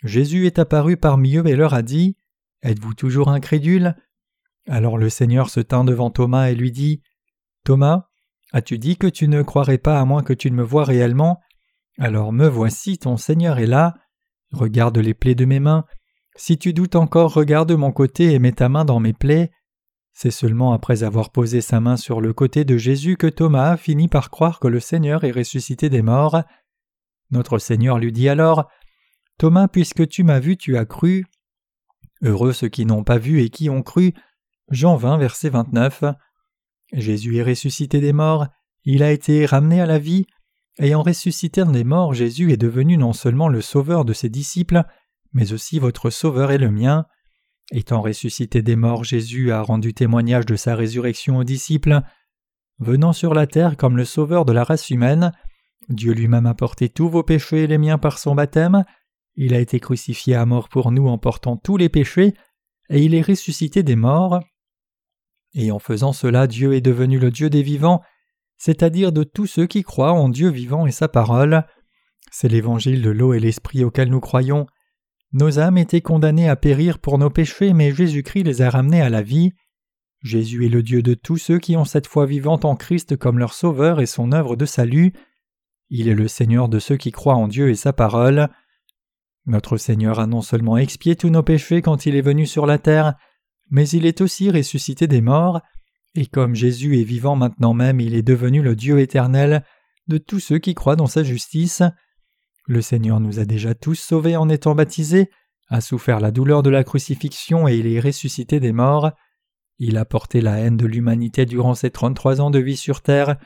Jésus 0.03 0.45
est 0.45 0.59
apparu 0.59 0.97
parmi 0.97 1.37
eux 1.37 1.47
et 1.47 1.55
leur 1.55 1.73
a 1.73 1.81
dit 1.81 2.17
Êtes-vous 2.61 2.93
toujours 2.93 3.29
incrédule? 3.29 3.95
Alors 4.67 4.97
le 4.97 5.09
Seigneur 5.09 5.49
se 5.49 5.59
tint 5.59 5.83
devant 5.83 6.09
Thomas 6.09 6.49
et 6.49 6.55
lui 6.55 6.71
dit 6.71 7.01
Thomas, 7.63 8.07
as-tu 8.51 8.77
dit 8.77 8.97
que 8.97 9.07
tu 9.07 9.27
ne 9.27 9.43
croirais 9.43 9.77
pas 9.77 9.99
à 9.99 10.05
moins 10.05 10.23
que 10.23 10.33
tu 10.33 10.51
ne 10.51 10.55
me 10.55 10.63
vois 10.63 10.83
réellement? 10.83 11.39
Alors 11.97 12.33
me 12.33 12.47
voici, 12.47 12.97
ton 12.97 13.17
Seigneur 13.17 13.59
est 13.59 13.67
là. 13.67 13.95
Regarde 14.51 14.97
les 14.97 15.13
plaies 15.13 15.35
de 15.35 15.45
mes 15.45 15.59
mains. 15.59 15.85
Si 16.35 16.57
tu 16.57 16.73
doutes 16.73 16.95
encore, 16.95 17.33
regarde 17.33 17.71
mon 17.71 17.91
côté 17.91 18.33
et 18.33 18.39
mets 18.39 18.51
ta 18.51 18.67
main 18.67 18.83
dans 18.83 18.99
mes 18.99 19.13
plaies. 19.13 19.51
C'est 20.13 20.31
seulement 20.31 20.73
après 20.73 21.03
avoir 21.03 21.31
posé 21.31 21.61
sa 21.61 21.79
main 21.79 21.97
sur 21.97 22.21
le 22.21 22.33
côté 22.33 22.65
de 22.65 22.77
Jésus 22.77 23.17
que 23.17 23.27
Thomas 23.27 23.77
finit 23.77 24.07
par 24.07 24.29
croire 24.29 24.59
que 24.59 24.67
le 24.67 24.79
Seigneur 24.79 25.23
est 25.23 25.31
ressuscité 25.31 25.89
des 25.89 26.01
morts. 26.01 26.41
Notre 27.31 27.59
Seigneur 27.59 27.97
lui 27.97 28.11
dit 28.11 28.29
alors 28.29 28.69
Thomas, 29.37 29.67
puisque 29.67 30.07
tu 30.07 30.23
m'as 30.23 30.39
vu, 30.39 30.57
tu 30.57 30.77
as 30.77 30.85
cru. 30.85 31.25
Heureux 32.21 32.53
ceux 32.53 32.69
qui 32.69 32.85
n'ont 32.85 33.03
pas 33.03 33.17
vu 33.17 33.41
et 33.41 33.49
qui 33.49 33.69
ont 33.69 33.81
cru. 33.81 34.13
Jean 34.69 34.95
20, 34.95 35.17
verset 35.17 35.49
29. 35.49 36.05
Jésus 36.93 37.37
est 37.37 37.43
ressuscité 37.43 37.99
des 37.99 38.13
morts, 38.13 38.47
il 38.83 39.03
a 39.03 39.11
été 39.11 39.45
ramené 39.45 39.81
à 39.81 39.85
la 39.85 39.99
vie. 39.99 40.27
Ayant 40.77 41.03
ressuscité 41.03 41.63
des 41.65 41.83
morts, 41.83 42.13
Jésus 42.13 42.51
est 42.51 42.57
devenu 42.57 42.97
non 42.97 43.13
seulement 43.13 43.47
le 43.47 43.61
sauveur 43.61 44.03
de 44.03 44.13
ses 44.13 44.29
disciples, 44.29 44.83
mais 45.33 45.53
aussi 45.53 45.79
votre 45.79 46.09
sauveur 46.09 46.51
et 46.51 46.57
le 46.57 46.69
mien. 46.69 47.05
Étant 47.71 48.01
ressuscité 48.01 48.61
des 48.61 48.75
morts, 48.75 49.03
Jésus 49.03 49.51
a 49.51 49.61
rendu 49.61 49.93
témoignage 49.93 50.45
de 50.45 50.55
sa 50.55 50.75
résurrection 50.75 51.37
aux 51.37 51.43
disciples. 51.43 52.01
Venant 52.79 53.13
sur 53.13 53.33
la 53.33 53.47
terre 53.47 53.77
comme 53.77 53.95
le 53.95 54.05
sauveur 54.05 54.43
de 54.43 54.51
la 54.51 54.63
race 54.63 54.89
humaine, 54.89 55.31
Dieu 55.87 56.13
lui-même 56.13 56.45
a 56.45 56.53
porté 56.53 56.89
tous 56.89 57.09
vos 57.09 57.23
péchés 57.23 57.63
et 57.63 57.67
les 57.67 57.77
miens 57.77 57.97
par 57.97 58.19
son 58.19 58.35
baptême, 58.35 58.83
il 59.35 59.53
a 59.53 59.59
été 59.59 59.79
crucifié 59.79 60.35
à 60.35 60.45
mort 60.45 60.69
pour 60.69 60.91
nous 60.91 61.07
en 61.07 61.17
portant 61.17 61.57
tous 61.57 61.77
les 61.77 61.89
péchés, 61.89 62.33
et 62.89 63.01
il 63.01 63.13
est 63.13 63.21
ressuscité 63.21 63.83
des 63.83 63.95
morts. 63.95 64.39
Et 65.53 65.71
en 65.71 65.79
faisant 65.79 66.13
cela, 66.13 66.47
Dieu 66.47 66.73
est 66.73 66.81
devenu 66.81 67.19
le 67.19 67.31
Dieu 67.31 67.49
des 67.49 67.63
vivants, 67.63 68.01
c'est-à-dire 68.57 69.11
de 69.11 69.23
tous 69.23 69.47
ceux 69.47 69.67
qui 69.67 69.83
croient 69.83 70.13
en 70.13 70.29
Dieu 70.29 70.49
vivant 70.49 70.85
et 70.85 70.91
sa 70.91 71.07
parole. 71.07 71.65
C'est 72.31 72.47
l'évangile 72.47 73.01
de 73.01 73.09
l'eau 73.09 73.33
et 73.33 73.39
l'esprit 73.39 73.83
auquel 73.83 74.09
nous 74.09 74.19
croyons. 74.19 74.65
Nos 75.33 75.59
âmes 75.59 75.77
étaient 75.77 76.01
condamnées 76.01 76.49
à 76.49 76.55
périr 76.55 76.99
pour 76.99 77.17
nos 77.17 77.29
péchés, 77.29 77.73
mais 77.73 77.93
Jésus-Christ 77.93 78.43
les 78.43 78.61
a 78.61 78.69
ramenés 78.69 79.01
à 79.01 79.09
la 79.09 79.21
vie. 79.21 79.51
Jésus 80.21 80.65
est 80.65 80.69
le 80.69 80.81
Dieu 80.81 81.01
de 81.01 81.13
tous 81.13 81.37
ceux 81.37 81.59
qui 81.59 81.77
ont 81.77 81.85
cette 81.85 82.07
foi 82.07 82.25
vivante 82.25 82.65
en 82.65 82.75
Christ 82.75 83.15
comme 83.15 83.37
leur 83.37 83.53
Sauveur 83.53 84.01
et 84.01 84.05
son 84.05 84.31
œuvre 84.31 84.55
de 84.55 84.65
salut. 84.65 85.13
Il 85.89 86.07
est 86.07 86.15
le 86.15 86.27
Seigneur 86.27 86.67
de 86.67 86.79
ceux 86.79 86.97
qui 86.97 87.11
croient 87.11 87.35
en 87.35 87.47
Dieu 87.47 87.69
et 87.69 87.75
sa 87.75 87.93
parole. 87.93 88.49
Notre 89.45 89.77
Seigneur 89.77 90.19
a 90.19 90.25
non 90.25 90.41
seulement 90.41 90.77
expié 90.77 91.15
tous 91.15 91.29
nos 91.29 91.43
péchés 91.43 91.81
quand 91.81 92.07
il 92.07 92.15
est 92.15 92.21
venu 92.21 92.47
sur 92.47 92.65
la 92.65 92.79
terre, 92.79 93.13
mais 93.69 93.87
il 93.89 94.05
est 94.05 94.21
aussi 94.21 94.49
ressuscité 94.49 95.05
des 95.05 95.21
morts, 95.21 95.61
et 96.15 96.25
comme 96.25 96.55
Jésus 96.55 96.99
est 96.99 97.03
vivant 97.03 97.35
maintenant 97.35 97.73
même, 97.73 97.99
il 97.99 98.15
est 98.15 98.23
devenu 98.23 98.61
le 98.61 98.75
Dieu 98.75 98.99
éternel 98.99 99.63
de 100.07 100.17
tous 100.17 100.39
ceux 100.39 100.59
qui 100.59 100.73
croient 100.73 100.95
dans 100.95 101.07
sa 101.07 101.23
justice. 101.23 101.83
Le 102.67 102.81
Seigneur 102.81 103.19
nous 103.19 103.39
a 103.39 103.45
déjà 103.45 103.75
tous 103.75 103.95
sauvés 103.95 104.37
en 104.37 104.49
étant 104.49 104.75
baptisés, 104.75 105.29
a 105.67 105.81
souffert 105.81 106.19
la 106.19 106.31
douleur 106.31 106.63
de 106.63 106.69
la 106.69 106.83
crucifixion 106.83 107.67
et 107.67 107.75
il 107.75 107.87
est 107.87 107.99
ressuscité 107.99 108.59
des 108.59 108.71
morts. 108.71 109.11
Il 109.77 109.97
a 109.97 110.05
porté 110.05 110.39
la 110.39 110.57
haine 110.57 110.77
de 110.77 110.85
l'humanité 110.85 111.45
durant 111.45 111.75
ses 111.75 111.91
trente-trois 111.91 112.39
ans 112.39 112.49
de 112.49 112.59
vie 112.59 112.77
sur 112.77 113.01
terre, 113.01 113.37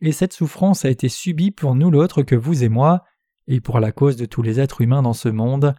et 0.00 0.12
cette 0.12 0.32
souffrance 0.32 0.84
a 0.84 0.90
été 0.90 1.08
subie 1.08 1.50
pour 1.50 1.74
nous 1.74 1.90
l'autre 1.90 2.22
que 2.22 2.36
vous 2.36 2.62
et 2.62 2.68
moi, 2.68 3.02
et 3.48 3.60
pour 3.60 3.80
la 3.80 3.90
cause 3.90 4.16
de 4.16 4.26
tous 4.26 4.42
les 4.42 4.60
êtres 4.60 4.80
humains 4.80 5.02
dans 5.02 5.12
ce 5.12 5.28
monde. 5.28 5.74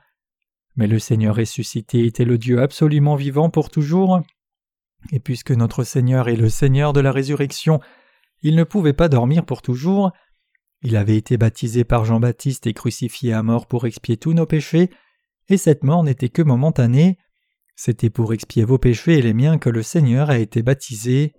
Mais 0.76 0.88
le 0.88 1.00
Seigneur 1.00 1.36
ressuscité 1.36 2.06
était 2.06 2.26
le 2.26 2.38
Dieu 2.38 2.62
absolument 2.62 3.16
vivant 3.16 3.50
pour 3.50 3.70
toujours, 3.70 4.22
et 5.12 5.20
puisque 5.20 5.52
notre 5.52 5.84
Seigneur 5.84 6.30
est 6.30 6.36
le 6.36 6.50
Seigneur 6.50 6.94
de 6.94 7.00
la 7.00 7.12
résurrection, 7.12 7.80
il 8.42 8.56
ne 8.56 8.64
pouvait 8.64 8.94
pas 8.94 9.10
dormir 9.10 9.46
pour 9.46 9.62
toujours. 9.62 10.12
Il 10.82 10.98
avait 10.98 11.18
été 11.18 11.38
baptisé 11.38 11.84
par 11.84 12.06
Jean-Baptiste 12.06 12.68
et 12.68 12.74
crucifié 12.74 13.34
à 13.34 13.42
mort 13.42 13.68
pour 13.68 13.86
expier 13.86 14.18
tous 14.18 14.34
nos 14.34 14.46
péchés, 14.46 14.90
et 15.50 15.58
cette 15.58 15.84
mort 15.84 16.04
n'était 16.04 16.30
que 16.30 16.42
momentanée. 16.42 17.18
C'était 17.76 18.10
pour 18.10 18.34
expier 18.34 18.66
vos 18.66 18.78
péchés 18.78 19.18
et 19.18 19.22
les 19.22 19.34
miens 19.34 19.58
que 19.58 19.70
le 19.70 19.82
Seigneur 19.82 20.30
a 20.30 20.38
été 20.38 20.62
baptisé. 20.62 21.34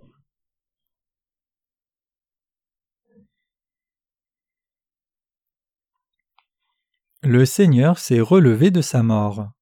Le 7.21 7.45
Seigneur 7.45 7.97
s'est 7.97 8.19
relevé 8.19 8.69
de 8.69 8.81
sa 8.81 9.01
mort. 9.01 9.54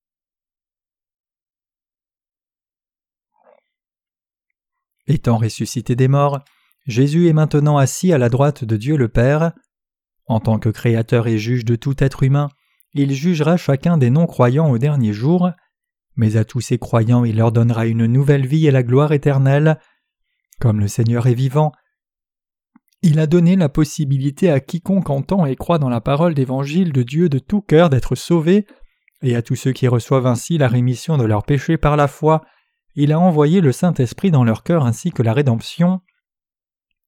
Étant 5.07 5.37
ressuscité 5.37 5.95
des 5.95 6.07
morts, 6.07 6.39
Jésus 6.85 7.27
est 7.27 7.33
maintenant 7.33 7.77
assis 7.77 8.13
à 8.13 8.17
la 8.17 8.29
droite 8.29 8.63
de 8.63 8.77
Dieu 8.77 8.97
le 8.97 9.09
Père. 9.09 9.51
En 10.27 10.39
tant 10.39 10.59
que 10.59 10.69
créateur 10.69 11.27
et 11.27 11.37
juge 11.37 11.65
de 11.65 11.75
tout 11.75 12.01
être 12.03 12.23
humain, 12.23 12.49
il 12.93 13.13
jugera 13.13 13.57
chacun 13.57 13.97
des 13.97 14.09
non-croyants 14.09 14.69
au 14.69 14.77
dernier 14.77 15.13
jour, 15.13 15.51
mais 16.15 16.37
à 16.37 16.45
tous 16.45 16.61
ces 16.61 16.77
croyants 16.77 17.25
il 17.25 17.37
leur 17.37 17.51
donnera 17.51 17.85
une 17.85 18.05
nouvelle 18.05 18.45
vie 18.45 18.67
et 18.67 18.71
la 18.71 18.83
gloire 18.83 19.11
éternelle. 19.11 19.79
Comme 20.59 20.79
le 20.79 20.87
Seigneur 20.87 21.27
est 21.27 21.33
vivant, 21.33 21.71
il 23.01 23.19
a 23.19 23.27
donné 23.27 23.57
la 23.57 23.67
possibilité 23.67 24.49
à 24.49 24.61
quiconque 24.61 25.09
entend 25.09 25.45
et 25.45 25.57
croit 25.57 25.79
dans 25.79 25.89
la 25.89 25.99
parole 25.99 26.33
d'évangile 26.33 26.93
de 26.93 27.03
Dieu 27.03 27.27
de 27.27 27.39
tout 27.39 27.61
cœur 27.61 27.89
d'être 27.89 28.15
sauvé, 28.15 28.65
et 29.21 29.35
à 29.35 29.41
tous 29.41 29.55
ceux 29.55 29.73
qui 29.73 29.89
reçoivent 29.89 30.27
ainsi 30.27 30.57
la 30.57 30.69
rémission 30.69 31.17
de 31.17 31.25
leurs 31.25 31.43
péchés 31.43 31.77
par 31.77 31.97
la 31.97 32.07
foi, 32.07 32.43
il 32.95 33.11
a 33.11 33.19
envoyé 33.19 33.61
le 33.61 33.71
Saint-Esprit 33.71 34.31
dans 34.31 34.43
leur 34.43 34.63
cœur 34.63 34.85
ainsi 34.85 35.11
que 35.11 35.23
la 35.23 35.33
rédemption. 35.33 36.01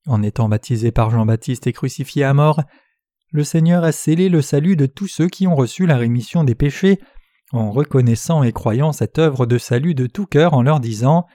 En 0.07 0.21
étant 0.23 0.49
baptisé 0.49 0.91
par 0.91 1.09
Jean-Baptiste 1.09 1.67
et 1.67 1.73
crucifié 1.73 2.23
à 2.23 2.33
mort, 2.33 2.61
le 3.31 3.43
Seigneur 3.43 3.83
a 3.83 3.91
scellé 3.91 4.29
le 4.29 4.41
salut 4.41 4.75
de 4.75 4.85
tous 4.85 5.07
ceux 5.07 5.27
qui 5.27 5.47
ont 5.47 5.55
reçu 5.55 5.85
la 5.85 5.97
rémission 5.97 6.43
des 6.43 6.55
péchés, 6.55 6.99
en 7.51 7.71
reconnaissant 7.71 8.43
et 8.43 8.51
croyant 8.51 8.91
cette 8.91 9.19
œuvre 9.19 9.45
de 9.45 9.57
salut 9.57 9.95
de 9.95 10.07
tout 10.07 10.25
cœur 10.25 10.53
en 10.53 10.61
leur 10.61 10.79
disant 10.79 11.25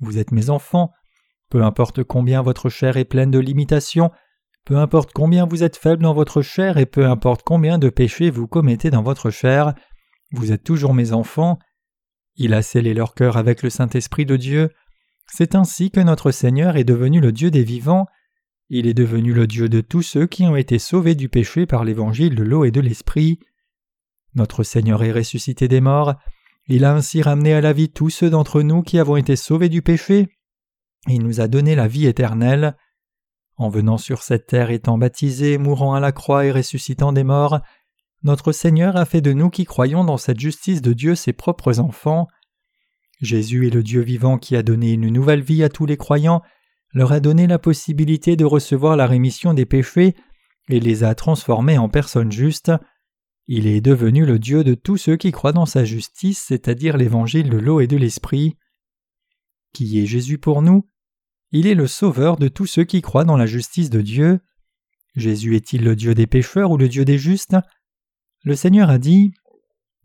Vous 0.00 0.18
êtes 0.18 0.32
mes 0.32 0.50
enfants, 0.50 0.92
peu 1.50 1.62
importe 1.62 2.04
combien 2.04 2.42
votre 2.42 2.68
chair 2.68 2.96
est 2.96 3.04
pleine 3.04 3.30
de 3.30 3.38
limitations, 3.38 4.10
peu 4.64 4.76
importe 4.76 5.12
combien 5.12 5.46
vous 5.46 5.62
êtes 5.62 5.76
faible 5.76 6.02
dans 6.02 6.14
votre 6.14 6.42
chair 6.42 6.76
et 6.78 6.86
peu 6.86 7.06
importe 7.06 7.42
combien 7.44 7.78
de 7.78 7.88
péchés 7.88 8.30
vous 8.30 8.48
commettez 8.48 8.90
dans 8.90 9.02
votre 9.02 9.30
chair, 9.30 9.74
vous 10.32 10.52
êtes 10.52 10.64
toujours 10.64 10.92
mes 10.92 11.12
enfants, 11.12 11.58
il 12.36 12.54
a 12.54 12.62
scellé 12.62 12.94
leur 12.94 13.14
cœur 13.14 13.36
avec 13.36 13.62
le 13.62 13.70
Saint-Esprit 13.70 14.26
de 14.26 14.36
Dieu. 14.36 14.70
C'est 15.26 15.54
ainsi 15.54 15.90
que 15.90 16.00
notre 16.00 16.30
Seigneur 16.30 16.76
est 16.76 16.84
devenu 16.84 17.20
le 17.20 17.32
Dieu 17.32 17.50
des 17.50 17.64
vivants. 17.64 18.06
Il 18.68 18.86
est 18.86 18.94
devenu 18.94 19.32
le 19.32 19.46
Dieu 19.46 19.68
de 19.68 19.80
tous 19.80 20.02
ceux 20.02 20.26
qui 20.26 20.44
ont 20.44 20.56
été 20.56 20.78
sauvés 20.78 21.14
du 21.14 21.28
péché 21.28 21.66
par 21.66 21.84
l'évangile 21.84 22.34
de 22.34 22.42
l'eau 22.42 22.64
et 22.64 22.70
de 22.70 22.80
l'Esprit. 22.80 23.38
Notre 24.34 24.64
Seigneur 24.64 25.02
est 25.02 25.12
ressuscité 25.12 25.66
des 25.68 25.80
morts. 25.80 26.14
Il 26.68 26.84
a 26.84 26.94
ainsi 26.94 27.22
ramené 27.22 27.54
à 27.54 27.60
la 27.60 27.72
vie 27.72 27.88
tous 27.88 28.10
ceux 28.10 28.28
d'entre 28.28 28.60
nous 28.62 28.82
qui 28.82 28.98
avons 28.98 29.16
été 29.16 29.36
sauvés 29.36 29.68
du 29.68 29.82
péché. 29.82 30.28
Il 31.06 31.22
nous 31.22 31.40
a 31.40 31.48
donné 31.48 31.74
la 31.74 31.88
vie 31.88 32.06
éternelle. 32.06 32.76
En 33.56 33.70
venant 33.70 33.96
sur 33.96 34.22
cette 34.22 34.48
terre 34.48 34.70
étant 34.70 34.98
baptisé, 34.98 35.56
mourant 35.56 35.94
à 35.94 36.00
la 36.00 36.12
croix 36.12 36.44
et 36.44 36.52
ressuscitant 36.52 37.12
des 37.12 37.24
morts, 37.24 37.60
notre 38.26 38.50
Seigneur 38.50 38.96
a 38.96 39.04
fait 39.04 39.20
de 39.20 39.32
nous 39.32 39.50
qui 39.50 39.64
croyons 39.64 40.02
dans 40.02 40.16
cette 40.16 40.40
justice 40.40 40.82
de 40.82 40.92
Dieu 40.92 41.14
ses 41.14 41.32
propres 41.32 41.78
enfants. 41.78 42.26
Jésus 43.20 43.68
est 43.68 43.74
le 43.74 43.84
Dieu 43.84 44.00
vivant 44.02 44.36
qui 44.36 44.56
a 44.56 44.64
donné 44.64 44.92
une 44.92 45.08
nouvelle 45.10 45.42
vie 45.42 45.62
à 45.62 45.68
tous 45.68 45.86
les 45.86 45.96
croyants, 45.96 46.42
leur 46.92 47.12
a 47.12 47.20
donné 47.20 47.46
la 47.46 47.60
possibilité 47.60 48.34
de 48.34 48.44
recevoir 48.44 48.96
la 48.96 49.06
rémission 49.06 49.54
des 49.54 49.64
péchés 49.64 50.16
et 50.68 50.80
les 50.80 51.04
a 51.04 51.14
transformés 51.14 51.78
en 51.78 51.88
personnes 51.88 52.32
justes. 52.32 52.72
Il 53.46 53.68
est 53.68 53.80
devenu 53.80 54.26
le 54.26 54.40
Dieu 54.40 54.64
de 54.64 54.74
tous 54.74 54.96
ceux 54.96 55.16
qui 55.16 55.30
croient 55.30 55.52
dans 55.52 55.64
sa 55.64 55.84
justice, 55.84 56.42
c'est-à-dire 56.48 56.96
l'évangile 56.96 57.48
de 57.48 57.58
l'eau 57.58 57.78
et 57.78 57.86
de 57.86 57.96
l'esprit. 57.96 58.56
Qui 59.72 60.00
est 60.02 60.06
Jésus 60.06 60.38
pour 60.38 60.62
nous? 60.62 60.88
Il 61.52 61.68
est 61.68 61.76
le 61.76 61.86
Sauveur 61.86 62.38
de 62.38 62.48
tous 62.48 62.66
ceux 62.66 62.84
qui 62.84 63.02
croient 63.02 63.24
dans 63.24 63.36
la 63.36 63.46
justice 63.46 63.88
de 63.88 64.00
Dieu. 64.00 64.40
Jésus 65.14 65.54
est-il 65.54 65.84
le 65.84 65.94
Dieu 65.94 66.12
des 66.16 66.26
pécheurs 66.26 66.72
ou 66.72 66.76
le 66.76 66.88
Dieu 66.88 67.04
des 67.04 67.18
justes? 67.18 67.56
Le 68.46 68.54
Seigneur 68.54 68.90
a 68.90 68.98
dit 68.98 69.34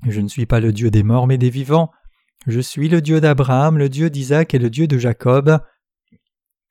Je 0.08 0.20
ne 0.20 0.28
suis 0.28 0.48
pas 0.48 0.60
le 0.60 0.74
Dieu 0.74 0.90
des 0.90 1.04
morts 1.04 1.28
mais 1.28 1.38
des 1.38 1.52
vivants. 1.52 1.92
Je 2.48 2.60
suis 2.60 2.90
le 2.90 3.00
Dieu 3.00 3.22
d'Abraham, 3.22 3.78
le 3.78 3.88
Dieu 3.88 4.10
d'Isaac 4.10 4.56
et 4.56 4.60
le 4.60 4.72
Dieu 4.72 4.88
de 4.88 4.98
Jacob. 4.98 5.60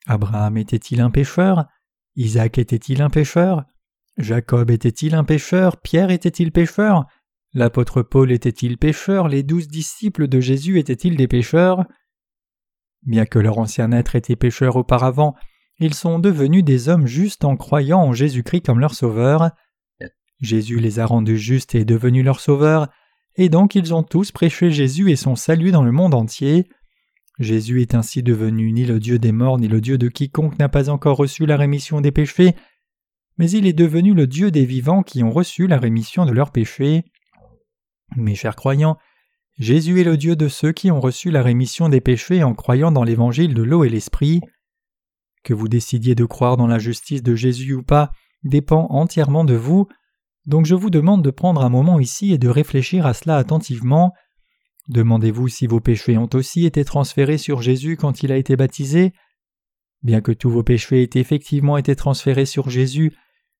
Abraham 0.05 0.57
était-il 0.57 0.99
un 0.99 1.09
pécheur? 1.09 1.65
Isaac 2.17 2.57
était-il 2.57 3.01
un 3.01 3.09
pécheur? 3.09 3.63
Jacob 4.17 4.69
était-il 4.69 5.15
un 5.15 5.23
pécheur? 5.23 5.79
Pierre 5.79 6.11
était-il 6.11 6.51
pécheur? 6.51 7.05
L'apôtre 7.53 8.01
Paul 8.01 8.33
était-il 8.33 8.77
pécheur? 8.77 9.29
Les 9.29 9.41
douze 9.41 9.69
disciples 9.69 10.27
de 10.27 10.41
Jésus 10.41 10.77
étaient-ils 10.77 11.15
des 11.15 11.29
pécheurs? 11.29 11.85
Bien 13.03 13.25
que 13.25 13.39
leur 13.39 13.57
ancien 13.59 13.93
être 13.93 14.17
était 14.17 14.35
pécheur 14.35 14.75
auparavant, 14.75 15.35
ils 15.79 15.93
sont 15.93 16.19
devenus 16.19 16.65
des 16.65 16.89
hommes 16.89 17.07
justes 17.07 17.45
en 17.45 17.55
croyant 17.55 18.01
en 18.01 18.11
Jésus-Christ 18.11 18.65
comme 18.65 18.81
leur 18.81 18.93
sauveur. 18.93 19.51
Jésus 20.41 20.79
les 20.79 20.99
a 20.99 21.05
rendus 21.05 21.37
justes 21.37 21.75
et 21.75 21.81
est 21.81 21.85
devenu 21.85 22.23
leur 22.23 22.39
sauveur, 22.39 22.89
et 23.35 23.49
donc 23.49 23.75
ils 23.75 23.93
ont 23.93 24.03
tous 24.03 24.31
prêché 24.31 24.71
Jésus 24.71 25.11
et 25.11 25.15
son 25.15 25.35
salut 25.35 25.71
dans 25.71 25.83
le 25.83 25.91
monde 25.91 26.13
entier. 26.13 26.67
Jésus 27.39 27.81
est 27.81 27.95
ainsi 27.95 28.23
devenu 28.23 28.71
ni 28.73 28.85
le 28.85 28.99
Dieu 28.99 29.19
des 29.19 29.31
morts 29.31 29.57
ni 29.57 29.67
le 29.67 29.81
Dieu 29.81 29.97
de 29.97 30.09
quiconque 30.09 30.59
n'a 30.59 30.69
pas 30.69 30.89
encore 30.89 31.17
reçu 31.17 31.45
la 31.45 31.57
rémission 31.57 32.01
des 32.01 32.11
péchés, 32.11 32.55
mais 33.37 33.49
il 33.49 33.65
est 33.65 33.73
devenu 33.73 34.13
le 34.13 34.27
Dieu 34.27 34.51
des 34.51 34.65
vivants 34.65 35.03
qui 35.03 35.23
ont 35.23 35.31
reçu 35.31 35.67
la 35.67 35.77
rémission 35.77 36.25
de 36.25 36.31
leurs 36.31 36.51
péchés. 36.51 37.05
Mes 38.15 38.35
chers 38.35 38.55
croyants, 38.55 38.97
Jésus 39.57 40.01
est 40.01 40.05
le 40.05 40.17
Dieu 40.17 40.35
de 40.35 40.47
ceux 40.47 40.71
qui 40.71 40.91
ont 40.91 40.99
reçu 40.99 41.31
la 41.31 41.41
rémission 41.41 41.87
des 41.87 42.01
péchés 42.01 42.43
en 42.43 42.53
croyant 42.53 42.91
dans 42.91 43.03
l'évangile 43.03 43.53
de 43.53 43.63
l'eau 43.63 43.83
et 43.83 43.89
l'esprit. 43.89 44.41
Que 45.43 45.53
vous 45.53 45.67
décidiez 45.67 46.15
de 46.15 46.25
croire 46.25 46.57
dans 46.57 46.67
la 46.67 46.79
justice 46.79 47.23
de 47.23 47.35
Jésus 47.35 47.73
ou 47.73 47.83
pas 47.83 48.11
dépend 48.43 48.87
entièrement 48.89 49.43
de 49.43 49.53
vous. 49.53 49.87
Donc 50.45 50.65
je 50.65 50.75
vous 50.75 50.89
demande 50.89 51.23
de 51.23 51.31
prendre 51.31 51.61
un 51.63 51.69
moment 51.69 51.99
ici 51.99 52.33
et 52.33 52.37
de 52.37 52.49
réfléchir 52.49 53.05
à 53.05 53.13
cela 53.13 53.37
attentivement. 53.37 54.13
Demandez-vous 54.87 55.47
si 55.47 55.67
vos 55.67 55.79
péchés 55.79 56.17
ont 56.17 56.29
aussi 56.33 56.65
été 56.65 56.83
transférés 56.83 57.37
sur 57.37 57.61
Jésus 57.61 57.97
quand 57.97 58.23
il 58.23 58.31
a 58.31 58.37
été 58.37 58.55
baptisé. 58.55 59.13
Bien 60.03 60.21
que 60.21 60.31
tous 60.31 60.49
vos 60.49 60.63
péchés 60.63 61.03
aient 61.03 61.19
effectivement 61.19 61.77
été 61.77 61.95
transférés 61.95 62.47
sur 62.47 62.69
Jésus, 62.69 63.13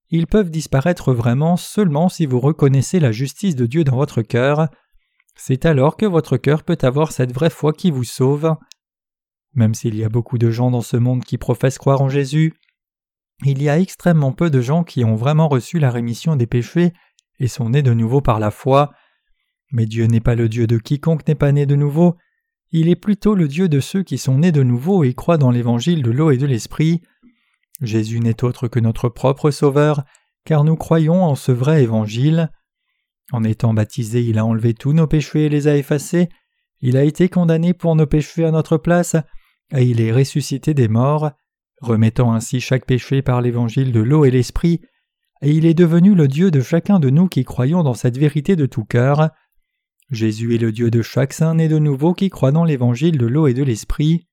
ils 0.10 0.28
peuvent 0.28 0.50
disparaître 0.50 1.14
vraiment 1.14 1.56
seulement 1.56 2.10
si 2.10 2.26
vous 2.26 2.40
reconnaissez 2.40 3.00
la 3.00 3.12
justice 3.12 3.56
de 3.56 3.66
Dieu 3.66 3.84
dans 3.84 3.96
votre 3.96 4.24
cœur. 4.24 4.68
C'est 5.36 5.66
alors 5.66 5.96
que 5.96 6.06
votre 6.06 6.38
cœur 6.38 6.64
peut 6.64 6.78
avoir 6.82 7.12
cette 7.12 7.32
vraie 7.32 7.50
foi 7.50 7.72
qui 7.74 7.92
vous 7.92 8.04
sauve. 8.04 8.56
Même 9.54 9.74
s'il 9.74 9.96
y 9.96 10.04
a 10.04 10.10
beaucoup 10.10 10.38
de 10.38 10.50
gens 10.50 10.72
dans 10.72 10.82
ce 10.82 10.98
monde 10.98 11.24
qui 11.24 11.38
professent 11.38 11.78
croire 11.78 12.02
en 12.02 12.10
Jésus, 12.10 12.54
il 13.44 13.62
y 13.62 13.70
a 13.70 13.80
extrêmement 13.80 14.32
peu 14.32 14.50
de 14.50 14.62
gens 14.62 14.84
qui 14.84 15.04
ont 15.04 15.16
vraiment 15.16 15.48
reçu 15.48 15.80
la 15.80 15.90
rémission 15.90 16.36
des 16.36 16.48
péchés 16.48 16.94
et 17.40 17.48
sont 17.48 17.70
nés 17.70 17.82
de 17.82 17.94
nouveau 17.94 18.22
par 18.22 18.40
la 18.40 18.52
foi. 18.52 18.92
Mais 19.72 19.86
Dieu 19.86 20.06
n'est 20.06 20.20
pas 20.20 20.36
le 20.36 20.48
Dieu 20.48 20.68
de 20.68 20.78
quiconque 20.78 21.28
n'est 21.28 21.36
pas 21.36 21.52
né 21.52 21.66
de 21.66 21.76
nouveau. 21.76 22.18
il 22.74 22.88
est 22.88 22.96
plutôt 22.96 23.36
le 23.36 23.48
Dieu 23.48 23.68
de 23.68 23.80
ceux 23.80 24.04
qui 24.04 24.18
sont 24.18 24.38
nés 24.38 24.52
de 24.52 24.64
nouveau 24.64 25.04
et 25.04 25.14
croient 25.14 25.38
dans 25.38 25.52
l'évangile 25.52 26.04
de 26.04 26.12
l'eau 26.12 26.32
et 26.32 26.38
de 26.38 26.46
l'esprit. 26.46 27.02
Jésus 27.82 28.20
n'est 28.20 28.44
autre 28.44 28.68
que 28.68 28.80
notre 28.80 29.10
propre 29.10 29.52
Sauveur, 29.52 30.04
car 30.46 30.64
nous 30.64 30.76
croyons 30.76 31.24
en 31.24 31.36
ce 31.36 31.52
vrai 31.52 31.84
évangile. 31.84 32.50
En 33.32 33.44
étant 33.44 33.74
baptisé, 33.74 34.24
il 34.24 34.38
a 34.38 34.46
enlevé 34.46 34.74
tous 34.74 34.94
nos 34.94 35.08
péchés 35.08 35.46
et 35.46 35.50
les 35.50 35.68
a 35.68 35.76
effacés, 35.76 36.30
il 36.82 36.98
a 36.98 37.04
été 37.04 37.30
condamné 37.30 37.74
pour 37.74 37.96
nos 37.96 38.08
péchés 38.08 38.46
à 38.46 38.52
notre 38.52 38.78
place, 38.78 39.16
et 39.74 39.84
il 39.84 40.02
est 40.02 40.12
ressuscité 40.12 40.74
des 40.74 40.88
morts, 40.88 41.32
remettant 41.82 42.34
ainsi 42.34 42.62
chaque 42.62 42.86
péché 42.86 43.22
par 43.22 43.42
l'évangile 43.42 43.92
de 43.92 44.00
l'eau 44.00 44.26
et 44.26 44.32
l'esprit, 44.32 44.82
et 45.42 45.52
il 45.52 45.66
est 45.66 45.74
devenu 45.74 46.14
le 46.14 46.28
Dieu 46.28 46.52
de 46.52 46.62
chacun 46.62 47.00
de 47.00 47.10
nous 47.10 47.28
qui 47.28 47.44
croyons 47.44 47.84
dans 47.84 47.96
cette 47.96 48.18
vérité 48.18 48.56
de 48.56 48.68
tout 48.68 48.86
cœur. 48.86 49.32
Jésus 50.12 50.56
est 50.56 50.60
le 50.60 50.72
Dieu 50.72 50.92
de 50.92 51.02
chaque 51.02 51.34
saint 51.34 51.56
né 51.56 51.68
de 51.68 51.80
nouveau 51.80 52.14
qui 52.14 52.30
croit 52.30 52.52
dans 52.52 52.64
l'évangile 52.64 53.18
de 53.18 53.26
l'eau 53.26 53.48
et 53.48 53.54
de 53.54 53.64
l'esprit. 53.64 54.28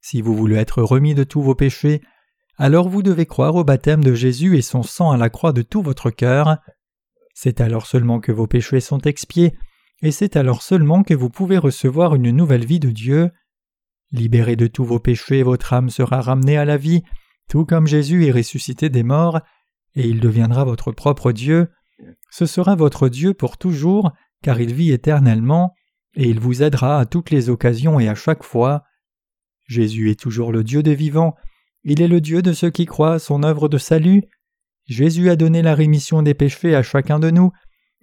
Si 0.00 0.22
vous 0.22 0.34
voulez 0.34 0.56
être 0.56 0.82
remis 0.82 1.14
de 1.14 1.24
tous 1.24 1.42
vos 1.42 1.56
péchés, 1.56 2.02
alors 2.56 2.88
vous 2.88 3.02
devez 3.02 3.26
croire 3.26 3.56
au 3.56 3.64
baptême 3.64 4.02
de 4.02 4.14
Jésus 4.14 4.56
et 4.56 4.62
son 4.62 4.82
sang 4.82 5.10
à 5.10 5.16
la 5.16 5.30
croix 5.30 5.52
de 5.52 5.62
tout 5.62 5.82
votre 5.82 6.10
cœur. 6.10 6.58
C'est 7.34 7.60
alors 7.60 7.86
seulement 7.86 8.20
que 8.20 8.32
vos 8.32 8.46
péchés 8.46 8.80
sont 8.80 9.00
expiés, 9.00 9.56
et 10.02 10.12
c'est 10.12 10.36
alors 10.36 10.62
seulement 10.62 11.02
que 11.02 11.14
vous 11.14 11.30
pouvez 11.30 11.58
recevoir 11.58 12.14
une 12.14 12.30
nouvelle 12.30 12.64
vie 12.64 12.80
de 12.80 12.90
Dieu. 12.90 13.30
Libéré 14.10 14.56
de 14.56 14.66
tous 14.66 14.84
vos 14.84 14.98
péchés, 14.98 15.42
votre 15.42 15.72
âme 15.72 15.90
sera 15.90 16.20
ramenée 16.20 16.56
à 16.56 16.64
la 16.64 16.76
vie, 16.76 17.02
tout 17.48 17.64
comme 17.64 17.86
Jésus 17.86 18.26
est 18.26 18.32
ressuscité 18.32 18.88
des 18.88 19.02
morts, 19.02 19.40
et 19.94 20.06
il 20.06 20.20
deviendra 20.20 20.64
votre 20.64 20.92
propre 20.92 21.32
Dieu. 21.32 21.68
Ce 22.30 22.46
sera 22.46 22.74
votre 22.74 23.08
Dieu 23.08 23.34
pour 23.34 23.58
toujours, 23.58 24.12
car 24.42 24.60
il 24.60 24.72
vit 24.72 24.92
éternellement, 24.92 25.74
et 26.14 26.28
il 26.28 26.40
vous 26.40 26.62
aidera 26.62 27.00
à 27.00 27.06
toutes 27.06 27.30
les 27.30 27.50
occasions 27.50 28.00
et 28.00 28.08
à 28.08 28.14
chaque 28.14 28.42
fois. 28.42 28.84
Jésus 29.66 30.10
est 30.10 30.18
toujours 30.18 30.52
le 30.52 30.64
Dieu 30.64 30.82
des 30.82 30.94
vivants, 30.94 31.34
il 31.84 32.00
est 32.00 32.08
le 32.08 32.20
Dieu 32.20 32.42
de 32.42 32.52
ceux 32.52 32.70
qui 32.70 32.86
croient 32.86 33.14
à 33.14 33.18
son 33.18 33.42
œuvre 33.42 33.68
de 33.68 33.78
salut. 33.78 34.22
Jésus 34.86 35.28
a 35.28 35.36
donné 35.36 35.62
la 35.62 35.74
rémission 35.74 36.22
des 36.22 36.34
péchés 36.34 36.74
à 36.74 36.82
chacun 36.82 37.18
de 37.18 37.30
nous, 37.30 37.52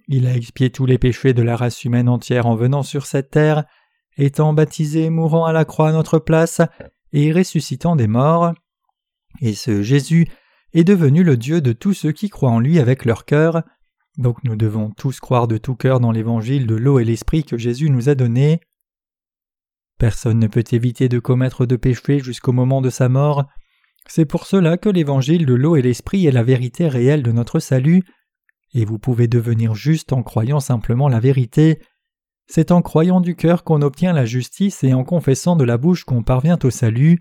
il 0.08 0.26
a 0.28 0.36
expié 0.36 0.70
tous 0.70 0.86
les 0.86 0.98
péchés 0.98 1.34
de 1.34 1.42
la 1.42 1.56
race 1.56 1.84
humaine 1.84 2.08
entière 2.08 2.46
en 2.46 2.54
venant 2.54 2.84
sur 2.84 3.06
cette 3.06 3.30
terre, 3.30 3.64
étant 4.16 4.52
baptisé 4.52 5.10
mourant 5.10 5.44
à 5.44 5.52
la 5.52 5.64
croix 5.64 5.88
à 5.88 5.92
notre 5.92 6.18
place, 6.18 6.60
et 7.12 7.32
ressuscitant 7.32 7.96
des 7.96 8.08
morts. 8.08 8.52
Et 9.40 9.54
ce 9.54 9.82
Jésus 9.82 10.28
est 10.72 10.84
devenu 10.84 11.22
le 11.22 11.36
Dieu 11.36 11.60
de 11.60 11.72
tous 11.72 11.94
ceux 11.94 12.12
qui 12.12 12.28
croient 12.28 12.50
en 12.50 12.60
lui 12.60 12.78
avec 12.78 13.04
leur 13.04 13.24
cœur. 13.24 13.62
Donc 14.18 14.42
nous 14.44 14.56
devons 14.56 14.90
tous 14.90 15.20
croire 15.20 15.48
de 15.48 15.58
tout 15.58 15.74
cœur 15.74 16.00
dans 16.00 16.12
l'évangile 16.12 16.66
de 16.66 16.74
l'eau 16.74 16.98
et 16.98 17.04
l'esprit 17.04 17.44
que 17.44 17.58
Jésus 17.58 17.90
nous 17.90 18.08
a 18.08 18.14
donné. 18.14 18.60
Personne 19.98 20.38
ne 20.38 20.46
peut 20.46 20.64
éviter 20.72 21.08
de 21.08 21.18
commettre 21.18 21.64
de 21.64 21.76
péchés 21.76 22.20
jusqu'au 22.20 22.52
moment 22.52 22.82
de 22.82 22.90
sa 22.90 23.08
mort. 23.08 23.46
C'est 24.06 24.26
pour 24.26 24.46
cela 24.46 24.76
que 24.76 24.88
l'évangile 24.88 25.46
de 25.46 25.54
l'eau 25.54 25.76
et 25.76 25.82
l'esprit 25.82 26.26
est 26.26 26.32
la 26.32 26.42
vérité 26.42 26.88
réelle 26.88 27.22
de 27.22 27.32
notre 27.32 27.58
salut, 27.58 28.04
et 28.74 28.84
vous 28.84 28.98
pouvez 28.98 29.26
devenir 29.26 29.74
juste 29.74 30.12
en 30.12 30.22
croyant 30.22 30.60
simplement 30.60 31.08
la 31.08 31.20
vérité. 31.20 31.80
C'est 32.46 32.70
en 32.70 32.80
croyant 32.80 33.20
du 33.20 33.34
cœur 33.34 33.64
qu'on 33.64 33.82
obtient 33.82 34.12
la 34.12 34.24
justice 34.24 34.84
et 34.84 34.94
en 34.94 35.04
confessant 35.04 35.56
de 35.56 35.64
la 35.64 35.78
bouche 35.78 36.04
qu'on 36.04 36.22
parvient 36.22 36.58
au 36.62 36.70
salut. 36.70 37.20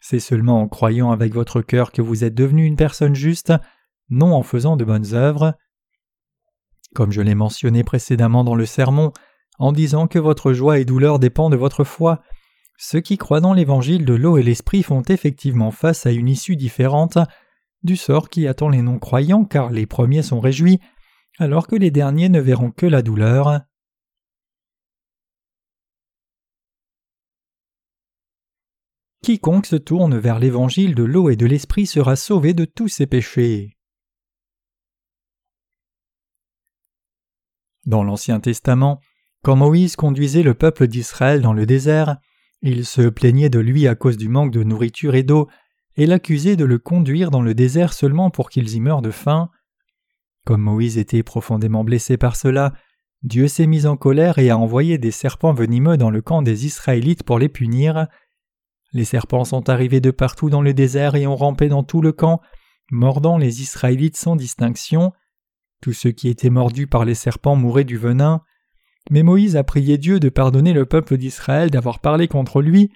C'est 0.00 0.20
seulement 0.20 0.62
en 0.62 0.68
croyant 0.68 1.10
avec 1.10 1.34
votre 1.34 1.60
cœur 1.60 1.92
que 1.92 2.02
vous 2.02 2.24
êtes 2.24 2.34
devenu 2.34 2.64
une 2.64 2.76
personne 2.76 3.14
juste, 3.14 3.52
non 4.10 4.34
en 4.34 4.42
faisant 4.42 4.76
de 4.76 4.84
bonnes 4.84 5.14
œuvres. 5.14 5.54
Comme 6.94 7.12
je 7.12 7.20
l'ai 7.20 7.34
mentionné 7.34 7.84
précédemment 7.84 8.44
dans 8.44 8.54
le 8.54 8.64
sermon, 8.64 9.12
en 9.58 9.72
disant 9.72 10.06
que 10.06 10.18
votre 10.18 10.52
joie 10.52 10.78
et 10.78 10.84
douleur 10.84 11.18
dépendent 11.18 11.52
de 11.52 11.58
votre 11.58 11.84
foi, 11.84 12.22
ceux 12.78 13.00
qui 13.00 13.18
croient 13.18 13.40
dans 13.40 13.52
l'évangile 13.52 14.04
de 14.04 14.14
l'eau 14.14 14.38
et 14.38 14.42
l'esprit 14.42 14.82
font 14.82 15.02
effectivement 15.02 15.72
face 15.72 16.06
à 16.06 16.12
une 16.12 16.28
issue 16.28 16.56
différente 16.56 17.18
du 17.82 17.96
sort 17.96 18.28
qui 18.28 18.46
attend 18.46 18.68
les 18.68 18.82
non-croyants 18.82 19.44
car 19.44 19.70
les 19.70 19.86
premiers 19.86 20.22
sont 20.22 20.40
réjouis, 20.40 20.80
alors 21.38 21.66
que 21.66 21.76
les 21.76 21.90
derniers 21.90 22.28
ne 22.28 22.40
verront 22.40 22.70
que 22.70 22.86
la 22.86 23.02
douleur. 23.02 23.60
Quiconque 29.22 29.66
se 29.66 29.76
tourne 29.76 30.16
vers 30.16 30.38
l'évangile 30.38 30.94
de 30.94 31.02
l'eau 31.02 31.28
et 31.30 31.36
de 31.36 31.46
l'esprit 31.46 31.86
sera 31.86 32.16
sauvé 32.16 32.54
de 32.54 32.64
tous 32.64 32.88
ses 32.88 33.06
péchés. 33.06 33.76
Dans 37.84 38.04
l'Ancien 38.04 38.40
Testament, 38.40 39.00
quand 39.42 39.56
Moïse 39.56 39.96
conduisait 39.96 40.42
le 40.42 40.54
peuple 40.54 40.86
d'Israël 40.88 41.40
dans 41.40 41.52
le 41.52 41.66
désert, 41.66 42.18
il 42.62 42.84
se 42.84 43.08
plaignait 43.08 43.50
de 43.50 43.60
lui 43.60 43.86
à 43.86 43.94
cause 43.94 44.16
du 44.16 44.28
manque 44.28 44.52
de 44.52 44.62
nourriture 44.62 45.14
et 45.14 45.22
d'eau, 45.22 45.48
et 45.96 46.06
l'accusait 46.06 46.56
de 46.56 46.64
le 46.64 46.78
conduire 46.78 47.30
dans 47.30 47.42
le 47.42 47.54
désert 47.54 47.92
seulement 47.92 48.30
pour 48.30 48.50
qu'ils 48.50 48.74
y 48.74 48.80
meurent 48.80 49.02
de 49.02 49.10
faim. 49.10 49.50
Comme 50.44 50.62
Moïse 50.62 50.98
était 50.98 51.22
profondément 51.22 51.84
blessé 51.84 52.16
par 52.16 52.36
cela, 52.36 52.72
Dieu 53.22 53.48
s'est 53.48 53.66
mis 53.66 53.86
en 53.86 53.96
colère 53.96 54.38
et 54.38 54.50
a 54.50 54.56
envoyé 54.56 54.96
des 54.96 55.10
serpents 55.10 55.52
venimeux 55.52 55.96
dans 55.96 56.10
le 56.10 56.22
camp 56.22 56.40
des 56.42 56.66
Israélites 56.66 57.24
pour 57.24 57.38
les 57.38 57.48
punir. 57.48 58.06
Les 58.92 59.04
serpents 59.04 59.44
sont 59.44 59.68
arrivés 59.68 60.00
de 60.00 60.10
partout 60.10 60.50
dans 60.50 60.62
le 60.62 60.72
désert 60.72 61.14
et 61.14 61.26
ont 61.26 61.36
rampé 61.36 61.68
dans 61.68 61.82
tout 61.82 62.00
le 62.00 62.12
camp, 62.12 62.40
mordant 62.90 63.36
les 63.36 63.60
Israélites 63.60 64.16
sans 64.16 64.36
distinction. 64.36 65.12
Tous 65.82 65.92
ceux 65.92 66.10
qui 66.10 66.28
étaient 66.28 66.50
mordus 66.50 66.86
par 66.86 67.04
les 67.04 67.14
serpents 67.14 67.56
mouraient 67.56 67.84
du 67.84 67.98
venin. 67.98 68.42
Mais 69.10 69.22
Moïse 69.22 69.56
a 69.56 69.64
prié 69.64 69.98
Dieu 69.98 70.20
de 70.20 70.28
pardonner 70.28 70.72
le 70.72 70.86
peuple 70.86 71.16
d'Israël 71.16 71.70
d'avoir 71.70 72.00
parlé 72.00 72.28
contre 72.28 72.60
lui, 72.62 72.90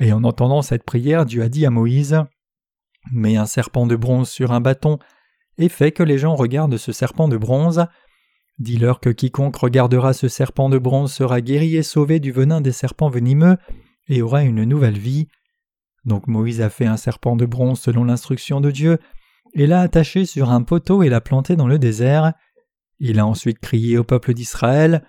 et 0.00 0.12
en 0.12 0.24
entendant 0.24 0.62
cette 0.62 0.84
prière, 0.84 1.26
Dieu 1.26 1.42
a 1.42 1.48
dit 1.48 1.66
à 1.66 1.70
Moïse 1.70 2.22
Mets 3.10 3.36
un 3.36 3.46
serpent 3.46 3.86
de 3.86 3.96
bronze 3.96 4.28
sur 4.28 4.52
un 4.52 4.60
bâton, 4.60 4.98
et 5.58 5.68
fais 5.68 5.92
que 5.92 6.02
les 6.02 6.18
gens 6.18 6.34
regardent 6.34 6.76
ce 6.76 6.92
serpent 6.92 7.28
de 7.28 7.36
bronze. 7.36 7.86
Dis-leur 8.58 9.00
que 9.00 9.10
quiconque 9.10 9.56
regardera 9.56 10.12
ce 10.12 10.28
serpent 10.28 10.68
de 10.68 10.78
bronze 10.78 11.12
sera 11.12 11.40
guéri 11.40 11.76
et 11.76 11.82
sauvé 11.82 12.20
du 12.20 12.32
venin 12.32 12.60
des 12.60 12.72
serpents 12.72 13.08
venimeux, 13.08 13.56
et 14.08 14.22
aura 14.22 14.42
une 14.42 14.64
nouvelle 14.64 14.98
vie. 14.98 15.28
Donc 16.04 16.26
Moïse 16.26 16.60
a 16.60 16.70
fait 16.70 16.86
un 16.86 16.96
serpent 16.96 17.36
de 17.36 17.46
bronze 17.46 17.80
selon 17.80 18.04
l'instruction 18.04 18.60
de 18.60 18.70
Dieu, 18.70 18.98
et 19.54 19.66
l'a 19.66 19.80
attaché 19.80 20.24
sur 20.24 20.50
un 20.50 20.62
poteau 20.62 21.02
et 21.02 21.08
l'a 21.08 21.20
planté 21.20 21.56
dans 21.56 21.68
le 21.68 21.78
désert. 21.78 22.32
Il 22.98 23.18
a 23.18 23.26
ensuite 23.26 23.58
crié 23.58 23.98
au 23.98 24.04
peuple 24.04 24.34
d'Israël 24.34 25.02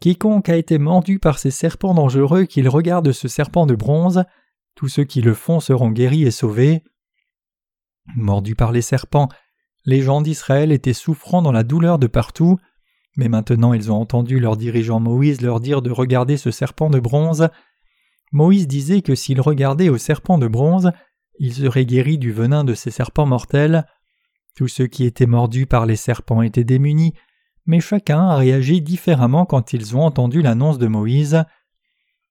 Quiconque 0.00 0.48
a 0.48 0.56
été 0.56 0.78
mordu 0.78 1.18
par 1.18 1.38
ces 1.38 1.50
serpents 1.50 1.94
dangereux, 1.94 2.44
qu'il 2.44 2.68
regarde 2.68 3.12
ce 3.12 3.28
serpent 3.28 3.66
de 3.66 3.74
bronze, 3.74 4.24
tous 4.74 4.88
ceux 4.88 5.04
qui 5.04 5.22
le 5.22 5.34
font 5.34 5.60
seront 5.60 5.90
guéris 5.90 6.24
et 6.24 6.30
sauvés. 6.30 6.82
Mordus 8.16 8.54
par 8.54 8.72
les 8.72 8.82
serpents, 8.82 9.28
les 9.86 10.02
gens 10.02 10.20
d'Israël 10.20 10.72
étaient 10.72 10.92
souffrants 10.92 11.42
dans 11.42 11.52
la 11.52 11.62
douleur 11.62 11.98
de 11.98 12.06
partout, 12.06 12.58
mais 13.16 13.28
maintenant 13.28 13.72
ils 13.72 13.90
ont 13.90 14.00
entendu 14.00 14.40
leur 14.40 14.56
dirigeant 14.56 15.00
Moïse 15.00 15.40
leur 15.40 15.60
dire 15.60 15.80
de 15.80 15.90
regarder 15.90 16.36
ce 16.36 16.50
serpent 16.50 16.90
de 16.90 17.00
bronze. 17.00 17.48
Moïse 18.34 18.66
disait 18.66 19.00
que 19.00 19.14
s'ils 19.14 19.40
regardaient 19.40 19.90
au 19.90 19.96
serpent 19.96 20.38
de 20.38 20.48
bronze, 20.48 20.90
ils 21.38 21.54
seraient 21.54 21.86
guéris 21.86 22.18
du 22.18 22.32
venin 22.32 22.64
de 22.64 22.74
ces 22.74 22.90
serpents 22.90 23.26
mortels. 23.26 23.86
Tous 24.56 24.66
ceux 24.66 24.88
qui 24.88 25.04
étaient 25.04 25.26
mordus 25.26 25.66
par 25.66 25.86
les 25.86 25.94
serpents 25.94 26.42
étaient 26.42 26.64
démunis, 26.64 27.14
mais 27.64 27.78
chacun 27.78 28.26
a 28.26 28.34
réagi 28.34 28.82
différemment 28.82 29.46
quand 29.46 29.72
ils 29.72 29.96
ont 29.96 30.02
entendu 30.02 30.42
l'annonce 30.42 30.78
de 30.78 30.88
Moïse. 30.88 31.44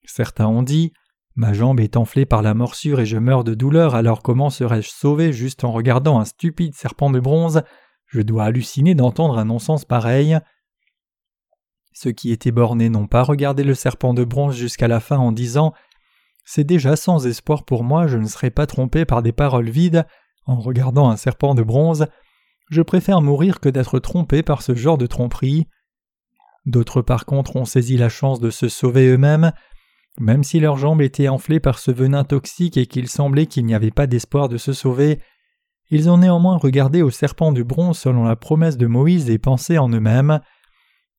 Certains 0.04 0.48
ont 0.48 0.62
dit 0.62 0.92
Ma 1.36 1.54
jambe 1.54 1.80
est 1.80 1.96
enflée 1.96 2.26
par 2.26 2.42
la 2.42 2.54
morsure 2.54 3.00
et 3.00 3.06
je 3.06 3.18
meurs 3.18 3.46
de 3.46 3.54
douleur, 3.54 3.96
alors 3.96 4.22
comment 4.22 4.50
serais-je 4.50 4.90
sauvé 4.90 5.32
juste 5.32 5.64
en 5.64 5.72
regardant 5.72 6.20
un 6.20 6.26
stupide 6.26 6.76
serpent 6.76 7.12
de 7.12 7.22
bronze? 7.22 7.64
Je 8.08 8.20
dois 8.20 8.44
halluciner 8.44 8.94
d'entendre 8.94 9.38
un 9.38 9.46
non-sens 9.46 9.86
pareil. 9.86 10.38
Ceux 11.94 12.12
qui 12.12 12.34
étaient 12.34 12.52
bornés 12.52 12.90
n'ont 12.90 13.08
pas 13.08 13.24
regardé 13.24 13.64
le 13.64 13.74
serpent 13.74 14.14
de 14.14 14.26
bronze 14.26 14.58
jusqu'à 14.58 14.90
la 14.90 15.00
fin 15.00 15.18
en 15.18 15.32
disant 15.32 15.74
C'est 16.46 16.64
déjà 16.64 16.96
sans 16.96 17.26
espoir 17.26 17.64
pour 17.64 17.84
moi, 17.84 18.08
je 18.08 18.18
ne 18.18 18.28
serai 18.28 18.50
pas 18.50 18.68
trompé 18.68 19.06
par 19.06 19.22
des 19.22 19.32
paroles 19.32 19.70
vides 19.70 20.06
en 20.46 20.60
regardant 20.60 21.10
un 21.10 21.16
serpent 21.16 21.56
de 21.56 21.64
bronze. 21.64 22.08
Je 22.70 22.82
préfère 22.82 23.22
mourir 23.22 23.60
que 23.60 23.70
d'être 23.70 24.00
trompé 24.00 24.44
par 24.44 24.62
ce 24.62 24.76
genre 24.76 24.98
de 24.98 25.08
tromperie. 25.08 25.68
D'autres 26.66 27.02
par 27.02 27.26
contre 27.26 27.56
ont 27.56 27.66
saisi 27.66 27.98
la 27.98 28.10
chance 28.10 28.40
de 28.40 28.50
se 28.50 28.68
sauver 28.68 29.08
eux-mêmes 29.08 29.52
même 30.20 30.44
si 30.44 30.60
leurs 30.60 30.78
jambes 30.78 31.02
étaient 31.02 31.28
enflées 31.28 31.60
par 31.60 31.80
ce 31.80 31.92
venin 31.92 32.24
toxique 32.24 32.78
et 32.78 32.86
qu'il 32.86 33.08
semblait 33.08 33.48
qu'il 33.48 33.66
n'y 33.66 33.74
avait 33.74 33.92
pas 33.92 34.08
d'espoir 34.08 34.48
de 34.48 34.58
se 34.58 34.74
sauver, 34.74 35.20
ils 35.90 36.10
ont 36.10 36.18
néanmoins 36.18 36.58
regardé 36.58 37.02
au 37.02 37.10
serpent 37.10 37.52
du 37.52 37.64
bronze 37.64 37.98
selon 37.98 38.24
la 38.24 38.36
promesse 38.36 38.78
de 38.78 38.88
Moïse 38.88 39.30
et 39.30 39.40
pensé 39.40 39.78
en 39.78 39.90
eux-mêmes 39.90 40.40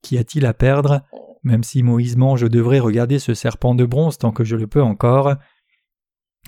Qu'y 0.02 0.18
a-t-il 0.18 0.44
à 0.46 0.52
perdre? 0.52 1.00
Même 1.44 1.62
si 1.62 1.82
Moïse 1.82 2.16
mange, 2.16 2.40
je 2.40 2.46
devrais 2.46 2.80
regarder 2.80 3.18
ce 3.18 3.34
serpent 3.34 3.74
de 3.74 3.84
bronze 3.84 4.18
tant 4.18 4.32
que 4.32 4.44
je 4.44 4.56
le 4.56 4.66
peux 4.66 4.82
encore. 4.82 5.34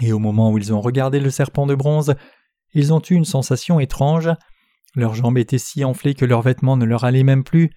Et 0.02 0.12
au 0.12 0.18
moment 0.18 0.50
où 0.50 0.58
ils 0.58 0.72
ont 0.72 0.80
regardé 0.80 1.20
le 1.20 1.30
serpent 1.30 1.66
de 1.66 1.74
bronze, 1.74 2.14
ils 2.72 2.92
ont 2.92 3.02
eu 3.08 3.14
une 3.14 3.24
sensation 3.24 3.78
étrange. 3.78 4.30
Leurs 4.94 5.14
jambes 5.14 5.38
étaient 5.38 5.58
si 5.58 5.84
enflées 5.84 6.14
que 6.14 6.24
leurs 6.24 6.42
vêtements 6.42 6.78
ne 6.78 6.86
leur 6.86 7.04
allaient 7.04 7.22
même 7.22 7.44
plus, 7.44 7.70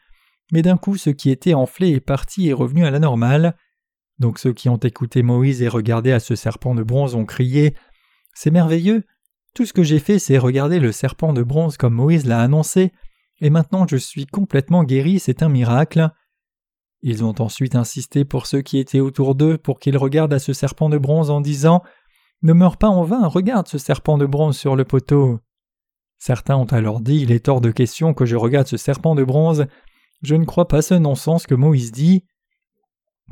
mais 0.51 0.61
d'un 0.61 0.77
coup 0.77 0.97
ce 0.97 1.09
qui 1.09 1.29
était 1.29 1.53
enflé 1.53 1.89
est 1.91 1.99
parti 1.99 2.47
et 2.47 2.53
revenu 2.53 2.85
à 2.85 2.91
la 2.91 2.99
normale. 2.99 3.55
Donc 4.19 4.39
ceux 4.39 4.53
qui 4.53 4.69
ont 4.69 4.77
écouté 4.77 5.21
Moïse 5.21 5.61
et 5.61 5.67
regardé 5.67 6.11
à 6.11 6.19
ce 6.19 6.35
serpent 6.35 6.75
de 6.75 6.83
bronze 6.83 7.15
ont 7.15 7.25
crié 7.25 7.75
C'est 8.33 8.51
merveilleux 8.51 9.03
Tout 9.53 9.65
ce 9.65 9.73
que 9.73 9.83
j'ai 9.83 9.99
fait, 9.99 10.19
c'est 10.19 10.37
regarder 10.37 10.79
le 10.79 10.93
serpent 10.93 11.33
de 11.33 11.43
bronze 11.43 11.77
comme 11.77 11.93
Moïse 11.93 12.25
l'a 12.25 12.41
annoncé, 12.41 12.91
et 13.41 13.49
maintenant 13.49 13.85
je 13.87 13.97
suis 13.97 14.25
complètement 14.25 14.83
guéri, 14.83 15.19
c'est 15.19 15.43
un 15.43 15.49
miracle. 15.49 16.09
Ils 17.01 17.23
ont 17.23 17.35
ensuite 17.39 17.75
insisté 17.75 18.25
pour 18.25 18.45
ceux 18.45 18.61
qui 18.61 18.77
étaient 18.77 18.99
autour 18.99 19.35
d'eux 19.35 19.57
pour 19.57 19.79
qu'ils 19.79 19.97
regardent 19.97 20.33
à 20.33 20.39
ce 20.39 20.53
serpent 20.53 20.89
de 20.89 20.97
bronze 20.97 21.29
en 21.29 21.39
disant 21.39 21.81
Ne 22.41 22.53
meurs 22.53 22.77
pas 22.77 22.89
en 22.89 23.03
vain, 23.03 23.25
regarde 23.27 23.67
ce 23.67 23.77
serpent 23.77 24.17
de 24.17 24.25
bronze 24.25 24.57
sur 24.57 24.75
le 24.75 24.83
poteau. 24.83 25.39
Certains 26.17 26.57
ont 26.57 26.65
alors 26.65 26.99
dit 26.99 27.19
Il 27.21 27.31
est 27.31 27.47
hors 27.47 27.61
de 27.61 27.71
question 27.71 28.13
que 28.13 28.25
je 28.25 28.35
regarde 28.35 28.67
ce 28.67 28.77
serpent 28.77 29.15
de 29.15 29.23
bronze. 29.23 29.67
Je 30.21 30.35
ne 30.35 30.43
crois 30.43 30.67
pas 30.67 30.81
ce 30.81 30.93
non-sens 30.93 31.47
que 31.47 31.55
Moïse 31.55 31.93
dit. 31.93 32.25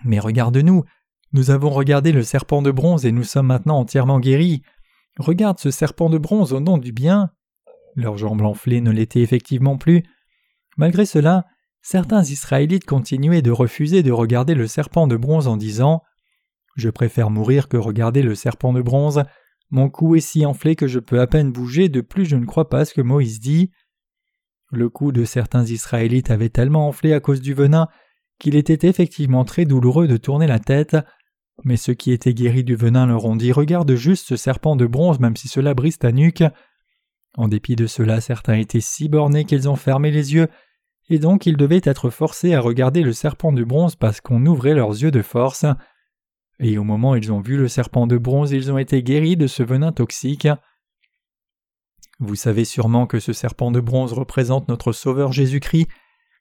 Mais 0.05 0.19
regarde-nous, 0.19 0.85
nous 1.33 1.51
avons 1.51 1.69
regardé 1.69 2.13
le 2.13 2.23
serpent 2.23 2.61
de 2.61 2.71
bronze 2.71 3.05
et 3.05 3.11
nous 3.11 3.23
sommes 3.25 3.47
maintenant 3.47 3.79
entièrement 3.79 4.21
guéris. 4.21 4.61
Regarde 5.19 5.59
ce 5.59 5.71
serpent 5.71 6.09
de 6.09 6.17
bronze 6.17 6.53
au 6.53 6.61
nom 6.61 6.77
du 6.77 6.93
bien. 6.93 7.31
Leurs 7.95 8.17
jambes 8.17 8.43
enflées 8.43 8.79
ne 8.79 8.91
l'étaient 8.91 9.21
effectivement 9.21 9.77
plus. 9.77 10.03
Malgré 10.77 11.05
cela, 11.05 11.45
certains 11.89 12.23
Israélites 12.23 12.83
continuaient 12.83 13.41
de 13.41 13.49
refuser 13.49 14.03
de 14.03 14.11
regarder 14.11 14.55
le 14.55 14.67
serpent 14.67 15.07
de 15.07 15.15
bronze 15.15 15.47
en 15.47 15.55
disant 15.55 16.03
Je 16.75 16.89
préfère 16.89 17.29
mourir 17.29 17.69
que 17.69 17.77
regarder 17.77 18.21
le 18.21 18.35
serpent 18.35 18.73
de 18.73 18.81
bronze. 18.81 19.23
Mon 19.69 19.89
cou 19.89 20.17
est 20.17 20.19
si 20.19 20.45
enflé 20.45 20.75
que 20.75 20.87
je 20.87 20.99
peux 20.99 21.21
à 21.21 21.27
peine 21.27 21.53
bouger, 21.53 21.87
de 21.87 22.01
plus 22.01 22.25
je 22.25 22.35
ne 22.35 22.45
crois 22.45 22.67
pas 22.67 22.83
ce 22.83 22.93
que 22.93 22.99
Moïse 22.99 23.39
dit. 23.39 23.71
Le 24.69 24.89
cou 24.89 25.13
de 25.13 25.23
certains 25.23 25.63
Israélites 25.63 26.29
avait 26.29 26.49
tellement 26.49 26.89
enflé 26.89 27.13
à 27.13 27.21
cause 27.21 27.39
du 27.39 27.53
venin 27.53 27.87
qu'il 28.37 28.57
était 28.57 28.89
effectivement 28.89 29.45
très 29.45 29.63
douloureux 29.63 30.09
de 30.09 30.17
tourner 30.17 30.45
la 30.45 30.59
tête, 30.59 30.97
mais 31.63 31.77
ceux 31.77 31.93
qui 31.93 32.11
étaient 32.11 32.33
guéris 32.33 32.65
du 32.65 32.75
venin 32.75 33.05
leur 33.05 33.23
ont 33.23 33.37
dit 33.37 33.53
Regarde 33.53 33.95
juste 33.95 34.27
ce 34.27 34.35
serpent 34.35 34.75
de 34.75 34.87
bronze, 34.87 35.21
même 35.21 35.37
si 35.37 35.47
cela 35.47 35.73
brise 35.73 35.99
ta 35.99 36.11
nuque. 36.11 36.43
En 37.37 37.47
dépit 37.47 37.77
de 37.77 37.87
cela, 37.87 38.19
certains 38.19 38.55
étaient 38.55 38.81
si 38.81 39.07
bornés 39.07 39.45
qu'ils 39.45 39.69
ont 39.69 39.77
fermé 39.77 40.11
les 40.11 40.33
yeux, 40.33 40.49
et 41.09 41.19
donc 41.19 41.45
ils 41.45 41.57
devaient 41.57 41.81
être 41.83 42.09
forcés 42.09 42.53
à 42.53 42.59
regarder 42.59 43.01
le 43.01 43.13
serpent 43.13 43.51
de 43.51 43.63
bronze 43.63 43.95
parce 43.95 44.21
qu'on 44.21 44.45
ouvrait 44.45 44.73
leurs 44.73 44.91
yeux 44.91 45.11
de 45.11 45.21
force. 45.21 45.65
Et 46.59 46.77
au 46.77 46.83
moment 46.83 47.11
où 47.11 47.15
ils 47.15 47.31
ont 47.31 47.39
vu 47.39 47.55
le 47.55 47.67
serpent 47.67 48.07
de 48.07 48.17
bronze, 48.17 48.51
ils 48.51 48.71
ont 48.71 48.77
été 48.77 49.03
guéris 49.03 49.37
de 49.37 49.47
ce 49.47 49.63
venin 49.63 49.91
toxique. 49.91 50.47
Vous 52.19 52.35
savez 52.35 52.65
sûrement 52.65 53.05
que 53.05 53.19
ce 53.19 53.31
serpent 53.31 53.71
de 53.71 53.79
bronze 53.79 54.13
représente 54.13 54.67
notre 54.67 54.91
Sauveur 54.91 55.31
Jésus-Christ, 55.31 55.87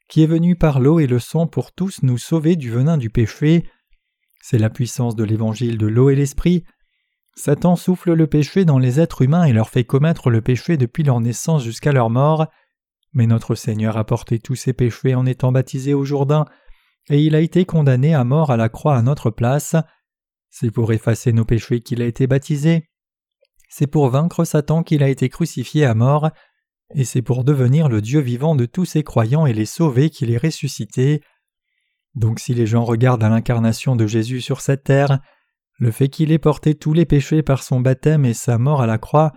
qui 0.08 0.22
est 0.22 0.26
venu 0.26 0.56
par 0.56 0.80
l'eau 0.80 1.00
et 1.00 1.06
le 1.06 1.18
sang 1.18 1.46
pour 1.46 1.72
tous 1.72 2.02
nous 2.02 2.16
sauver 2.16 2.56
du 2.56 2.70
venin 2.70 2.96
du 2.96 3.10
péché. 3.10 3.68
C'est 4.40 4.58
la 4.58 4.70
puissance 4.70 5.16
de 5.16 5.24
l'évangile 5.24 5.76
de 5.76 5.86
l'eau 5.86 6.08
et 6.08 6.16
l'esprit. 6.16 6.64
Satan 7.34 7.76
souffle 7.76 8.14
le 8.14 8.26
péché 8.26 8.64
dans 8.64 8.78
les 8.78 9.00
êtres 9.00 9.20
humains 9.20 9.44
et 9.44 9.52
leur 9.52 9.68
fait 9.68 9.84
commettre 9.84 10.30
le 10.30 10.40
péché 10.40 10.78
depuis 10.78 11.02
leur 11.02 11.20
naissance 11.20 11.62
jusqu'à 11.62 11.92
leur 11.92 12.08
mort. 12.08 12.46
Mais 13.16 13.26
notre 13.26 13.54
Seigneur 13.54 13.96
a 13.96 14.04
porté 14.04 14.38
tous 14.38 14.56
ses 14.56 14.74
péchés 14.74 15.14
en 15.14 15.24
étant 15.24 15.50
baptisé 15.50 15.94
au 15.94 16.04
Jourdain, 16.04 16.44
et 17.08 17.22
il 17.22 17.34
a 17.34 17.40
été 17.40 17.64
condamné 17.64 18.12
à 18.12 18.24
mort 18.24 18.50
à 18.50 18.58
la 18.58 18.68
croix 18.68 18.94
à 18.94 19.00
notre 19.00 19.30
place. 19.30 19.74
C'est 20.50 20.70
pour 20.70 20.92
effacer 20.92 21.32
nos 21.32 21.46
péchés 21.46 21.80
qu'il 21.80 22.02
a 22.02 22.04
été 22.04 22.26
baptisé. 22.26 22.90
C'est 23.70 23.86
pour 23.86 24.10
vaincre 24.10 24.44
Satan 24.44 24.82
qu'il 24.82 25.02
a 25.02 25.08
été 25.08 25.30
crucifié 25.30 25.86
à 25.86 25.94
mort, 25.94 26.28
et 26.94 27.04
c'est 27.04 27.22
pour 27.22 27.42
devenir 27.42 27.88
le 27.88 28.02
Dieu 28.02 28.20
vivant 28.20 28.54
de 28.54 28.66
tous 28.66 28.84
ses 28.84 29.02
croyants 29.02 29.46
et 29.46 29.54
les 29.54 29.64
sauver 29.64 30.10
qu'il 30.10 30.30
est 30.30 30.36
ressuscité. 30.36 31.22
Donc 32.14 32.38
si 32.38 32.52
les 32.52 32.66
gens 32.66 32.84
regardent 32.84 33.24
à 33.24 33.30
l'incarnation 33.30 33.96
de 33.96 34.06
Jésus 34.06 34.42
sur 34.42 34.60
cette 34.60 34.84
terre, 34.84 35.20
le 35.78 35.90
fait 35.90 36.10
qu'il 36.10 36.32
ait 36.32 36.38
porté 36.38 36.74
tous 36.74 36.92
les 36.92 37.06
péchés 37.06 37.42
par 37.42 37.62
son 37.62 37.80
baptême 37.80 38.26
et 38.26 38.34
sa 38.34 38.58
mort 38.58 38.82
à 38.82 38.86
la 38.86 38.98
croix, 38.98 39.32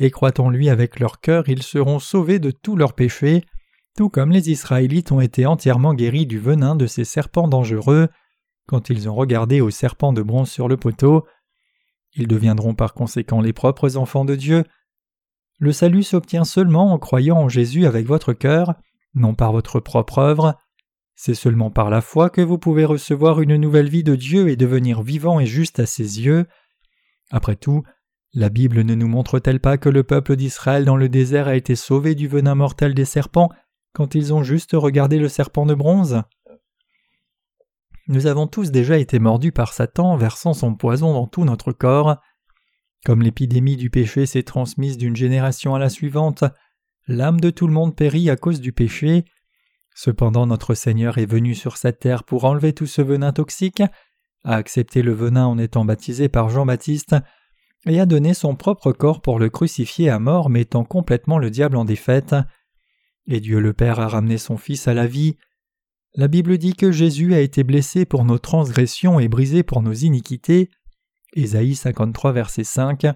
et 0.00 0.10
croient 0.10 0.40
en 0.40 0.48
lui 0.48 0.68
avec 0.68 0.98
leur 0.98 1.20
cœur, 1.20 1.48
ils 1.48 1.62
seront 1.62 1.98
sauvés 1.98 2.38
de 2.38 2.50
tous 2.50 2.74
leurs 2.74 2.94
péchés, 2.94 3.44
tout 3.96 4.08
comme 4.08 4.32
les 4.32 4.50
Israélites 4.50 5.12
ont 5.12 5.20
été 5.20 5.44
entièrement 5.44 5.94
guéris 5.94 6.26
du 6.26 6.38
venin 6.38 6.74
de 6.74 6.86
ces 6.86 7.04
serpents 7.04 7.48
dangereux 7.48 8.08
quand 8.66 8.88
ils 8.88 9.08
ont 9.08 9.14
regardé 9.14 9.60
au 9.60 9.70
serpent 9.70 10.12
de 10.12 10.22
bronze 10.22 10.50
sur 10.50 10.68
le 10.68 10.76
poteau. 10.76 11.26
Ils 12.14 12.28
deviendront 12.28 12.74
par 12.74 12.94
conséquent 12.94 13.40
les 13.40 13.52
propres 13.52 13.96
enfants 13.96 14.24
de 14.24 14.36
Dieu. 14.36 14.64
Le 15.58 15.72
salut 15.72 16.02
s'obtient 16.02 16.44
seulement 16.44 16.92
en 16.92 16.98
croyant 16.98 17.36
en 17.36 17.48
Jésus 17.48 17.84
avec 17.84 18.06
votre 18.06 18.32
cœur, 18.32 18.74
non 19.14 19.34
par 19.34 19.52
votre 19.52 19.80
propre 19.80 20.18
œuvre. 20.18 20.54
C'est 21.14 21.34
seulement 21.34 21.70
par 21.70 21.90
la 21.90 22.00
foi 22.00 22.30
que 22.30 22.40
vous 22.40 22.56
pouvez 22.56 22.86
recevoir 22.86 23.42
une 23.42 23.56
nouvelle 23.56 23.90
vie 23.90 24.04
de 24.04 24.14
Dieu 24.14 24.48
et 24.48 24.56
devenir 24.56 25.02
vivant 25.02 25.40
et 25.40 25.46
juste 25.46 25.78
à 25.78 25.84
ses 25.84 26.22
yeux. 26.22 26.46
Après 27.30 27.56
tout, 27.56 27.82
la 28.32 28.48
Bible 28.48 28.82
ne 28.82 28.94
nous 28.94 29.08
montre-t-elle 29.08 29.60
pas 29.60 29.76
que 29.76 29.88
le 29.88 30.04
peuple 30.04 30.36
d'Israël 30.36 30.84
dans 30.84 30.96
le 30.96 31.08
désert 31.08 31.48
a 31.48 31.56
été 31.56 31.74
sauvé 31.74 32.14
du 32.14 32.28
venin 32.28 32.54
mortel 32.54 32.94
des 32.94 33.04
serpents 33.04 33.50
quand 33.92 34.14
ils 34.14 34.32
ont 34.32 34.42
juste 34.42 34.72
regardé 34.72 35.18
le 35.18 35.28
serpent 35.28 35.66
de 35.66 35.74
bronze? 35.74 36.22
Nous 38.06 38.26
avons 38.26 38.46
tous 38.46 38.70
déjà 38.70 38.98
été 38.98 39.18
mordus 39.18 39.52
par 39.52 39.72
Satan 39.72 40.16
versant 40.16 40.52
son 40.52 40.74
poison 40.74 41.12
dans 41.12 41.26
tout 41.26 41.44
notre 41.44 41.72
corps. 41.72 42.16
Comme 43.04 43.22
l'épidémie 43.22 43.76
du 43.76 43.90
péché 43.90 44.26
s'est 44.26 44.42
transmise 44.42 44.96
d'une 44.96 45.16
génération 45.16 45.74
à 45.74 45.78
la 45.78 45.88
suivante, 45.88 46.44
l'âme 47.06 47.40
de 47.40 47.50
tout 47.50 47.66
le 47.66 47.72
monde 47.72 47.96
périt 47.96 48.30
à 48.30 48.36
cause 48.36 48.60
du 48.60 48.72
péché. 48.72 49.24
Cependant 49.94 50.46
notre 50.46 50.74
Seigneur 50.74 51.18
est 51.18 51.26
venu 51.26 51.54
sur 51.54 51.76
cette 51.76 51.98
terre 51.98 52.24
pour 52.24 52.44
enlever 52.44 52.72
tout 52.72 52.86
ce 52.86 53.02
venin 53.02 53.32
toxique, 53.32 53.82
a 54.44 54.54
accepté 54.54 55.02
le 55.02 55.12
venin 55.12 55.46
en 55.46 55.58
étant 55.58 55.84
baptisé 55.84 56.28
par 56.28 56.48
Jean-Baptiste, 56.48 57.16
et 57.86 58.00
a 58.00 58.06
donné 58.06 58.34
son 58.34 58.54
propre 58.54 58.92
corps 58.92 59.22
pour 59.22 59.38
le 59.38 59.48
crucifier 59.48 60.10
à 60.10 60.18
mort, 60.18 60.50
mettant 60.50 60.84
complètement 60.84 61.38
le 61.38 61.50
diable 61.50 61.76
en 61.76 61.84
défaite. 61.84 62.34
Et 63.26 63.40
Dieu 63.40 63.60
le 63.60 63.72
Père 63.72 64.00
a 64.00 64.08
ramené 64.08 64.38
son 64.38 64.56
Fils 64.56 64.88
à 64.88 64.94
la 64.94 65.06
vie. 65.06 65.36
La 66.14 66.28
Bible 66.28 66.58
dit 66.58 66.74
que 66.74 66.90
Jésus 66.90 67.34
a 67.34 67.40
été 67.40 67.62
blessé 67.62 68.04
pour 68.04 68.24
nos 68.24 68.38
transgressions 68.38 69.20
et 69.20 69.28
brisé 69.28 69.62
pour 69.62 69.82
nos 69.82 69.92
iniquités. 69.92 70.68
Ésaïe 71.34 71.74
53, 71.74 72.32
verset 72.32 72.64
5. 72.64 73.06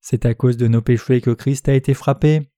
C'est 0.00 0.26
à 0.26 0.34
cause 0.34 0.56
de 0.56 0.66
nos 0.66 0.82
péchés 0.82 1.20
que 1.20 1.30
Christ 1.30 1.68
a 1.68 1.74
été 1.74 1.94
frappé, 1.94 2.50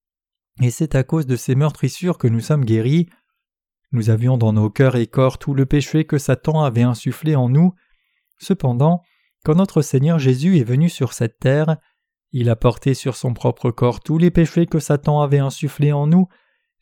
et 0.62 0.70
c'est 0.70 0.94
à 0.94 1.04
cause 1.04 1.26
de 1.26 1.36
ses 1.36 1.54
meurtrissures 1.54 2.18
que 2.18 2.28
nous 2.28 2.40
sommes 2.40 2.64
guéris. 2.64 3.08
Nous 3.92 4.10
avions 4.10 4.38
dans 4.38 4.52
nos 4.52 4.70
cœurs 4.70 4.96
et 4.96 5.06
corps 5.06 5.38
tout 5.38 5.54
le 5.54 5.66
péché 5.66 6.04
que 6.04 6.18
Satan 6.18 6.62
avait 6.62 6.82
insufflé 6.82 7.36
en 7.36 7.48
nous. 7.48 7.74
Cependant, 8.38 9.02
quand 9.46 9.54
notre 9.54 9.80
Seigneur 9.80 10.18
Jésus 10.18 10.58
est 10.58 10.64
venu 10.64 10.88
sur 10.88 11.12
cette 11.12 11.38
terre, 11.38 11.76
il 12.32 12.50
a 12.50 12.56
porté 12.56 12.94
sur 12.94 13.14
son 13.14 13.32
propre 13.32 13.70
corps 13.70 14.00
tous 14.00 14.18
les 14.18 14.32
péchés 14.32 14.66
que 14.66 14.80
Satan 14.80 15.20
avait 15.20 15.38
insufflés 15.38 15.92
en 15.92 16.08
nous, 16.08 16.26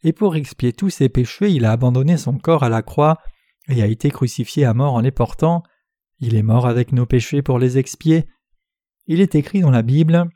et 0.03 0.15
pour 0.15 0.35
expier 0.35 0.73
tous 0.73 0.89
ces 0.89 1.11
péchés, 1.11 1.51
il 1.51 1.67
a 1.67 1.73
abandonné 1.73 2.17
son 2.17 2.39
corps 2.39 2.63
à 2.63 2.71
la 2.71 2.81
croix 2.81 3.19
et 3.69 3.83
a 3.83 3.87
été 3.87 4.11
crucifié 4.11 4.65
à 4.65 4.73
mort 4.73 4.95
en 4.95 5.01
les 5.01 5.11
portant. 5.11 5.63
Il 6.21 6.37
est 6.37 6.43
mort 6.43 6.67
avec 6.67 6.93
nos 6.93 7.05
péchés 7.05 7.43
pour 7.43 7.59
les 7.59 7.77
expier. 7.77 8.25
Il 9.07 9.21
est 9.21 9.35
écrit 9.35 9.61
dans 9.61 9.71
la 9.71 9.83
Bible 9.83 10.31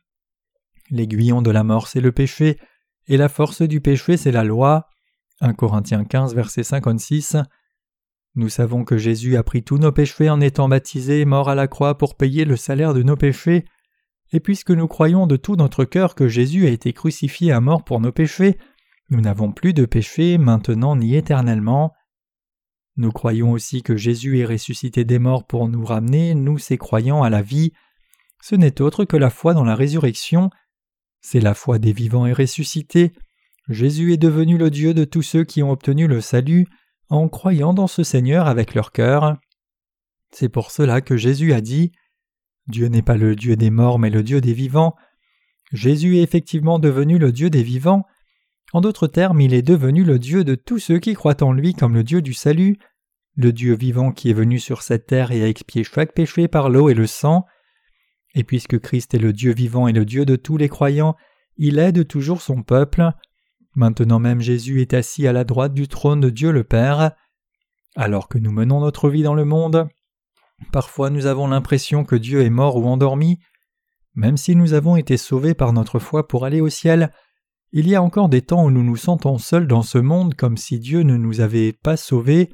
L'aiguillon 0.91 1.41
de 1.41 1.51
la 1.51 1.65
mort, 1.65 1.89
c'est 1.89 2.03
le 2.03 2.13
péché, 2.13 2.59
et 3.07 3.17
la 3.17 3.31
force 3.31 3.63
du 3.63 3.81
péché, 3.81 4.19
c'est 4.19 4.33
la 4.33 4.45
loi. 4.45 4.91
1 5.41 5.55
Corinthiens 5.55 6.05
15, 6.05 6.35
verset 6.35 6.63
56. 6.63 7.39
Nous 8.39 8.49
savons 8.49 8.85
que 8.85 8.99
Jésus 8.99 9.37
a 9.37 9.43
pris 9.43 9.65
tous 9.65 9.79
nos 9.79 9.91
péchés 9.91 10.31
en 10.31 10.41
étant 10.41 10.69
baptisé, 10.69 11.25
mort 11.25 11.49
à 11.49 11.57
la 11.57 11.67
croix 11.67 11.99
pour 11.99 12.15
payer 12.15 12.45
le 12.45 12.55
salaire 12.55 12.95
de 12.95 13.03
nos 13.03 13.17
péchés, 13.17 13.65
et 14.31 14.39
puisque 14.39 14.71
nous 14.71 14.87
croyons 14.87 15.27
de 15.27 15.35
tout 15.35 15.57
notre 15.57 15.85
cœur 15.85 16.15
que 16.15 16.29
Jésus 16.29 16.65
a 16.69 16.71
été 16.71 16.93
crucifié 16.93 17.51
à 17.51 17.61
mort 17.61 17.83
pour 17.83 17.99
nos 18.01 18.13
péchés, 18.13 18.57
nous 19.11 19.21
n'avons 19.21 19.51
plus 19.51 19.75
de 19.75 19.87
péché 19.87 20.39
maintenant 20.39 20.95
ni 20.95 21.17
éternellement. 21.17 21.95
Nous 22.97 23.11
croyons 23.11 23.51
aussi 23.51 23.83
que 23.83 23.97
Jésus 23.97 24.39
est 24.39 24.45
ressuscité 24.45 25.05
des 25.05 25.19
morts 25.19 25.45
pour 25.45 25.69
nous 25.69 25.85
ramener, 25.85 26.37
nous 26.37 26.59
ses 26.59 26.79
croyants, 26.79 27.25
à 27.25 27.31
la 27.31 27.43
vie. 27.43 27.73
Ce 28.41 28.55
n'est 28.55 28.81
autre 28.81 29.05
que 29.05 29.17
la 29.17 29.31
foi 29.31 29.53
dans 29.53 29.65
la 29.65 29.75
résurrection. 29.75 30.51
C'est 31.21 31.41
la 31.41 31.55
foi 31.55 31.81
des 31.81 31.93
vivants 31.93 32.27
et 32.27 32.33
ressuscités. 32.33 33.15
Jésus 33.69 34.13
est 34.13 34.17
devenu 34.17 34.59
le 34.59 34.71
Dieu 34.71 34.95
de 34.95 35.03
tous 35.03 35.23
ceux 35.23 35.43
qui 35.43 35.61
ont 35.65 35.73
obtenu 35.73 36.07
le 36.07 36.21
salut 36.21 36.69
en 37.09 37.29
croyant 37.29 37.75
dans 37.75 37.87
ce 37.87 38.03
Seigneur 38.03 38.47
avec 38.47 38.75
leur 38.75 38.93
cœur. 38.93 39.37
C'est 40.31 40.49
pour 40.49 40.71
cela 40.71 41.01
que 41.01 41.17
Jésus 41.17 41.53
a 41.53 41.61
dit 41.61 41.93
Dieu 42.67 42.89
n'est 42.89 43.03
pas 43.03 43.17
le 43.17 43.35
Dieu 43.35 43.57
des 43.57 43.71
morts 43.71 43.99
mais 43.99 44.11
le 44.11 44.23
Dieu 44.23 44.41
des 44.41 44.53
vivants. 44.53 44.95
Jésus 45.73 46.19
est 46.19 46.23
effectivement 46.23 46.79
devenu 46.79 47.19
le 47.19 47.33
Dieu 47.33 47.51
des 47.51 47.63
vivants. 47.63 48.05
En 48.73 48.81
d'autres 48.81 49.07
termes, 49.07 49.41
il 49.41 49.55
est 49.55 49.63
devenu 49.63 50.05
le 50.05 50.19
Dieu 50.19 50.45
de 50.45 50.55
tous 50.55 50.79
ceux 50.79 50.99
qui 50.99 51.15
croient 51.15 51.43
en 51.43 51.53
lui 51.53 51.75
comme 51.75 51.95
le 51.95 52.05
Dieu 52.05 52.21
du 52.21 52.35
salut, 52.35 52.79
le 53.37 53.53
Dieu 53.53 53.75
vivant 53.75 54.13
qui 54.13 54.31
est 54.31 54.35
venu 54.35 54.59
sur 54.59 54.83
cette 54.83 55.07
terre 55.07 55.31
et 55.33 55.43
a 55.43 55.49
expié 55.49 55.85
chaque 55.85 56.13
péché 56.13 56.49
par 56.49 56.69
l'eau 56.69 56.91
et 56.91 56.95
le 56.95 57.07
sang. 57.07 57.47
Et 58.35 58.45
puisque 58.45 58.79
Christ 58.79 59.15
est 59.15 59.19
le 59.19 59.33
Dieu 59.33 59.53
vivant 59.53 59.89
et 59.89 59.93
le 59.93 60.05
Dieu 60.05 60.27
de 60.27 60.37
tous 60.37 60.59
les 60.59 60.69
croyants, 60.69 61.17
il 61.57 61.79
aide 61.79 62.07
toujours 62.07 62.43
son 62.43 62.63
peuple. 62.63 63.11
Maintenant 63.79 64.19
même 64.19 64.41
Jésus 64.41 64.81
est 64.81 64.93
assis 64.93 65.27
à 65.27 65.33
la 65.33 65.45
droite 65.45 65.73
du 65.73 65.89
trône 65.89 66.21
de 66.21 66.31
Dieu 66.31 66.51
le 66.51 66.65
Père. 66.65 67.13
Alors 67.97 68.29
que 68.29 68.39
nous 68.39 68.53
menons 68.53 68.81
notre 68.81 69.09
vie 69.09 69.23
dans 69.23 69.35
le 69.35 69.45
monde, 69.45 69.89
Parfois 70.73 71.11
nous 71.11 71.27
avons 71.27 71.49
l'impression 71.49 72.05
que 72.05 72.17
Dieu 72.17 72.43
est 72.43 72.51
mort 72.51 72.77
ou 72.77 72.87
endormi. 72.87 73.39
Même 74.15 74.37
si 74.37 74.57
nous 74.57 74.73
avons 74.73 74.97
été 74.97 75.17
sauvés 75.17 75.55
par 75.55 75.73
notre 75.73 75.99
foi 75.99 76.27
pour 76.27 76.45
aller 76.45 76.61
au 76.61 76.69
ciel, 76.69 77.13
il 77.73 77.89
y 77.89 77.95
a 77.95 78.03
encore 78.03 78.29
des 78.29 78.43
temps 78.43 78.65
où 78.65 78.71
nous 78.71 78.83
nous 78.83 78.97
sentons 78.97 79.39
seuls 79.39 79.67
dans 79.67 79.83
ce 79.83 79.99
monde 79.99 80.35
comme 80.35 80.57
si 80.57 80.79
Dieu 80.79 81.03
ne 81.03 81.17
nous 81.17 81.41
avait 81.41 81.73
pas 81.73 81.97
sauvés, 81.97 82.51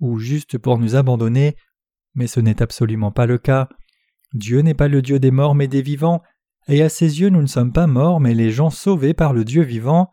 ou 0.00 0.18
juste 0.18 0.56
pour 0.58 0.78
nous 0.78 0.96
abandonner, 0.96 1.56
mais 2.14 2.26
ce 2.26 2.40
n'est 2.40 2.62
absolument 2.62 3.10
pas 3.10 3.26
le 3.26 3.38
cas. 3.38 3.68
Dieu 4.32 4.60
n'est 4.60 4.74
pas 4.74 4.88
le 4.88 5.02
Dieu 5.02 5.18
des 5.18 5.30
morts 5.30 5.54
mais 5.54 5.68
des 5.68 5.82
vivants, 5.82 6.22
et 6.68 6.82
à 6.82 6.88
ses 6.88 7.20
yeux 7.20 7.28
nous 7.28 7.42
ne 7.42 7.46
sommes 7.46 7.72
pas 7.72 7.86
morts 7.86 8.20
mais 8.20 8.34
les 8.34 8.50
gens 8.50 8.70
sauvés 8.70 9.14
par 9.14 9.32
le 9.32 9.44
Dieu 9.44 9.62
vivant. 9.62 10.10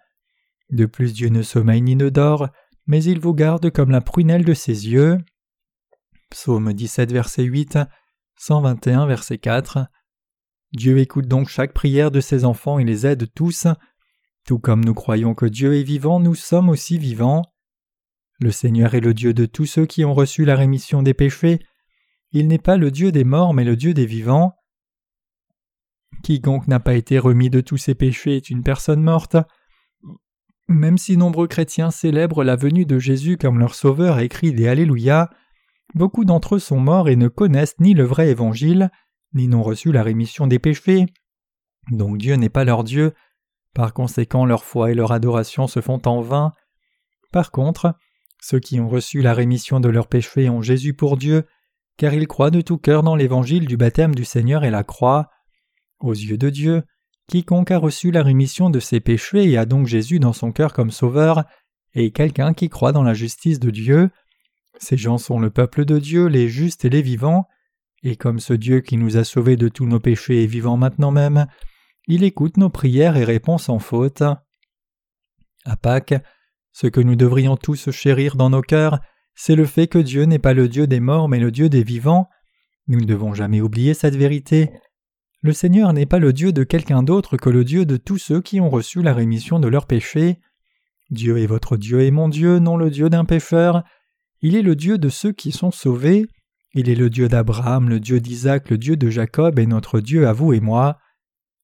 De 0.74 0.88
plus 0.88 1.14
Dieu 1.14 1.30
ne 1.30 1.44
sommeille 1.44 1.84
ni 1.84 1.96
ne 1.96 2.10
dort, 2.10 2.50
mais 2.88 3.04
il 3.04 3.20
vous 3.20 3.36
garde 3.36 3.70
comme 3.70 3.92
la 3.92 4.02
prunelle 4.02 4.44
de 4.44 4.56
ses 4.56 4.90
yeux. 4.90 5.20
Psaume 6.32 6.74
17 6.74 7.12
verset 7.12 7.44
8, 7.44 7.78
121 8.38 9.06
verset 9.06 9.38
4. 9.38 9.86
Dieu 10.72 10.98
écoute 10.98 11.28
donc 11.28 11.48
chaque 11.48 11.74
prière 11.74 12.10
de 12.10 12.20
ses 12.20 12.44
enfants 12.44 12.80
et 12.80 12.86
les 12.86 13.06
aide 13.06 13.32
tous. 13.36 13.68
Tout 14.48 14.58
comme 14.58 14.84
nous 14.84 14.96
croyons 14.96 15.36
que 15.36 15.46
Dieu 15.46 15.76
est 15.76 15.84
vivant, 15.84 16.20
nous 16.20 16.34
sommes 16.34 16.70
aussi 16.70 16.98
vivants. 16.98 17.44
Le 18.40 18.50
Seigneur 18.50 18.96
est 18.96 19.00
le 19.00 19.14
Dieu 19.14 19.36
de 19.36 19.46
tous 19.46 19.68
ceux 19.68 19.86
qui 19.86 20.04
ont 20.04 20.16
reçu 20.16 20.44
la 20.44 20.56
rémission 20.56 21.04
des 21.04 21.14
péchés. 21.14 21.60
Il 22.32 22.48
n'est 22.48 22.58
pas 22.58 22.78
le 22.78 22.90
Dieu 22.90 23.12
des 23.12 23.24
morts, 23.24 23.54
mais 23.54 23.64
le 23.64 23.76
Dieu 23.76 23.94
des 23.94 24.08
vivants. 24.08 24.56
Quiconque 26.24 26.68
n'a 26.68 26.80
pas 26.80 26.96
été 26.96 27.20
remis 27.20 27.52
de 27.52 27.62
tous 27.62 27.78
ses 27.78 27.94
péchés 27.94 28.38
est 28.38 28.50
une 28.50 28.64
personne 28.64 29.04
morte. 29.04 29.38
Même 30.68 30.98
si 30.98 31.18
nombreux 31.18 31.48
chrétiens 31.48 31.92
célèbrent 31.92 32.44
la 32.44 32.56
venue 32.56 32.86
de 32.86 33.00
Jésus 33.00 33.38
comme 33.38 33.60
leur 33.60 33.76
sauveur 33.76 34.20
et 34.20 34.30
crient 34.30 34.54
des 34.54 34.68
Alléluia, 34.68 35.30
beaucoup 35.94 36.26
d'entre 36.26 36.56
eux 36.56 36.60
sont 36.60 36.80
morts 36.80 37.10
et 37.10 37.16
ne 37.16 37.28
connaissent 37.28 37.80
ni 37.80 37.94
le 37.94 38.04
vrai 38.04 38.30
évangile, 38.30 38.90
ni 39.34 39.48
n'ont 39.48 39.64
reçu 39.64 39.92
la 39.92 40.04
rémission 40.04 40.48
des 40.48 40.60
péchés. 40.60 41.06
Donc 41.92 42.18
Dieu 42.18 42.36
n'est 42.36 42.50
pas 42.50 42.64
leur 42.64 42.84
Dieu, 42.84 43.14
par 43.74 43.94
conséquent 43.94 44.46
leur 44.46 44.64
foi 44.64 44.92
et 44.92 44.96
leur 44.96 45.12
adoration 45.12 45.68
se 45.68 45.82
font 45.82 46.02
en 46.06 46.22
vain. 46.22 46.54
Par 47.32 47.52
contre, 47.52 47.96
ceux 48.40 48.60
qui 48.60 48.80
ont 48.80 48.90
reçu 48.90 49.22
la 49.22 49.34
rémission 49.34 49.80
de 49.80 49.90
leurs 49.90 50.08
péchés 50.08 50.50
ont 50.50 50.62
Jésus 50.62 50.94
pour 50.94 51.18
Dieu, 51.18 51.46
car 51.98 52.14
ils 52.14 52.28
croient 52.28 52.52
de 52.52 52.62
tout 52.62 52.78
cœur 52.78 53.04
dans 53.04 53.16
l'évangile 53.16 53.66
du 53.66 53.78
baptême 53.78 54.16
du 54.16 54.26
Seigneur 54.26 54.64
et 54.64 54.72
la 54.72 54.84
croix. 54.84 55.30
Aux 56.00 56.14
yeux 56.14 56.38
de 56.38 56.50
Dieu, 56.50 56.84
quiconque 57.28 57.72
a 57.72 57.78
reçu 57.78 58.12
la 58.12 58.24
rémission 58.24 58.70
de 58.70 58.80
ses 58.80 59.00
péchés 59.00 59.50
et 59.50 59.58
a 59.58 59.66
donc 59.66 59.88
Jésus 59.88 60.20
dans 60.20 60.34
son 60.34 60.52
cœur 60.52 60.74
comme 60.74 60.92
sauveur, 60.92 61.44
est 61.94 62.12
quelqu'un 62.12 62.54
qui 62.54 62.70
croit 62.70 62.92
dans 62.92 63.04
la 63.04 63.14
justice 63.14 63.60
de 63.60 63.70
Dieu. 63.70 64.10
Ces 64.78 64.98
gens 64.98 65.18
sont 65.18 65.40
le 65.40 65.50
peuple 65.50 65.86
de 65.86 66.00
Dieu, 66.00 66.28
les 66.28 66.50
justes 66.50 66.86
et 66.86 66.90
les 66.90 67.02
vivants, 67.02 67.48
et 68.04 68.16
comme 68.16 68.40
ce 68.40 68.54
Dieu 68.54 68.82
qui 68.82 68.98
nous 68.98 69.18
a 69.18 69.24
sauvés 69.24 69.56
de 69.56 69.70
tous 69.70 69.86
nos 69.86 70.00
péchés 70.00 70.44
est 70.44 70.48
vivant 70.48 70.78
maintenant 70.78 71.12
même, 71.12 71.48
il 72.08 72.24
écoute 72.24 72.58
nos 72.58 72.70
prières 72.70 73.16
et 73.16 73.24
répond 73.24 73.58
sans 73.58 73.80
faute. 73.80 74.24
À 75.66 75.78
Pâques, 75.78 76.16
ce 76.74 76.88
que 76.88 77.00
nous 77.00 77.16
devrions 77.16 77.56
tous 77.56 77.92
chérir 77.92 78.36
dans 78.36 78.50
nos 78.50 78.62
cœurs, 78.62 79.00
c'est 79.36 79.56
le 79.56 79.66
fait 79.66 79.88
que 79.88 80.00
Dieu 80.00 80.24
n'est 80.24 80.40
pas 80.40 80.54
le 80.54 80.68
Dieu 80.68 80.86
des 80.86 81.00
morts 81.00 81.30
mais 81.30 81.40
le 81.40 81.52
Dieu 81.52 81.70
des 81.70 81.84
vivants. 81.84 82.30
Nous 82.88 83.00
ne 83.00 83.06
devons 83.06 83.34
jamais 83.34 83.62
oublier 83.62 83.94
cette 83.94 84.16
vérité. 84.16 84.72
Le 85.44 85.52
Seigneur 85.52 85.92
n'est 85.92 86.06
pas 86.06 86.20
le 86.20 86.32
Dieu 86.32 86.54
de 86.54 86.64
quelqu'un 86.64 87.04
d'autre 87.04 87.36
que 87.36 87.50
le 87.50 87.66
Dieu 87.66 87.86
de 87.86 87.98
tous 87.98 88.18
ceux 88.18 88.42
qui 88.42 88.62
ont 88.62 88.70
reçu 88.70 89.02
la 89.02 89.14
rémission 89.14 89.60
de 89.60 89.68
leurs 89.68 89.88
péchés. 89.88 90.40
Dieu 91.10 91.38
est 91.38 91.48
votre 91.48 91.76
Dieu 91.76 92.00
et 92.00 92.12
mon 92.12 92.30
Dieu, 92.30 92.60
non 92.60 92.78
le 92.78 92.90
Dieu 92.90 93.10
d'un 93.10 93.26
pécheur. 93.26 93.84
Il 94.42 94.56
est 94.56 94.62
le 94.62 94.78
Dieu 94.78 94.98
de 94.98 95.10
ceux 95.10 95.34
qui 95.34 95.52
sont 95.52 95.72
sauvés. 95.72 96.28
Il 96.74 96.90
est 96.90 96.96
le 96.96 97.10
Dieu 97.10 97.28
d'Abraham, 97.28 97.90
le 97.90 98.00
Dieu 98.00 98.22
d'Isaac, 98.22 98.70
le 98.70 98.78
Dieu 98.78 98.96
de 98.96 99.10
Jacob 99.10 99.60
et 99.60 99.66
notre 99.66 100.00
Dieu 100.00 100.30
à 100.30 100.32
vous 100.32 100.54
et 100.54 100.62
moi. 100.62 100.98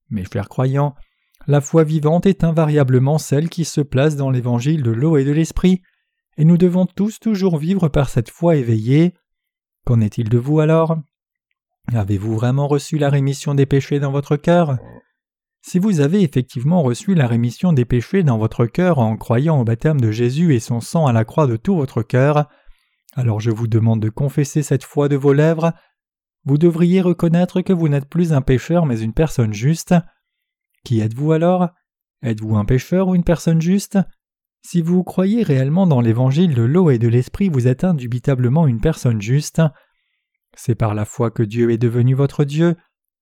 Mes 0.10 0.26
frères 0.26 0.50
croyants, 0.50 0.94
la 1.48 1.62
foi 1.62 1.86
vivante 1.86 2.26
est 2.26 2.44
invariablement 2.44 3.18
celle 3.18 3.48
qui 3.48 3.64
se 3.64 3.80
place 3.80 4.18
dans 4.18 4.30
l'évangile 4.30 4.84
de 4.84 4.92
l'eau 4.92 5.16
et 5.16 5.24
de 5.24 5.32
l'esprit, 5.32 5.82
et 6.38 6.44
nous 6.44 6.58
devons 6.58 6.86
tous 6.86 7.20
toujours 7.22 7.58
vivre 7.58 7.88
par 7.88 8.10
cette 8.10 8.30
foi 8.30 8.58
éveillée. 8.58 9.14
Qu'en 9.86 10.02
est-il 10.02 10.28
de 10.28 10.38
vous 10.38 10.60
alors? 10.60 10.98
Avez-vous 11.94 12.36
vraiment 12.36 12.68
reçu 12.68 12.98
la 12.98 13.10
rémission 13.10 13.56
des 13.56 13.66
péchés 13.66 14.00
dans 14.00 14.12
votre 14.12 14.36
cœur? 14.36 14.78
Si 15.62 15.80
vous 15.80 16.00
avez 16.00 16.22
effectivement 16.22 16.84
reçu 16.84 17.16
la 17.16 17.28
rémission 17.28 17.74
des 17.74 17.86
péchés 17.86 18.24
dans 18.24 18.38
votre 18.38 18.66
cœur 18.66 19.00
en 19.00 19.18
croyant 19.18 19.60
au 19.60 19.64
baptême 19.64 20.00
de 20.00 20.12
Jésus 20.12 20.54
et 20.54 20.60
son 20.60 20.82
sang 20.82 21.08
à 21.08 21.14
la 21.14 21.26
croix 21.26 21.48
de 21.48 21.58
tout 21.58 21.76
votre 21.76 22.04
cœur, 22.04 22.48
alors 23.16 23.40
je 23.40 23.52
vous 23.52 23.68
demande 23.68 24.02
de 24.02 24.10
confesser 24.10 24.62
cette 24.62 24.84
foi 24.84 25.10
de 25.10 25.16
vos 25.16 25.34
lèvres. 25.34 25.74
Vous 26.46 26.58
devriez 26.58 27.02
reconnaître 27.02 27.62
que 27.62 27.74
vous 27.74 27.90
n'êtes 27.90 28.08
plus 28.08 28.34
un 28.34 28.42
pécheur 28.42 28.86
mais 28.86 29.02
une 29.02 29.14
personne 29.14 29.54
juste. 29.54 29.96
Qui 30.86 31.02
êtes-vous 31.02 31.32
alors? 31.32 31.70
Êtes-vous 32.22 32.56
un 32.56 32.66
pécheur 32.66 33.08
ou 33.08 33.16
une 33.16 33.24
personne 33.24 33.62
juste? 33.62 33.98
Si 34.62 34.82
vous 34.82 35.04
croyez 35.04 35.42
réellement 35.42 35.88
dans 35.88 36.02
l'évangile 36.02 36.54
de 36.54 36.64
l'eau 36.64 36.92
et 36.92 37.00
de 37.00 37.08
l'esprit, 37.08 37.50
vous 37.50 37.68
êtes 37.68 37.84
indubitablement 37.84 38.68
une 38.68 38.82
personne 38.82 39.22
juste. 39.22 39.62
C'est 40.62 40.76
par 40.76 40.94
la 40.94 41.06
foi 41.06 41.32
que 41.32 41.42
Dieu 41.42 41.72
est 41.72 41.78
devenu 41.78 42.16
votre 42.16 42.44
Dieu. 42.44 42.76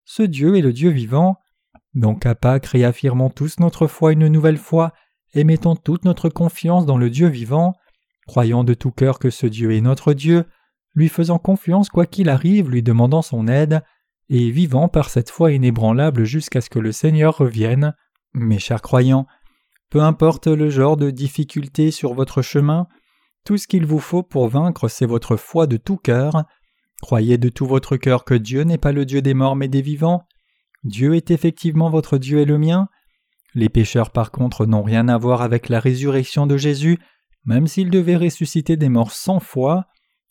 Ce 0.05 0.23
Dieu 0.23 0.57
est 0.57 0.61
le 0.61 0.73
Dieu 0.73 0.89
vivant. 0.89 1.38
Donc 1.93 2.25
à 2.25 2.33
Pâques, 2.33 2.65
réaffirmons 2.65 3.29
tous 3.29 3.59
notre 3.59 3.85
foi 3.85 4.11
une 4.13 4.27
nouvelle 4.27 4.57
fois 4.57 4.91
et 5.35 5.43
mettons 5.43 5.75
toute 5.75 6.03
notre 6.03 6.29
confiance 6.29 6.88
dans 6.88 6.97
le 6.97 7.11
Dieu 7.11 7.27
vivant, 7.27 7.75
croyant 8.25 8.63
de 8.63 8.73
tout 8.73 8.89
cœur 8.89 9.19
que 9.19 9.29
ce 9.29 9.45
Dieu 9.45 9.71
est 9.71 9.81
notre 9.81 10.13
Dieu, 10.13 10.45
lui 10.95 11.09
faisant 11.09 11.38
confiance 11.38 11.89
quoi 11.89 12.07
qu'il 12.07 12.29
arrive, 12.29 12.71
lui 12.71 12.81
demandant 12.81 13.21
son 13.21 13.47
aide, 13.47 13.83
et 14.29 14.49
vivant 14.49 14.88
par 14.88 15.11
cette 15.11 15.29
foi 15.29 15.51
inébranlable 15.51 16.23
jusqu'à 16.23 16.61
ce 16.61 16.71
que 16.71 16.79
le 16.79 16.91
Seigneur 16.91 17.38
revienne. 17.38 17.93
Mes 18.33 18.57
chers 18.57 18.81
croyants, 18.81 19.27
peu 19.91 20.01
importe 20.01 20.47
le 20.47 20.71
genre 20.71 20.97
de 20.97 21.11
difficulté 21.11 21.91
sur 21.91 22.15
votre 22.15 22.41
chemin, 22.41 22.88
tout 23.45 23.57
ce 23.57 23.67
qu'il 23.67 23.85
vous 23.85 23.99
faut 23.99 24.23
pour 24.23 24.47
vaincre, 24.47 24.88
c'est 24.88 25.05
votre 25.05 25.35
foi 25.38 25.67
de 25.67 25.77
tout 25.77 25.97
cœur. 25.97 26.45
Croyez 27.01 27.37
de 27.37 27.49
tout 27.49 27.65
votre 27.65 27.97
cœur 27.97 28.25
que 28.25 28.33
Dieu 28.33 28.63
n'est 28.63 28.77
pas 28.77 28.91
le 28.91 29.05
Dieu 29.05 29.21
des 29.21 29.33
morts 29.33 29.55
mais 29.55 29.67
des 29.67 29.81
vivants. 29.81 30.23
Dieu 30.83 31.15
est 31.15 31.31
effectivement 31.31 31.89
votre 31.89 32.17
Dieu 32.17 32.39
et 32.39 32.45
le 32.45 32.57
mien. 32.57 32.87
Les 33.53 33.69
pécheurs 33.69 34.11
par 34.11 34.31
contre 34.31 34.65
n'ont 34.65 34.83
rien 34.83 35.07
à 35.07 35.17
voir 35.17 35.41
avec 35.41 35.69
la 35.69 35.79
résurrection 35.79 36.47
de 36.47 36.57
Jésus, 36.57 36.99
même 37.45 37.67
s'ils 37.67 37.89
devaient 37.89 38.17
ressusciter 38.17 38.77
des 38.77 38.89
morts 38.89 39.11
cent 39.11 39.39
fois. 39.39 39.85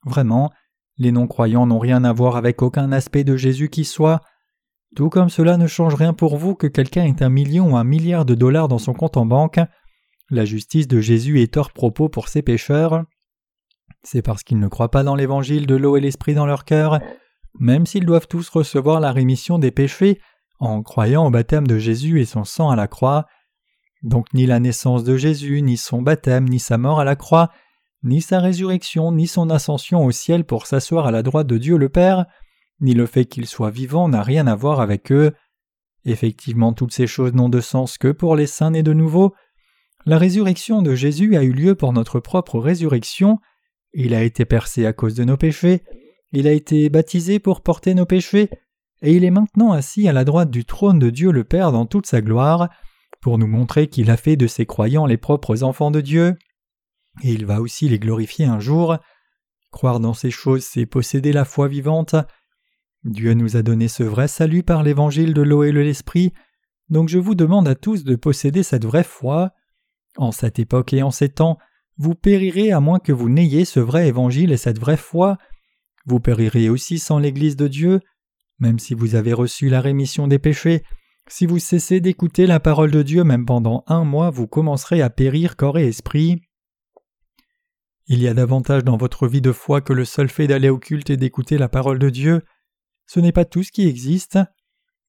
Vraiment, 0.04 0.50
les 0.98 1.12
non-croyants 1.12 1.66
n'ont 1.66 1.78
rien 1.78 2.04
à 2.04 2.12
voir 2.12 2.36
avec 2.36 2.62
aucun 2.62 2.92
aspect 2.92 3.24
de 3.24 3.36
Jésus 3.36 3.68
qui 3.68 3.84
soit. 3.84 4.20
Tout 4.94 5.10
comme 5.10 5.28
cela 5.28 5.56
ne 5.56 5.66
change 5.66 5.94
rien 5.94 6.14
pour 6.14 6.36
vous 6.36 6.54
que 6.54 6.66
quelqu'un 6.66 7.04
ait 7.04 7.22
un 7.22 7.28
million 7.28 7.72
ou 7.72 7.76
un 7.76 7.84
milliard 7.84 8.24
de 8.24 8.34
dollars 8.34 8.68
dans 8.68 8.78
son 8.78 8.94
compte 8.94 9.16
en 9.16 9.26
banque, 9.26 9.60
la 10.30 10.44
justice 10.44 10.88
de 10.88 11.00
Jésus 11.00 11.40
est 11.40 11.56
hors 11.56 11.72
propos 11.72 12.08
pour 12.08 12.28
ces 12.28 12.42
pécheurs. 12.42 13.04
C'est 14.06 14.22
parce 14.22 14.44
qu'ils 14.44 14.60
ne 14.60 14.68
croient 14.68 14.92
pas 14.92 15.02
dans 15.02 15.16
l'évangile 15.16 15.66
de 15.66 15.74
l'eau 15.74 15.96
et 15.96 16.00
l'esprit 16.00 16.34
dans 16.34 16.46
leur 16.46 16.64
cœur, 16.64 17.00
même 17.58 17.86
s'ils 17.86 18.06
doivent 18.06 18.28
tous 18.28 18.48
recevoir 18.50 19.00
la 19.00 19.10
rémission 19.10 19.58
des 19.58 19.72
péchés 19.72 20.20
en 20.60 20.80
croyant 20.84 21.26
au 21.26 21.30
baptême 21.30 21.66
de 21.66 21.76
Jésus 21.76 22.20
et 22.20 22.24
son 22.24 22.44
sang 22.44 22.70
à 22.70 22.76
la 22.76 22.86
croix. 22.86 23.26
Donc 24.04 24.32
ni 24.32 24.46
la 24.46 24.60
naissance 24.60 25.02
de 25.02 25.16
Jésus, 25.16 25.60
ni 25.60 25.76
son 25.76 26.02
baptême, 26.02 26.48
ni 26.48 26.60
sa 26.60 26.78
mort 26.78 27.00
à 27.00 27.04
la 27.04 27.16
croix, 27.16 27.50
ni 28.04 28.20
sa 28.20 28.38
résurrection, 28.38 29.10
ni 29.10 29.26
son 29.26 29.50
ascension 29.50 30.04
au 30.04 30.12
ciel 30.12 30.44
pour 30.44 30.68
s'asseoir 30.68 31.08
à 31.08 31.10
la 31.10 31.24
droite 31.24 31.48
de 31.48 31.58
Dieu 31.58 31.76
le 31.76 31.88
Père, 31.88 32.26
ni 32.80 32.94
le 32.94 33.06
fait 33.06 33.24
qu'il 33.24 33.48
soit 33.48 33.70
vivant 33.70 34.08
n'a 34.08 34.22
rien 34.22 34.46
à 34.46 34.54
voir 34.54 34.80
avec 34.80 35.10
eux. 35.10 35.32
Effectivement, 36.04 36.72
toutes 36.72 36.92
ces 36.92 37.08
choses 37.08 37.34
n'ont 37.34 37.48
de 37.48 37.60
sens 37.60 37.98
que 37.98 38.12
pour 38.12 38.36
les 38.36 38.46
saints 38.46 38.70
nés 38.70 38.84
de 38.84 38.92
nouveau. 38.92 39.34
La 40.04 40.16
résurrection 40.16 40.80
de 40.80 40.94
Jésus 40.94 41.36
a 41.36 41.42
eu 41.42 41.52
lieu 41.52 41.74
pour 41.74 41.92
notre 41.92 42.20
propre 42.20 42.60
résurrection. 42.60 43.40
Il 43.92 44.14
a 44.14 44.22
été 44.22 44.44
percé 44.44 44.86
à 44.86 44.92
cause 44.92 45.14
de 45.14 45.24
nos 45.24 45.36
péchés. 45.36 45.82
Il 46.32 46.46
a 46.46 46.52
été 46.52 46.88
baptisé 46.90 47.38
pour 47.38 47.62
porter 47.62 47.94
nos 47.94 48.06
péchés. 48.06 48.50
Et 49.02 49.14
il 49.14 49.24
est 49.24 49.30
maintenant 49.30 49.72
assis 49.72 50.08
à 50.08 50.12
la 50.12 50.24
droite 50.24 50.50
du 50.50 50.64
trône 50.64 50.98
de 50.98 51.10
Dieu 51.10 51.30
le 51.30 51.44
Père 51.44 51.72
dans 51.72 51.86
toute 51.86 52.06
sa 52.06 52.22
gloire, 52.22 52.70
pour 53.20 53.38
nous 53.38 53.46
montrer 53.46 53.88
qu'il 53.88 54.10
a 54.10 54.16
fait 54.16 54.36
de 54.36 54.46
ses 54.46 54.66
croyants 54.66 55.06
les 55.06 55.18
propres 55.18 55.62
enfants 55.62 55.90
de 55.90 56.00
Dieu 56.00 56.36
et 57.22 57.32
il 57.32 57.46
va 57.46 57.60
aussi 57.60 57.88
les 57.88 57.98
glorifier 57.98 58.46
un 58.46 58.60
jour. 58.60 58.96
Croire 59.70 60.00
dans 60.00 60.14
ces 60.14 60.30
choses, 60.30 60.64
c'est 60.64 60.86
posséder 60.86 61.32
la 61.32 61.44
foi 61.44 61.68
vivante. 61.68 62.14
Dieu 63.04 63.34
nous 63.34 63.56
a 63.56 63.62
donné 63.62 63.88
ce 63.88 64.02
vrai 64.02 64.28
salut 64.28 64.62
par 64.62 64.82
l'évangile 64.82 65.34
de 65.34 65.42
l'eau 65.42 65.64
et 65.64 65.72
de 65.72 65.80
l'esprit, 65.80 66.32
donc 66.88 67.08
je 67.08 67.18
vous 67.18 67.34
demande 67.34 67.68
à 67.68 67.74
tous 67.74 68.04
de 68.04 68.16
posséder 68.16 68.62
cette 68.62 68.84
vraie 68.84 69.04
foi. 69.04 69.52
En 70.16 70.32
cette 70.32 70.58
époque 70.58 70.94
et 70.94 71.02
en 71.02 71.10
ces 71.10 71.28
temps, 71.28 71.58
vous 71.98 72.14
périrez 72.14 72.72
à 72.72 72.80
moins 72.80 72.98
que 72.98 73.12
vous 73.12 73.28
n'ayez 73.28 73.64
ce 73.64 73.80
vrai 73.80 74.08
évangile 74.08 74.52
et 74.52 74.56
cette 74.56 74.78
vraie 74.78 74.96
foi. 74.96 75.38
Vous 76.04 76.20
périrez 76.20 76.68
aussi 76.68 76.98
sans 76.98 77.18
l'Église 77.18 77.56
de 77.56 77.68
Dieu, 77.68 78.00
même 78.58 78.78
si 78.78 78.94
vous 78.94 79.14
avez 79.14 79.32
reçu 79.32 79.68
la 79.68 79.80
rémission 79.80 80.28
des 80.28 80.38
péchés. 80.38 80.82
Si 81.28 81.46
vous 81.46 81.58
cessez 81.58 82.00
d'écouter 82.00 82.46
la 82.46 82.60
parole 82.60 82.90
de 82.90 83.02
Dieu 83.02 83.24
même 83.24 83.46
pendant 83.46 83.82
un 83.86 84.04
mois, 84.04 84.30
vous 84.30 84.46
commencerez 84.46 85.02
à 85.02 85.10
périr 85.10 85.56
corps 85.56 85.78
et 85.78 85.88
esprit. 85.88 86.40
Il 88.06 88.20
y 88.20 88.28
a 88.28 88.34
davantage 88.34 88.84
dans 88.84 88.96
votre 88.96 89.26
vie 89.26 89.40
de 89.40 89.50
foi 89.50 89.80
que 89.80 89.92
le 89.92 90.04
seul 90.04 90.28
fait 90.28 90.46
d'aller 90.46 90.68
au 90.68 90.78
culte 90.78 91.10
et 91.10 91.16
d'écouter 91.16 91.58
la 91.58 91.68
parole 91.68 91.98
de 91.98 92.10
Dieu. 92.10 92.42
Ce 93.06 93.18
n'est 93.18 93.32
pas 93.32 93.44
tout 93.44 93.64
ce 93.64 93.72
qui 93.72 93.88
existe. 93.88 94.38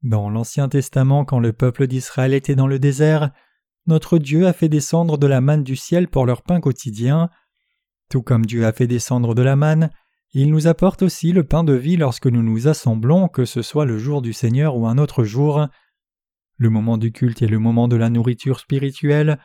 Dans 0.01 0.29
l'Ancien 0.29 0.69
Testament, 0.69 1.25
quand 1.25 1.39
le 1.39 1.53
peuple 1.53 1.85
d'Israël 1.85 2.33
était 2.33 2.55
dans 2.55 2.67
le 2.67 2.79
désert, 2.79 3.31
notre 3.87 4.19
Dieu 4.19 4.47
a 4.47 4.53
fait 4.53 4.69
descendre 4.69 5.17
de 5.17 5.27
la 5.27 5.41
manne 5.41 5.63
du 5.63 5.75
ciel 5.75 6.07
pour 6.07 6.25
leur 6.25 6.41
pain 6.41 6.59
quotidien. 6.59 7.29
Tout 8.09 8.21
comme 8.21 8.45
Dieu 8.45 8.65
a 8.65 8.71
fait 8.71 8.87
descendre 8.87 9.33
de 9.33 9.41
la 9.41 9.55
manne, 9.55 9.89
il 10.33 10.51
nous 10.51 10.67
apporte 10.67 11.01
aussi 11.01 11.31
le 11.31 11.43
pain 11.43 11.63
de 11.63 11.73
vie 11.73 11.97
lorsque 11.97 12.27
nous 12.27 12.43
nous 12.43 12.67
assemblons, 12.67 13.27
que 13.27 13.45
ce 13.45 13.61
soit 13.61 13.85
le 13.85 13.97
jour 13.97 14.21
du 14.21 14.33
Seigneur 14.33 14.75
ou 14.75 14.87
un 14.87 14.97
autre 14.97 15.23
jour. 15.23 15.67
Le 16.57 16.69
moment 16.69 16.97
du 16.97 17.11
culte 17.11 17.41
est 17.41 17.47
le 17.47 17.59
moment 17.59 17.87
de 17.87 17.95
la 17.95 18.09
nourriture 18.09 18.59
spirituelle. 18.59 19.39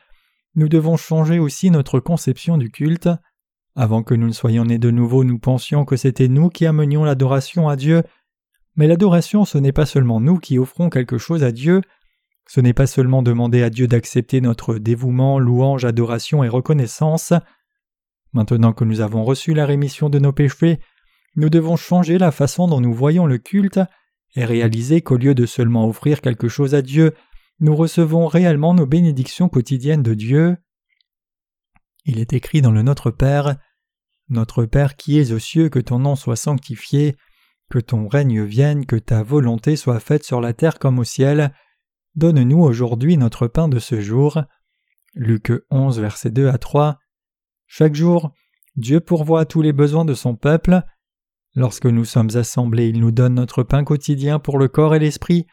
Nous 0.55 0.69
devons 0.69 0.97
changer 0.97 1.39
aussi 1.39 1.71
notre 1.71 2.01
conception 2.01 2.59
du 2.59 2.71
culte. 2.71 3.09
Avant 3.75 4.03
que 4.03 4.15
nous 4.15 4.27
ne 4.27 4.33
soyons 4.33 4.65
nés 4.65 4.79
de 4.79 4.91
nouveau, 4.91 5.25
nous 5.25 5.39
pensions 5.39 5.85
que 5.85 5.97
c'était 5.97 6.29
nous 6.29 6.51
qui 6.51 6.67
amenions 6.67 7.05
l'adoration 7.05 7.69
à 7.69 7.77
Dieu, 7.77 8.03
mais 8.77 8.87
l'adoration 8.87 9.45
ce 9.45 9.59
n'est 9.59 9.73
pas 9.73 9.87
seulement 9.87 10.21
nous 10.21 10.39
qui 10.39 10.59
offrons 10.59 10.91
quelque 10.91 11.17
chose 11.17 11.43
à 11.43 11.53
Dieu, 11.53 11.81
ce 12.49 12.61
n'est 12.61 12.75
pas 12.75 12.87
seulement 12.87 13.23
demander 13.23 13.63
à 13.63 13.71
Dieu 13.71 13.87
d'accepter 13.87 14.41
notre 14.41 14.77
dévouement, 14.79 15.39
louange, 15.39 15.85
adoration 15.85 16.45
et 16.45 16.49
reconnaissance. 16.49 17.33
Maintenant 18.33 18.73
que 18.73 18.85
nous 18.85 19.01
avons 19.01 19.25
reçu 19.25 19.55
la 19.55 19.67
rémission 19.67 20.09
de 20.09 20.19
nos 20.19 20.33
péchés, 20.33 20.81
nous 21.37 21.51
devons 21.51 21.77
changer 21.77 22.19
la 22.19 22.31
façon 22.31 22.67
dont 22.67 22.81
nous 22.81 22.93
voyons 22.93 23.27
le 23.27 23.39
culte 23.39 23.81
et 24.35 24.45
réaliser 24.45 25.03
qu'au 25.03 25.17
lieu 25.17 25.35
de 25.35 25.47
seulement 25.47 25.87
offrir 25.87 26.21
quelque 26.21 26.49
chose 26.49 26.75
à 26.75 26.83
Dieu, 26.83 27.15
nous 27.61 27.77
recevons 27.77 28.27
réellement 28.27 28.75
nos 28.75 28.87
bénédictions 28.87 29.49
quotidiennes 29.49 30.03
de 30.03 30.15
Dieu. 30.15 30.57
Il 32.05 32.19
est 32.19 32.33
écrit 32.33 32.63
dans 32.63 32.73
le 32.73 32.83
Notre 32.83 33.11
Père 33.11 33.57
Notre 34.29 34.65
Père 34.65 34.97
qui 34.97 35.19
es 35.19 35.33
aux 35.33 35.39
cieux, 35.39 35.69
que 35.69 35.79
ton 35.79 36.01
nom 36.01 36.17
soit 36.17 36.37
sanctifié, 36.37 37.17
que 37.71 37.79
ton 37.79 38.09
règne 38.09 38.43
vienne, 38.43 38.85
que 38.87 38.97
ta 38.97 39.23
volonté 39.23 39.77
soit 39.77 40.01
faite 40.01 40.25
sur 40.25 40.41
la 40.41 40.53
terre 40.53 40.79
comme 40.79 40.99
au 40.99 41.05
ciel. 41.05 41.55
Donne-nous 42.15 42.63
aujourd'hui 42.63 43.17
notre 43.17 43.47
pain 43.47 43.69
de 43.69 43.79
ce 43.79 44.01
jour. 44.01 44.43
Luc 45.15 45.51
11, 45.71 45.99
versets 45.99 46.31
2 46.31 46.49
à 46.49 46.59
3. 46.59 46.99
Chaque 47.67 47.95
jour, 47.95 48.33
Dieu 48.77 49.01
pourvoit 49.01 49.47
tous 49.47 49.63
les 49.63 49.73
besoins 49.73 50.05
de 50.05 50.13
son 50.13 50.37
peuple. 50.37 50.83
Lorsque 51.55 51.87
nous 51.87 52.05
sommes 52.05 52.35
assemblés, 52.35 52.89
il 52.89 53.01
nous 53.01 53.13
donne 53.13 53.35
notre 53.35 53.63
pain 53.63 53.83
quotidien 53.85 54.39
pour 54.39 54.59
le 54.59 54.69
corps 54.69 54.95
et 54.95 54.99
l'esprit, 54.99 55.47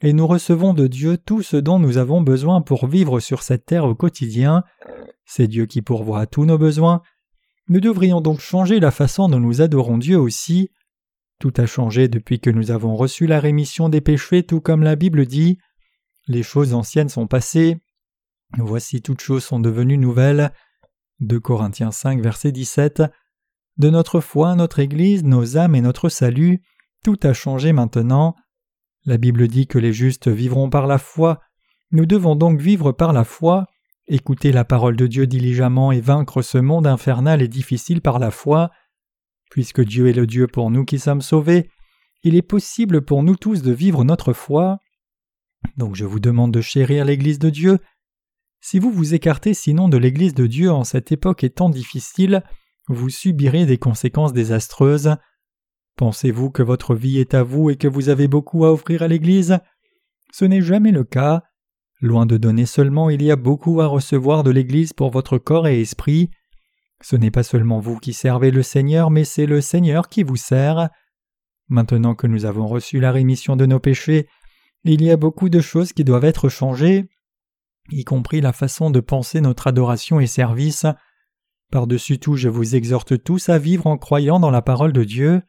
et 0.00 0.14
nous 0.14 0.26
recevons 0.26 0.72
de 0.72 0.86
Dieu 0.86 1.18
tout 1.18 1.42
ce 1.42 1.56
dont 1.56 1.78
nous 1.78 1.98
avons 1.98 2.22
besoin 2.22 2.62
pour 2.62 2.86
vivre 2.86 3.20
sur 3.20 3.42
cette 3.42 3.66
terre 3.66 3.84
au 3.84 3.94
quotidien. 3.94 4.64
C'est 5.26 5.48
Dieu 5.48 5.66
qui 5.66 5.82
pourvoit 5.82 6.26
tous 6.26 6.46
nos 6.46 6.58
besoins. 6.58 7.02
Nous 7.68 7.80
devrions 7.80 8.22
donc 8.22 8.40
changer 8.40 8.80
la 8.80 8.90
façon 8.90 9.28
dont 9.28 9.40
nous 9.40 9.60
adorons 9.60 9.98
Dieu 9.98 10.18
aussi. 10.18 10.70
Tout 11.40 11.52
a 11.58 11.66
changé 11.66 12.08
depuis 12.08 12.40
que 12.40 12.50
nous 12.50 12.70
avons 12.70 12.96
reçu 12.96 13.26
la 13.26 13.40
rémission 13.40 13.90
des 13.90 14.00
péchés, 14.00 14.44
tout 14.44 14.60
comme 14.60 14.82
la 14.82 14.96
Bible 14.96 15.26
dit. 15.26 15.58
Les 16.28 16.42
choses 16.42 16.74
anciennes 16.74 17.08
sont 17.08 17.26
passées. 17.26 17.78
Voici 18.58 19.02
toutes 19.02 19.20
choses 19.20 19.44
sont 19.44 19.60
devenues 19.60 19.98
nouvelles. 19.98 20.52
2 21.20 21.40
Corinthiens 21.40 21.92
5, 21.92 22.20
verset 22.20 22.52
17. 22.52 23.02
De 23.76 23.90
notre 23.90 24.20
foi, 24.20 24.54
notre 24.54 24.78
Église, 24.78 25.24
nos 25.24 25.56
âmes 25.56 25.74
et 25.74 25.80
notre 25.80 26.08
salut, 26.08 26.62
tout 27.04 27.18
a 27.22 27.32
changé 27.32 27.72
maintenant. 27.72 28.34
La 29.04 29.18
Bible 29.18 29.48
dit 29.48 29.66
que 29.66 29.78
les 29.78 29.92
justes 29.92 30.28
vivront 30.28 30.70
par 30.70 30.86
la 30.86 30.98
foi. 30.98 31.40
Nous 31.92 32.06
devons 32.06 32.34
donc 32.34 32.60
vivre 32.60 32.90
par 32.92 33.12
la 33.12 33.22
foi, 33.22 33.66
écouter 34.08 34.50
la 34.50 34.64
parole 34.64 34.96
de 34.96 35.06
Dieu 35.06 35.26
diligemment 35.26 35.92
et 35.92 36.00
vaincre 36.00 36.42
ce 36.42 36.58
monde 36.58 36.86
infernal 36.86 37.42
et 37.42 37.48
difficile 37.48 38.00
par 38.00 38.18
la 38.18 38.30
foi. 38.30 38.70
Puisque 39.50 39.82
Dieu 39.82 40.08
est 40.08 40.12
le 40.12 40.26
Dieu 40.26 40.48
pour 40.48 40.70
nous 40.70 40.84
qui 40.84 40.98
sommes 40.98 41.22
sauvés, 41.22 41.70
il 42.24 42.34
est 42.34 42.42
possible 42.42 43.02
pour 43.02 43.22
nous 43.22 43.36
tous 43.36 43.62
de 43.62 43.72
vivre 43.72 44.02
notre 44.02 44.32
foi. 44.32 44.80
Donc 45.76 45.94
je 45.94 46.04
vous 46.04 46.20
demande 46.20 46.52
de 46.52 46.60
chérir 46.60 47.04
l'Église 47.04 47.38
de 47.38 47.50
Dieu. 47.50 47.78
Si 48.60 48.78
vous 48.78 48.90
vous 48.90 49.14
écartez 49.14 49.54
sinon 49.54 49.88
de 49.88 49.96
l'Église 49.96 50.34
de 50.34 50.46
Dieu 50.46 50.72
en 50.72 50.84
cette 50.84 51.12
époque 51.12 51.44
étant 51.44 51.68
difficile, 51.68 52.42
vous 52.88 53.10
subirez 53.10 53.66
des 53.66 53.78
conséquences 53.78 54.32
désastreuses. 54.32 55.16
Pensez-vous 55.96 56.50
que 56.50 56.62
votre 56.62 56.94
vie 56.94 57.18
est 57.18 57.34
à 57.34 57.42
vous 57.42 57.70
et 57.70 57.76
que 57.76 57.88
vous 57.88 58.08
avez 58.08 58.28
beaucoup 58.28 58.64
à 58.64 58.72
offrir 58.72 59.02
à 59.02 59.08
l'Église? 59.08 59.58
Ce 60.32 60.44
n'est 60.44 60.62
jamais 60.62 60.92
le 60.92 61.04
cas. 61.04 61.42
Loin 62.00 62.26
de 62.26 62.36
donner 62.36 62.66
seulement, 62.66 63.08
il 63.08 63.22
y 63.22 63.30
a 63.30 63.36
beaucoup 63.36 63.80
à 63.80 63.86
recevoir 63.86 64.42
de 64.42 64.50
l'Église 64.50 64.92
pour 64.92 65.10
votre 65.10 65.38
corps 65.38 65.66
et 65.66 65.80
esprit. 65.80 66.30
Ce 67.02 67.16
n'est 67.16 67.30
pas 67.30 67.42
seulement 67.42 67.80
vous 67.80 67.98
qui 67.98 68.12
servez 68.12 68.50
le 68.50 68.62
Seigneur, 68.62 69.10
mais 69.10 69.24
c'est 69.24 69.46
le 69.46 69.60
Seigneur 69.60 70.08
qui 70.08 70.22
vous 70.22 70.36
sert. 70.36 70.90
Maintenant 71.68 72.14
que 72.14 72.26
nous 72.26 72.44
avons 72.44 72.66
reçu 72.66 73.00
la 73.00 73.12
rémission 73.12 73.56
de 73.56 73.66
nos 73.66 73.80
péchés, 73.80 74.28
il 74.94 75.02
y 75.02 75.10
a 75.10 75.16
beaucoup 75.16 75.48
de 75.48 75.60
choses 75.60 75.92
qui 75.92 76.04
doivent 76.04 76.24
être 76.24 76.48
changées, 76.48 77.08
y 77.90 78.04
compris 78.04 78.40
la 78.40 78.52
façon 78.52 78.90
de 78.90 79.00
penser 79.00 79.40
notre 79.40 79.66
adoration 79.66 80.20
et 80.20 80.26
service. 80.26 80.86
Par-dessus 81.70 82.18
tout, 82.18 82.36
je 82.36 82.48
vous 82.48 82.74
exhorte 82.74 83.22
tous 83.22 83.48
à 83.48 83.58
vivre 83.58 83.86
en 83.86 83.98
croyant 83.98 84.40
dans 84.40 84.50
la 84.50 84.62
parole 84.62 84.92
de 84.92 85.04
Dieu. 85.04 85.42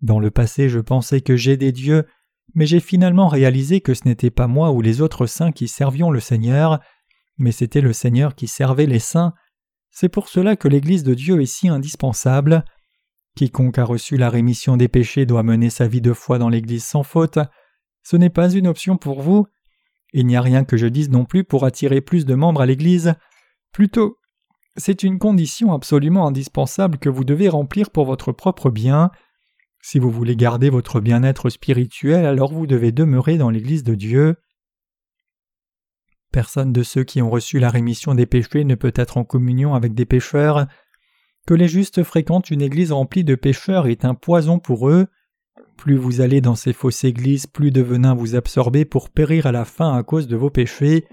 Dans 0.00 0.20
le 0.20 0.30
passé, 0.30 0.68
je 0.68 0.80
pensais 0.80 1.20
que 1.20 1.36
j'aidais 1.36 1.72
Dieu, 1.72 2.06
mais 2.54 2.66
j'ai 2.66 2.80
finalement 2.80 3.28
réalisé 3.28 3.80
que 3.80 3.94
ce 3.94 4.06
n'était 4.06 4.30
pas 4.30 4.46
moi 4.46 4.72
ou 4.72 4.80
les 4.80 5.00
autres 5.00 5.26
saints 5.26 5.52
qui 5.52 5.68
servions 5.68 6.10
le 6.10 6.20
Seigneur, 6.20 6.80
mais 7.38 7.52
c'était 7.52 7.80
le 7.80 7.92
Seigneur 7.92 8.34
qui 8.34 8.48
servait 8.48 8.86
les 8.86 8.98
saints, 8.98 9.32
c'est 9.92 10.08
pour 10.08 10.28
cela 10.28 10.56
que 10.56 10.68
l'Église 10.68 11.04
de 11.04 11.12
Dieu 11.12 11.40
est 11.42 11.46
si 11.46 11.68
indispensable. 11.68 12.64
Quiconque 13.36 13.78
a 13.78 13.84
reçu 13.84 14.16
la 14.16 14.30
rémission 14.30 14.78
des 14.78 14.88
péchés 14.88 15.26
doit 15.26 15.42
mener 15.42 15.68
sa 15.68 15.86
vie 15.86 16.00
de 16.00 16.14
foi 16.14 16.38
dans 16.38 16.48
l'Église 16.48 16.84
sans 16.84 17.02
faute. 17.02 17.38
Ce 18.02 18.16
n'est 18.16 18.30
pas 18.30 18.50
une 18.50 18.66
option 18.66 18.96
pour 18.96 19.22
vous. 19.22 19.46
Il 20.12 20.26
n'y 20.26 20.36
a 20.36 20.42
rien 20.42 20.64
que 20.64 20.76
je 20.76 20.86
dise 20.86 21.10
non 21.10 21.24
plus 21.24 21.44
pour 21.44 21.64
attirer 21.64 22.00
plus 22.00 22.26
de 22.26 22.34
membres 22.34 22.60
à 22.60 22.66
l'Église. 22.66 23.14
Plutôt, 23.72 24.18
c'est 24.76 25.02
une 25.02 25.18
condition 25.18 25.72
absolument 25.72 26.26
indispensable 26.26 26.98
que 26.98 27.08
vous 27.08 27.24
devez 27.24 27.48
remplir 27.48 27.90
pour 27.90 28.04
votre 28.04 28.32
propre 28.32 28.70
bien. 28.70 29.10
Si 29.82 29.98
vous 29.98 30.10
voulez 30.10 30.36
garder 30.36 30.70
votre 30.70 31.00
bien-être 31.00 31.50
spirituel, 31.50 32.24
alors 32.24 32.52
vous 32.52 32.66
devez 32.66 32.92
demeurer 32.92 33.36
dans 33.36 33.50
l'Église 33.50 33.84
de 33.84 33.94
Dieu. 33.94 34.36
Personne 36.30 36.72
de 36.72 36.82
ceux 36.82 37.04
qui 37.04 37.20
ont 37.20 37.28
reçu 37.28 37.58
la 37.58 37.68
rémission 37.68 38.14
des 38.14 38.26
péchés 38.26 38.64
ne 38.64 38.74
peut 38.74 38.94
être 38.94 39.18
en 39.18 39.24
communion 39.24 39.74
avec 39.74 39.92
des 39.92 40.06
pécheurs. 40.06 40.66
Que 41.46 41.54
les 41.54 41.68
justes 41.68 42.02
fréquentent 42.02 42.50
une 42.50 42.62
église 42.62 42.92
remplie 42.92 43.24
de 43.24 43.34
pécheurs 43.34 43.86
est 43.86 44.04
un 44.04 44.14
poison 44.14 44.58
pour 44.58 44.88
eux. 44.88 45.08
Plus 45.76 45.96
vous 45.96 46.20
allez 46.20 46.40
dans 46.40 46.54
ces 46.54 46.72
fausses 46.72 47.04
églises, 47.04 47.46
plus 47.46 47.70
de 47.70 47.82
venin 47.82 48.14
vous 48.14 48.36
absorbez 48.36 48.84
pour 48.84 49.10
périr 49.10 49.46
à 49.46 49.52
la 49.52 49.64
fin 49.64 49.96
à 49.96 50.02
cause 50.02 50.28
de 50.28 50.36
vos 50.36 50.50
péchés. 50.50 51.06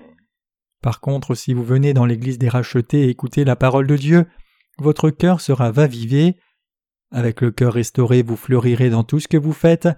Par 0.81 1.01
contre, 1.01 1.35
si 1.35 1.53
vous 1.53 1.63
venez 1.63 1.93
dans 1.93 2.05
l'église 2.05 2.37
des 2.37 2.49
rachetés 2.49 3.05
et 3.05 3.09
écoutez 3.09 3.43
la 3.43 3.55
parole 3.55 3.87
de 3.87 3.97
Dieu, 3.97 4.25
votre 4.77 5.09
cœur 5.09 5.41
sera 5.41 5.71
vavivé. 5.71 6.37
Avec 7.11 7.41
le 7.41 7.51
cœur 7.51 7.73
restauré, 7.73 8.21
vous 8.21 8.35
fleurirez 8.35 8.89
dans 8.89 9.03
tout 9.03 9.19
ce 9.19 9.27
que 9.27 9.37
vous 9.37 9.53
faites, 9.53 9.89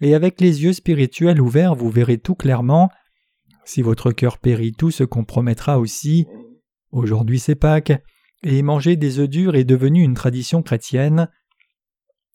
et 0.00 0.14
avec 0.14 0.40
les 0.40 0.62
yeux 0.62 0.72
spirituels 0.72 1.40
ouverts, 1.40 1.74
vous 1.74 1.90
verrez 1.90 2.18
tout 2.18 2.34
clairement. 2.34 2.90
Si 3.64 3.82
votre 3.82 4.12
cœur 4.12 4.38
périt, 4.38 4.72
tout 4.72 4.90
se 4.90 5.04
compromettra 5.04 5.78
aussi. 5.78 6.26
Aujourd'hui 6.92 7.38
c'est 7.38 7.54
Pâques, 7.54 7.92
et 8.44 8.62
manger 8.62 8.96
des 8.96 9.18
œufs 9.18 9.28
durs 9.28 9.54
est 9.54 9.64
devenu 9.64 10.02
une 10.02 10.14
tradition 10.14 10.62
chrétienne. 10.62 11.28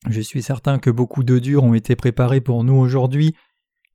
Je 0.06 0.22
suis 0.22 0.44
certain 0.44 0.78
que 0.80 0.90
beaucoup 0.90 1.24
d'œufs 1.24 1.42
durs 1.42 1.64
ont 1.64 1.74
été 1.74 1.96
préparés 1.96 2.42
pour 2.42 2.64
nous 2.64 2.76
aujourd'hui. 2.76 3.36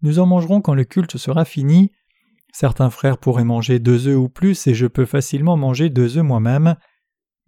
Nous 0.03 0.19
en 0.19 0.27
mangerons 0.27 0.61
quand 0.61 0.75
le 0.75 0.85
culte 0.85 1.17
sera 1.17 1.45
fini. 1.45 1.93
Certains 2.53 2.91
frères 2.91 3.19
pourraient 3.19 3.45
manger 3.45 3.79
deux 3.79 4.09
œufs 4.09 4.19
ou 4.19 4.29
plus, 4.29 4.67
et 4.67 4.75
je 4.75 4.87
peux 4.87 5.07
facilement 5.07 5.57
manger 5.57 5.89
deux 5.89 6.19
œufs 6.19 6.25
moi-même. 6.25 6.77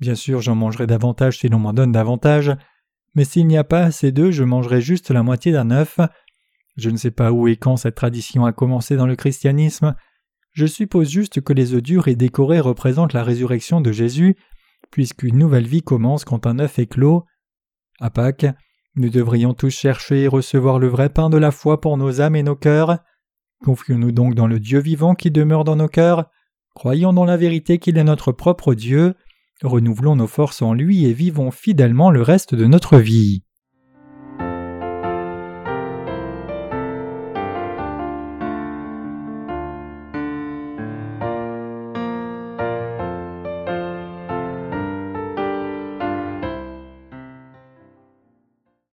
Bien 0.01 0.15
sûr, 0.15 0.41
j'en 0.41 0.55
mangerai 0.55 0.87
davantage 0.87 1.39
si 1.39 1.49
l'on 1.49 1.59
m'en 1.59 1.73
donne 1.73 1.93
davantage, 1.93 2.53
mais 3.15 3.25
s'il 3.25 3.47
n'y 3.47 3.59
a 3.59 3.65
pas 3.65 3.83
assez 3.83 4.13
d'œufs, 4.13 4.33
je 4.33 4.45
mangerai 4.45 4.81
juste 4.81 5.11
la 5.11 5.23
moitié 5.23 5.53
d'un 5.53 5.71
œuf. 5.71 6.01
Je 6.77 6.91
ne 6.91 6.97
sais 6.97 7.11
pas 7.11 7.33
où 7.33 7.47
et 7.49 7.57
quand 7.57 7.77
cette 7.77 7.95
tradition 7.95 8.45
a 8.45 8.53
commencé 8.53 8.97
dans 8.97 9.07
le 9.07 9.17
christianisme. 9.17 9.95
Je 10.53 10.67
suppose 10.67 11.11
juste 11.11 11.41
que 11.41 11.53
les 11.53 11.75
œufs 11.75 11.83
durs 11.83 12.09
et 12.09 12.17
décorés 12.17 12.61
représentent 12.61 13.13
la 13.13 13.25
résurrection 13.25 13.81
de 13.81 13.93
Jésus, 13.93 14.37
puisqu'une 14.91 15.39
nouvelle 15.39 15.67
vie 15.67 15.83
commence 15.83 16.25
quand 16.25 16.47
un 16.47 16.59
œuf 16.61 16.79
est 16.79 16.87
clos. 16.87 17.25
À 18.01 18.11
Pâques, 18.11 18.47
nous 18.97 19.09
devrions 19.09 19.55
tous 19.55 19.71
chercher 19.71 20.23
et 20.23 20.29
recevoir 20.29 20.79
le 20.79 20.89
vrai 20.89 21.09
pain 21.09 21.31
de 21.31 21.37
la 21.37 21.51
foi 21.51 21.81
pour 21.81 21.97
nos 21.97 22.21
âmes 22.21 22.37
et 22.37 22.43
nos 22.43 22.57
cœurs. 22.57 22.99
Confions-nous 23.65 24.13
donc 24.13 24.35
dans 24.35 24.47
le 24.47 24.61
Dieu 24.61 24.81
vivant 24.81 25.15
qui 25.15 25.31
demeure 25.31 25.65
dans 25.65 25.77
nos 25.77 25.89
cœurs. 25.89 26.31
Croyons 26.75 27.13
dans 27.13 27.25
la 27.25 27.37
vérité 27.37 27.79
qu'il 27.79 27.99
est 27.99 28.05
notre 28.05 28.33
propre 28.33 28.75
Dieu. 28.75 29.15
Renouvelons 29.63 30.17
nos 30.17 30.27
forces 30.27 30.63
en 30.63 30.75
lui 30.75 31.05
et 31.07 31.13
vivons 31.13 31.51
fidèlement 31.51 32.11
le 32.11 32.23
reste 32.23 32.55
de 32.55 32.67
notre 32.67 32.99
vie. 32.99 33.45